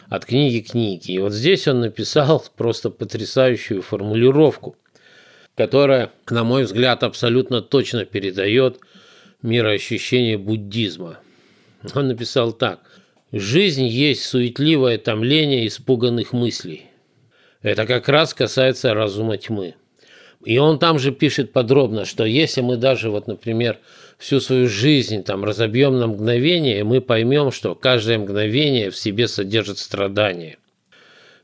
от 0.09 0.25
книги 0.25 0.61
к 0.61 0.73
книге. 0.73 1.15
И 1.15 1.19
вот 1.19 1.33
здесь 1.33 1.67
он 1.69 1.81
написал 1.81 2.45
просто 2.57 2.91
потрясающую 2.91 3.83
формулировку– 3.83 4.77
которая, 5.57 6.13
на 6.29 6.45
мой 6.45 6.65
взгляд, 6.65 7.03
абсолютно 7.03 7.63
точно 7.63 8.05
передает 8.05 8.79
мироощущение 9.43 10.39
буддизма. 10.39 11.19
Он 11.95 12.09
написал 12.09 12.53
так. 12.53 12.81
«Жизнь 13.33 13.87
есть 13.87 14.25
суетливое 14.25 14.99
томление 14.99 15.67
испуганных 15.67 16.33
мыслей». 16.33 16.87
Это 17.63 17.87
как 17.87 18.09
раз 18.09 18.35
касается 18.35 18.95
разума 18.95 19.37
тьмы. 19.37 19.75
И 20.45 20.59
он 20.59 20.79
там 20.79 20.99
же 20.99 21.11
пишет 21.11 21.53
подробно, 21.53 22.05
что 22.05 22.25
если 22.25 22.61
мы 22.61 22.77
даже, 22.77 23.11
вот, 23.11 23.27
например, 23.27 23.81
всю 24.19 24.41
свою 24.41 24.69
жизнь 24.69 25.23
там 25.23 25.45
разобьем 25.45 25.99
на 25.99 26.07
мгновение, 26.07 26.85
мы 26.85 27.01
поймем, 27.01 27.51
что 27.51 27.75
каждое 27.75 28.19
мгновение 28.19 28.91
в 28.91 28.97
себе 28.97 29.29
содержит 29.29 29.79
страдание– 29.79 30.59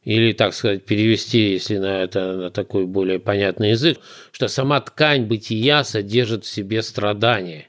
или, 0.05 0.33
так 0.33 0.53
сказать, 0.53 0.85
перевести, 0.85 1.53
если 1.53 1.79
на 1.79 2.03
это 2.03 2.33
на 2.33 2.51
такой 2.51 2.87
более 2.87 3.21
понятный 3.21 3.71
язык, 3.71 3.99
что 4.33 4.49
сама 4.49 4.81
ткань 4.81 5.27
бытия 5.27 5.85
содержит 5.85 6.45
в 6.45 6.49
себе 6.49 6.83
страдания. 6.83 7.69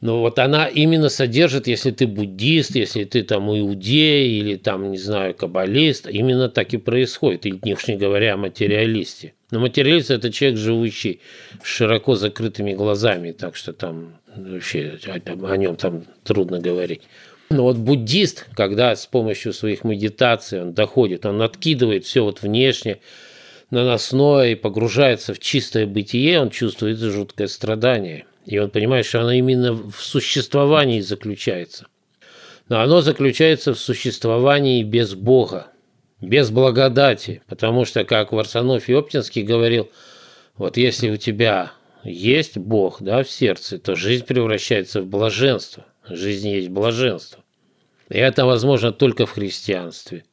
Но 0.00 0.20
вот 0.20 0.38
она 0.38 0.66
именно 0.66 1.10
содержит, 1.10 1.66
если 1.66 1.90
ты 1.90 2.06
буддист, 2.06 2.74
если 2.74 3.04
ты 3.04 3.22
там 3.22 3.50
иудей 3.50 4.40
или 4.40 4.56
там, 4.56 4.90
не 4.90 4.96
знаю, 4.96 5.34
каббалист, 5.34 6.08
именно 6.08 6.48
так 6.48 6.72
и 6.72 6.78
происходит, 6.78 7.44
или 7.44 7.60
не 7.62 7.96
говоря 7.96 8.34
о 8.34 8.38
материалисте. 8.38 9.34
Но 9.50 9.60
материалист– 9.60 10.10
это 10.10 10.32
человек, 10.32 10.58
живущий 10.58 11.20
с 11.62 11.66
широко 11.66 12.14
закрытыми 12.14 12.72
глазами, 12.72 13.32
так 13.32 13.56
что 13.56 13.74
там 13.74 14.19
вообще 14.36 14.98
о 15.04 15.56
нем 15.56 15.76
там 15.76 16.04
трудно 16.24 16.60
говорить. 16.60 17.02
Но 17.50 17.64
вот 17.64 17.78
буддист, 17.78 18.46
когда 18.54 18.94
с 18.94 19.06
помощью 19.06 19.52
своих 19.52 19.82
медитаций 19.82 20.62
он 20.62 20.72
доходит, 20.72 21.26
он 21.26 21.42
откидывает 21.42 22.04
все 22.04 22.22
вот 22.22 22.42
внешне, 22.42 22.98
наносное 23.70 24.52
и 24.52 24.54
погружается 24.54 25.34
в 25.34 25.40
чистое 25.40 25.86
бытие, 25.86 26.40
он 26.40 26.50
чувствует 26.50 26.98
жуткое 26.98 27.48
страдание. 27.48 28.26
И 28.46 28.58
он 28.58 28.70
понимает, 28.70 29.06
что 29.06 29.20
оно 29.20 29.32
именно 29.32 29.72
в 29.72 29.96
существовании 29.96 31.00
заключается. 31.00 31.86
Но 32.68 32.80
оно 32.80 33.00
заключается 33.00 33.74
в 33.74 33.78
существовании 33.78 34.84
без 34.84 35.14
Бога, 35.14 35.66
без 36.20 36.50
благодати. 36.50 37.42
Потому 37.48 37.84
что, 37.84 38.04
как 38.04 38.32
Варсанов 38.32 38.88
Оптинский 38.88 39.42
говорил, 39.42 39.90
вот 40.56 40.76
если 40.76 41.10
у 41.10 41.16
тебя 41.16 41.72
есть 42.04 42.56
Бог 42.58 43.00
да, 43.00 43.22
в 43.22 43.30
сердце, 43.30 43.78
то 43.78 43.94
жизнь 43.94 44.24
превращается 44.24 45.02
в 45.02 45.06
блаженство. 45.06 45.86
Жизнь 46.08 46.48
есть 46.48 46.68
блаженство. 46.68 47.44
И 48.08 48.18
это 48.18 48.44
возможно 48.44 48.92
только 48.92 49.26
в 49.26 49.32
христианстве. 49.32 50.24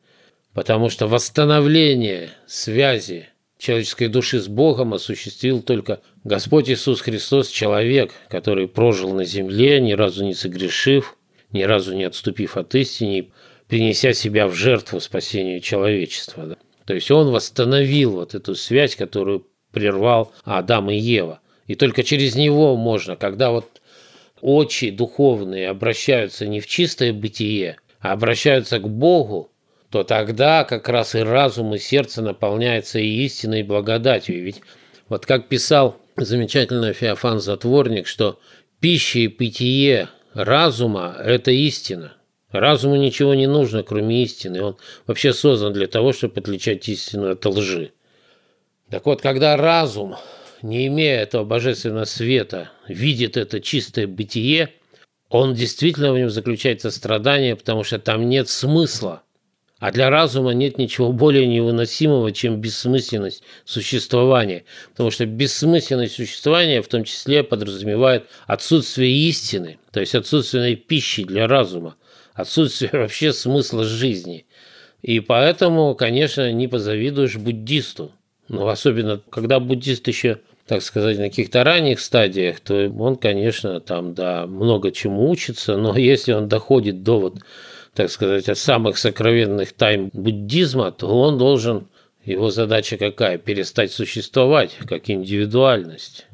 Потому 0.53 0.89
что 0.89 1.07
восстановление 1.07 2.31
связи 2.47 3.29
человеческой 3.57 4.07
души 4.07 4.39
с 4.39 4.47
Богом 4.47 4.93
осуществил 4.93 5.61
только 5.61 6.01
Господь 6.23 6.69
Иисус 6.69 7.01
Христос, 7.01 7.49
человек, 7.49 8.11
который 8.29 8.67
прожил 8.67 9.13
на 9.13 9.25
земле, 9.25 9.79
ни 9.79 9.93
разу 9.93 10.23
не 10.23 10.33
согрешив, 10.33 11.17
ни 11.51 11.63
разу 11.63 11.95
не 11.95 12.03
отступив 12.03 12.57
от 12.57 12.73
истины, 12.75 13.29
принеся 13.67 14.13
себя 14.13 14.47
в 14.47 14.53
жертву 14.53 14.99
спасению 14.99 15.59
человечества. 15.61 16.45
Да? 16.45 16.57
То 16.85 16.93
есть 16.93 17.11
он 17.11 17.31
восстановил 17.31 18.11
вот 18.11 18.33
эту 18.33 18.55
связь, 18.55 18.95
которую 18.95 19.47
прервал 19.71 20.31
Адам 20.43 20.89
и 20.89 20.97
Ева. 20.97 21.41
И 21.67 21.75
только 21.75 22.03
через 22.03 22.35
него 22.35 22.75
можно, 22.75 23.15
когда 23.15 23.51
вот 23.51 23.81
очи 24.41 24.89
духовные 24.89 25.69
обращаются 25.69 26.47
не 26.47 26.59
в 26.59 26.67
чистое 26.67 27.13
бытие, 27.13 27.77
а 27.99 28.13
обращаются 28.13 28.79
к 28.79 28.89
Богу, 28.89 29.51
то 29.89 30.03
тогда 30.03 30.63
как 30.63 30.89
раз 30.89 31.15
и 31.15 31.19
разум, 31.19 31.75
и 31.75 31.77
сердце 31.77 32.21
наполняется 32.21 32.99
и 32.99 33.25
истиной, 33.25 33.61
и 33.61 33.63
благодатью. 33.63 34.43
Ведь 34.43 34.61
вот 35.09 35.25
как 35.25 35.47
писал 35.47 35.97
замечательный 36.15 36.93
Феофан 36.93 37.39
Затворник, 37.39 38.07
что 38.07 38.39
пища 38.79 39.19
и 39.19 39.27
питье 39.27 40.09
разума– 40.33 41.15
это 41.19 41.51
истина. 41.51 42.13
Разуму 42.51 42.95
ничего 42.95 43.33
не 43.33 43.47
нужно, 43.47 43.83
кроме 43.83 44.23
истины. 44.23 44.61
Он 44.61 44.77
вообще 45.05 45.33
создан 45.33 45.73
для 45.73 45.87
того, 45.87 46.13
чтобы 46.13 46.39
отличать 46.39 46.87
истину 46.87 47.31
от 47.31 47.45
лжи. 47.45 47.91
Так 48.89 49.05
вот, 49.05 49.21
когда 49.21 49.57
разум 49.57 50.15
не 50.61 50.87
имея 50.87 51.21
этого 51.21 51.43
божественного 51.43 52.05
света, 52.05 52.71
видит 52.87 53.37
это 53.37 53.59
чистое 53.59 54.07
бытие, 54.07 54.73
он 55.29 55.53
действительно 55.53 56.13
в 56.13 56.17
нем 56.17 56.29
заключается 56.29 56.89
страдание, 56.91 57.55
потому 57.55 57.83
что 57.83 57.99
там 57.99 58.29
нет 58.29 58.47
смысла. 58.49 59.23
А 59.79 59.91
для 59.91 60.09
разума 60.09 60.51
нет 60.51 60.79
ничего 60.79 61.11
более 61.11 61.45
невыносимого, 61.45 62.31
чем 62.31 62.59
бессмысленность 62.59 63.43
существования. 63.63 64.63
Потому 64.91 65.11
что 65.11 65.25
бессмысленность 65.27 66.15
существования 66.15 66.81
в 66.81 66.87
том 66.87 67.03
числе 67.03 67.43
подразумевает 67.43 68.25
отсутствие 68.47 69.11
истины, 69.29 69.77
то 69.91 69.99
есть 69.99 70.15
отсутствие 70.15 70.75
пищи 70.75 71.23
для 71.23 71.47
разума, 71.47 71.95
отсутствие 72.33 72.89
вообще 72.93 73.33
смысла 73.33 73.83
жизни. 73.83 74.47
И 75.03 75.19
поэтому, 75.19 75.93
конечно, 75.93 76.51
не 76.51 76.67
позавидуешь 76.67 77.35
буддисту. 77.35 78.11
Ну, 78.47 78.67
особенно, 78.67 79.21
когда 79.29 79.59
буддист 79.59 80.07
еще 80.07 80.39
так 80.67 80.81
сказать, 80.81 81.17
на 81.17 81.29
каких-то 81.29 81.63
ранних 81.63 81.99
стадиях, 82.01 82.59
то 82.59 82.89
он, 82.99 83.15
конечно, 83.15 83.79
там, 83.79 84.13
да, 84.13 84.45
много 84.45 84.91
чему 84.91 85.29
учится, 85.29 85.77
но 85.77 85.97
если 85.97 86.33
он 86.33 86.49
доходит 86.49 87.03
до 87.03 87.19
вот, 87.19 87.35
так 87.93 88.11
сказать, 88.11 88.49
от 88.49 88.57
самых 88.57 88.97
сокровенных 88.97 89.73
тайн 89.73 90.09
буддизма, 90.13 90.91
то 90.91 91.07
он 91.07 91.37
должен 91.37 91.87
Его 92.25 92.51
задача 92.51 92.97
какая? 92.97 93.37
Перестать 93.37 93.91
существовать 93.91 94.77
как 94.87 95.09
индивидуальность. 95.09 96.27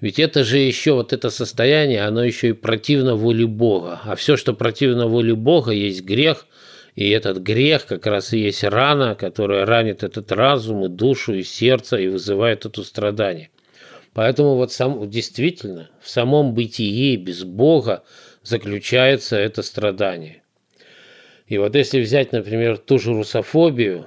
Ведь 0.00 0.18
это 0.18 0.44
же 0.44 0.58
еще 0.58 0.92
вот 0.92 1.12
это 1.12 1.28
состояние, 1.28 2.04
оно 2.04 2.24
еще 2.24 2.50
и 2.50 2.52
противно 2.52 3.16
воле 3.16 3.46
Бога. 3.46 4.00
А 4.04 4.14
все, 4.14 4.36
что 4.36 4.54
противно 4.54 5.08
воле 5.08 5.34
Бога, 5.34 5.72
есть 5.72 6.04
грех. 6.04 6.46
И 6.94 7.08
этот 7.10 7.38
грех 7.38 7.86
как 7.86 8.06
раз 8.06 8.32
и 8.32 8.38
есть 8.38 8.64
рана, 8.64 9.14
которая 9.14 9.66
ранит 9.66 10.02
этот 10.02 10.32
разум 10.32 10.86
и 10.86 10.88
душу, 10.88 11.34
и 11.34 11.42
сердце, 11.42 11.98
и 11.98 12.08
вызывает 12.08 12.64
это 12.66 12.82
страдание. 12.82 13.50
Поэтому 14.12 14.56
вот 14.56 14.72
сам, 14.72 15.08
действительно 15.08 15.90
в 16.00 16.08
самом 16.08 16.54
бытии 16.54 17.16
без 17.16 17.44
Бога 17.44 18.02
заключается 18.42 19.36
это 19.36 19.62
страдание. 19.62 20.42
И 21.46 21.58
вот 21.58 21.74
если 21.74 22.00
взять, 22.00 22.32
например, 22.32 22.78
ту 22.78 22.98
же 22.98 23.12
русофобию, 23.12 24.06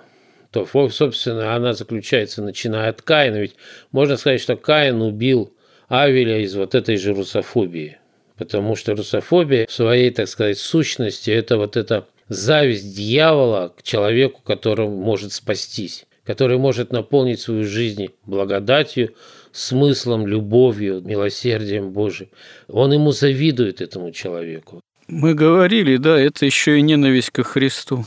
то, 0.51 0.68
собственно, 0.89 1.56
она 1.56 1.74
заключается, 1.74 2.43
начиная 2.43 2.89
от 2.89 3.01
Каина. 3.01 3.38
Ведь 3.38 3.56
можно 3.91 4.18
сказать, 4.18 4.39
что 4.39 4.56
Каин 4.56 5.01
убил 5.01 5.54
Авеля 5.88 6.39
из 6.39 6.56
вот 6.56 6.76
этой 6.76 6.95
же 6.97 7.14
русофобии. 7.14 7.97
Потому 8.38 8.76
что 8.76 8.95
русофобия 8.95 9.66
в 9.68 9.72
своей, 9.72 10.12
так 10.12 10.28
сказать, 10.28 10.58
сущности– 10.58 11.32
это 11.32 11.58
вот 11.58 11.76
эта 11.76 12.08
зависть 12.30 12.95
дьявола 12.95 13.74
к 13.76 13.84
человеку, 13.84 14.41
который 14.43 14.88
может 14.88 15.34
спастись, 15.34 16.06
который 16.24 16.58
может 16.58 16.91
наполнить 16.91 17.41
свою 17.41 17.64
жизнь 17.64 18.10
благодатью, 18.26 19.16
смыслом, 19.54 20.28
любовью, 20.28 21.01
милосердием 21.01 21.91
Божьим. 21.91 22.28
Он 22.68 22.91
ему 22.91 23.12
завидует 23.12 23.80
этому 23.80 24.12
человеку. 24.12 24.82
Мы 25.08 25.34
говорили, 25.36 25.97
да, 25.97 26.20
это 26.20 26.45
еще 26.45 26.80
и 26.80 26.82
ненависть 26.82 27.30
ко 27.30 27.43
Христу, 27.43 28.06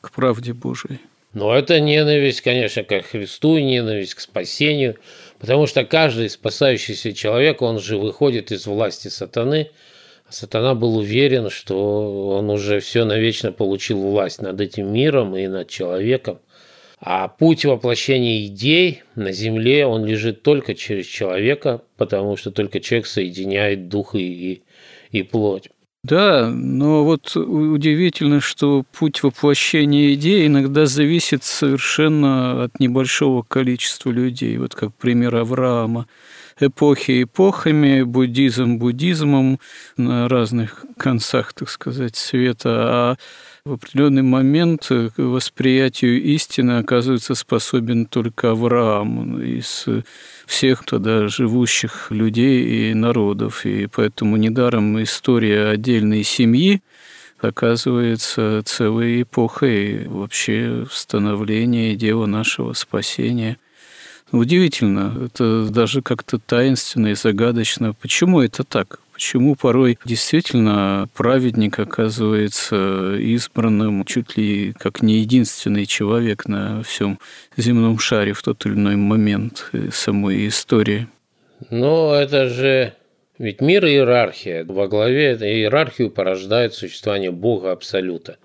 к 0.00 0.10
правде 0.10 0.52
Божией. 0.52 0.98
Но 1.34 1.54
это 1.54 1.78
ненависть, 1.78 2.40
конечно, 2.40 2.82
к 2.82 3.02
Христу, 3.02 3.58
ненависть 3.58 4.14
к 4.14 4.20
спасению, 4.20 4.96
потому 5.38 5.66
что 5.66 5.84
каждый 5.84 6.30
спасающийся 6.30 7.12
человек, 7.12 7.62
он 7.62 7.78
же 7.78 7.96
выходит 7.96 8.50
из 8.50 8.66
власти 8.66 9.08
сатаны, 9.08 9.70
а 10.26 10.32
сатана 10.32 10.74
был 10.74 10.96
уверен, 10.96 11.48
что 11.48 12.38
он 12.38 12.50
уже 12.50 12.80
все 12.80 13.04
навечно 13.04 13.52
получил 13.52 14.00
власть 14.00 14.40
над 14.40 14.60
этим 14.60 14.92
миром 14.92 15.36
и 15.36 15.46
над 15.46 15.68
человеком. 15.68 16.40
А 17.00 17.28
путь 17.28 17.64
воплощения 17.64 18.46
идей 18.46 19.02
на 19.14 19.32
Земле, 19.32 19.86
он 19.86 20.04
лежит 20.04 20.42
только 20.42 20.74
через 20.74 21.06
человека, 21.06 21.82
потому 21.96 22.36
что 22.36 22.50
только 22.50 22.80
человек 22.80 23.06
соединяет 23.06 23.88
дух 23.88 24.14
и, 24.14 24.62
и 25.10 25.22
плоть. 25.22 25.70
Да, 26.04 26.48
но 26.50 27.04
вот 27.04 27.36
удивительно, 27.36 28.40
что 28.40 28.84
путь 28.98 29.22
воплощения 29.22 30.14
идей 30.14 30.46
иногда 30.46 30.86
зависит 30.86 31.44
совершенно 31.44 32.64
от 32.64 32.80
небольшого 32.80 33.42
количества 33.42 34.10
людей. 34.10 34.56
Вот 34.58 34.74
как 34.74 34.94
пример 34.94 35.36
Авраама. 35.36 36.06
Эпохи 36.60 37.24
эпохами, 37.24 38.02
буддизм 38.02 38.78
буддизмом 38.78 39.60
на 39.96 40.28
разных 40.28 40.86
концах, 40.96 41.52
так 41.52 41.68
сказать, 41.68 42.16
света, 42.16 42.70
а 42.70 43.16
в 43.68 43.72
определенный 43.74 44.22
момент 44.22 44.86
к 44.88 45.12
восприятию 45.18 46.22
истины 46.22 46.78
оказывается 46.78 47.34
способен 47.34 48.06
только 48.06 48.52
Авраам 48.52 49.42
из 49.42 49.84
всех 50.46 50.84
тогда 50.84 51.28
живущих 51.28 52.10
людей 52.10 52.90
и 52.90 52.94
народов. 52.94 53.66
И 53.66 53.86
поэтому 53.86 54.38
недаром 54.38 55.02
история 55.02 55.68
отдельной 55.68 56.24
семьи 56.24 56.80
оказывается 57.40 58.62
целой 58.64 59.22
эпохой 59.22 60.08
вообще 60.08 60.86
становления 60.90 61.94
дела 61.94 62.24
нашего 62.24 62.72
спасения. 62.72 63.58
Удивительно, 64.32 65.26
это 65.26 65.68
даже 65.68 66.00
как-то 66.00 66.38
таинственно 66.38 67.08
и 67.08 67.14
загадочно. 67.14 67.92
Почему 67.92 68.40
это 68.40 68.64
так? 68.64 69.00
Почему 69.18 69.56
порой 69.56 69.98
действительно 70.04 71.08
праведник 71.12 71.80
оказывается 71.80 73.16
избранным 73.18 74.04
чуть 74.04 74.36
ли 74.36 74.72
как 74.74 75.02
не 75.02 75.18
единственный 75.18 75.86
человек 75.86 76.46
на 76.46 76.84
всем 76.84 77.18
земном 77.56 77.98
шаре 77.98 78.32
в 78.32 78.40
тот 78.42 78.64
или 78.64 78.74
иной 78.74 78.94
момент 78.94 79.72
самой 79.90 80.46
истории? 80.46 81.08
Ну, 81.68 82.12
это 82.12 82.48
же 82.48 82.94
ведь 83.38 83.60
мир 83.60 83.86
и 83.86 83.88
иерархия. 83.88 84.64
Во 84.64 84.86
главе 84.86 85.30
этой 85.30 85.52
иерархию 85.52 86.12
порождает 86.12 86.74
существование 86.74 87.32
Бога 87.32 87.72
Абсолюта. 87.72 88.36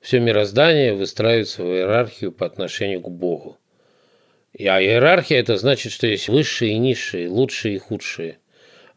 Все 0.00 0.18
мироздание 0.18 0.92
выстраивается 0.92 1.62
в 1.62 1.68
иерархию 1.68 2.32
по 2.32 2.46
отношению 2.46 3.00
к 3.00 3.08
Богу. 3.08 3.58
А 4.58 4.82
иерархия– 4.82 5.38
это 5.38 5.56
значит, 5.56 5.92
что 5.92 6.08
есть 6.08 6.28
высшие 6.28 6.72
и 6.72 6.78
низшие, 6.78 7.28
лучшие 7.28 7.76
и 7.76 7.78
худшие– 7.78 8.38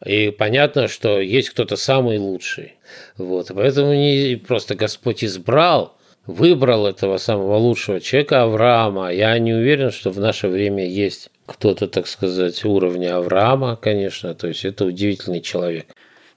и 0.05 0.31
понятно, 0.31 0.87
что 0.87 1.19
есть 1.19 1.49
кто-то 1.49 1.75
самый 1.75 2.17
лучший. 2.17 2.75
Вот. 3.17 3.51
Поэтому 3.53 3.93
не 3.93 4.35
просто 4.35 4.75
Господь 4.75 5.23
избрал, 5.23 5.97
выбрал 6.25 6.87
этого 6.87 7.17
самого 7.17 7.57
лучшего 7.57 7.99
человека 7.99 8.43
Авраама. 8.43 9.11
Я 9.11 9.37
не 9.39 9.53
уверен, 9.53 9.91
что 9.91 10.11
в 10.11 10.19
наше 10.19 10.47
время 10.47 10.87
есть 10.87 11.29
кто-то, 11.45 11.87
так 11.87 12.07
сказать, 12.07 12.63
уровня 12.63 13.17
Авраама, 13.17 13.75
конечно. 13.75 14.33
То 14.35 14.47
есть 14.47 14.63
это 14.65 14.85
удивительный 14.85 15.41
человек. 15.41 15.87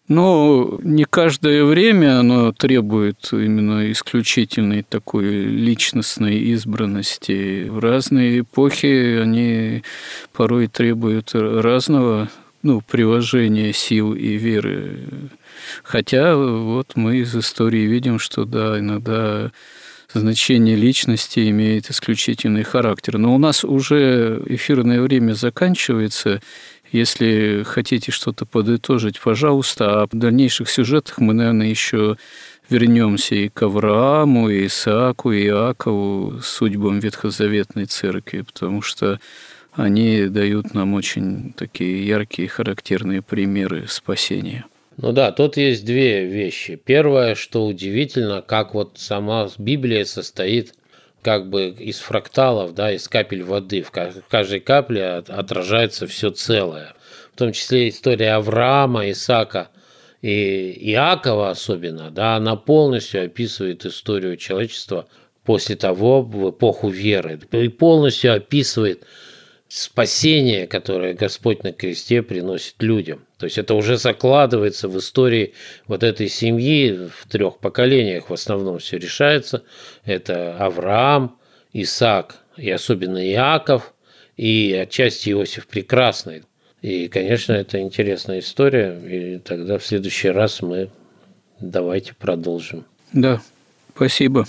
Но 0.09 0.81
не 0.83 1.05
каждое 1.05 1.65
время 1.65 2.19
оно 2.19 2.53
требует 2.53 3.29
именно 3.33 3.91
исключительной 3.93 4.83
такой 4.83 5.25
личностной 5.25 6.39
избранности. 6.39 7.69
В 7.69 7.79
разные 7.79 8.41
эпохи 8.41 9.21
они 9.21 9.85
порой 10.33 10.67
требуют 10.67 11.31
разного 11.35 12.29
ну, 12.63 12.81
приложение 12.81 13.73
сил 13.73 14.15
и 14.15 14.37
веры. 14.37 15.01
Хотя 15.83 16.37
вот 16.37 16.93
мы 16.95 17.19
из 17.19 17.35
истории 17.35 17.87
видим, 17.87 18.19
что 18.19 18.45
да, 18.45 18.79
иногда 18.79 19.51
значение 20.15 20.77
личности 20.77 21.49
имеет 21.51 21.91
исключительный 21.91 22.63
характер. 22.63 23.19
Но 23.19 23.35
у 23.35 23.39
нас 23.39 23.65
уже 23.65 24.43
эфирное 24.47 25.01
время 25.01 25.33
заканчивается. 25.33 26.41
Если 26.91 27.63
хотите 27.67 28.13
что-то 28.13 28.45
подытожить, 28.45 29.19
пожалуйста. 29.21 30.03
А 30.03 30.07
в 30.07 30.11
дальнейших 30.11 30.69
сюжетах 30.69 31.19
мы, 31.19 31.33
наверное, 31.33 31.69
еще 31.69 32.17
вернемся 32.69 33.35
и 33.35 33.49
к 33.49 33.63
Аврааму, 33.63 34.49
и 34.51 34.67
Исааку, 34.67 35.33
и 35.33 35.47
Иакову, 35.47 36.41
судьбам 36.43 37.01
Ветхозаветной 37.01 37.87
церкви, 37.87 38.43
потому 38.43 38.83
что 38.83 39.19
они 39.73 40.27
дают 40.27 40.75
нам 40.75 40.95
очень 40.95 41.53
такие 41.55 42.07
яркие, 42.07 42.49
характерные 42.49 43.23
примеры 43.23 43.87
спасения. 43.89 44.67
Ну 44.99 45.13
да, 45.13 45.33
тут 45.33 45.57
есть 45.57 45.85
две 45.85 46.27
вещи. 46.27 46.77
Первое, 46.77 47.35
что 47.35 47.67
удивительно, 47.67 48.43
как 48.43 48.75
вот 48.75 48.93
сама 48.97 49.49
Библия 49.59 50.05
состоит 50.05 50.75
как 51.23 51.49
бы 51.49 51.69
из 51.69 51.99
фракталов, 51.99 52.75
да, 52.75 52.93
из 52.93 53.09
капель 53.09 53.43
воды. 53.43 53.83
В 53.83 53.91
каждой 53.91 54.61
капле 54.61 55.23
отражается 55.29 56.07
все 56.07 56.31
целое. 56.31 56.95
В 57.33 57.39
том 57.39 57.53
числе 57.53 57.89
история 57.89 58.33
Авраама, 58.33 59.11
Исаака 59.11 59.71
и 60.21 60.77
Иакова 60.93 61.51
особенно, 61.51 62.11
да, 62.11 62.37
она 62.37 62.57
полностью 62.57 63.25
описывает 63.25 63.87
историю 63.87 64.37
человечества 64.37 65.07
после 65.45 65.77
того, 65.77 66.23
в 66.23 66.51
эпоху 66.51 66.89
веры. 66.89 67.41
И 67.53 67.69
полностью 67.69 68.35
описывает 68.35 69.05
спасение, 69.75 70.67
которое 70.67 71.15
Господь 71.15 71.63
на 71.63 71.73
кресте 71.73 72.23
приносит 72.23 72.75
людям. 72.83 73.25
То 73.39 73.47
есть 73.47 73.57
это 73.57 73.73
уже 73.73 73.97
закладывается 73.97 74.87
в 74.87 74.99
истории 74.99 75.55
вот 75.87 76.03
этой 76.03 76.29
семьи, 76.29 77.09
в 77.09 77.27
трех 77.27 77.57
поколениях 77.57 78.29
в 78.29 78.35
основном 78.35 78.81
все 78.81 78.99
решается. 78.99 79.63
Это 80.05 80.59
Авраам, 80.59 81.39
Исаак 81.73 82.37
и 82.59 82.71
особенно 82.71 83.27
Иаков, 83.27 83.95
и 84.37 84.75
отчасти 84.75 85.31
Иосиф 85.31 85.67
Прекрасный. 85.67 86.43
И, 86.83 87.09
конечно, 87.09 87.55
это 87.55 87.81
интересная 87.81 88.41
история, 88.41 88.95
и 88.99 89.39
тогда 89.39 89.79
в 89.79 89.87
следующий 89.87 90.29
раз 90.29 90.61
мы 90.61 90.91
давайте 91.61 92.13
продолжим. 92.13 92.85
Да, 93.15 93.41
спасибо. 93.97 94.47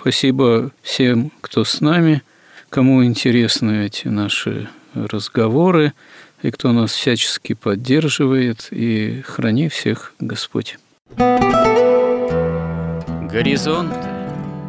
Спасибо 0.00 0.70
всем, 0.80 1.30
кто 1.42 1.62
с 1.62 1.82
нами– 1.82 2.22
кому 2.72 3.04
интересны 3.04 3.84
эти 3.84 4.08
наши 4.08 4.70
разговоры, 4.94 5.92
и 6.40 6.50
кто 6.50 6.72
нас 6.72 6.92
всячески 6.92 7.52
поддерживает, 7.52 8.68
и 8.70 9.20
храни 9.26 9.68
всех 9.68 10.14
Господь. 10.18 10.78
Горизонт 13.30 13.94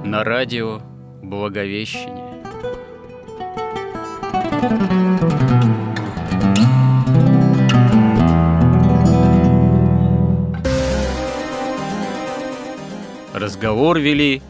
на 0.03 0.25
радио 0.25 0.81
Благовещение. 1.21 2.43
Разговор 13.33 13.97
вели 13.97 14.41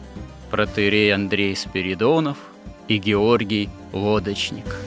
протерей 0.50 1.14
Андрей 1.14 1.54
Спиридонов– 1.54 2.36
и 2.88 2.98
Георгий 2.98 3.68
Лодочник. 3.92 4.83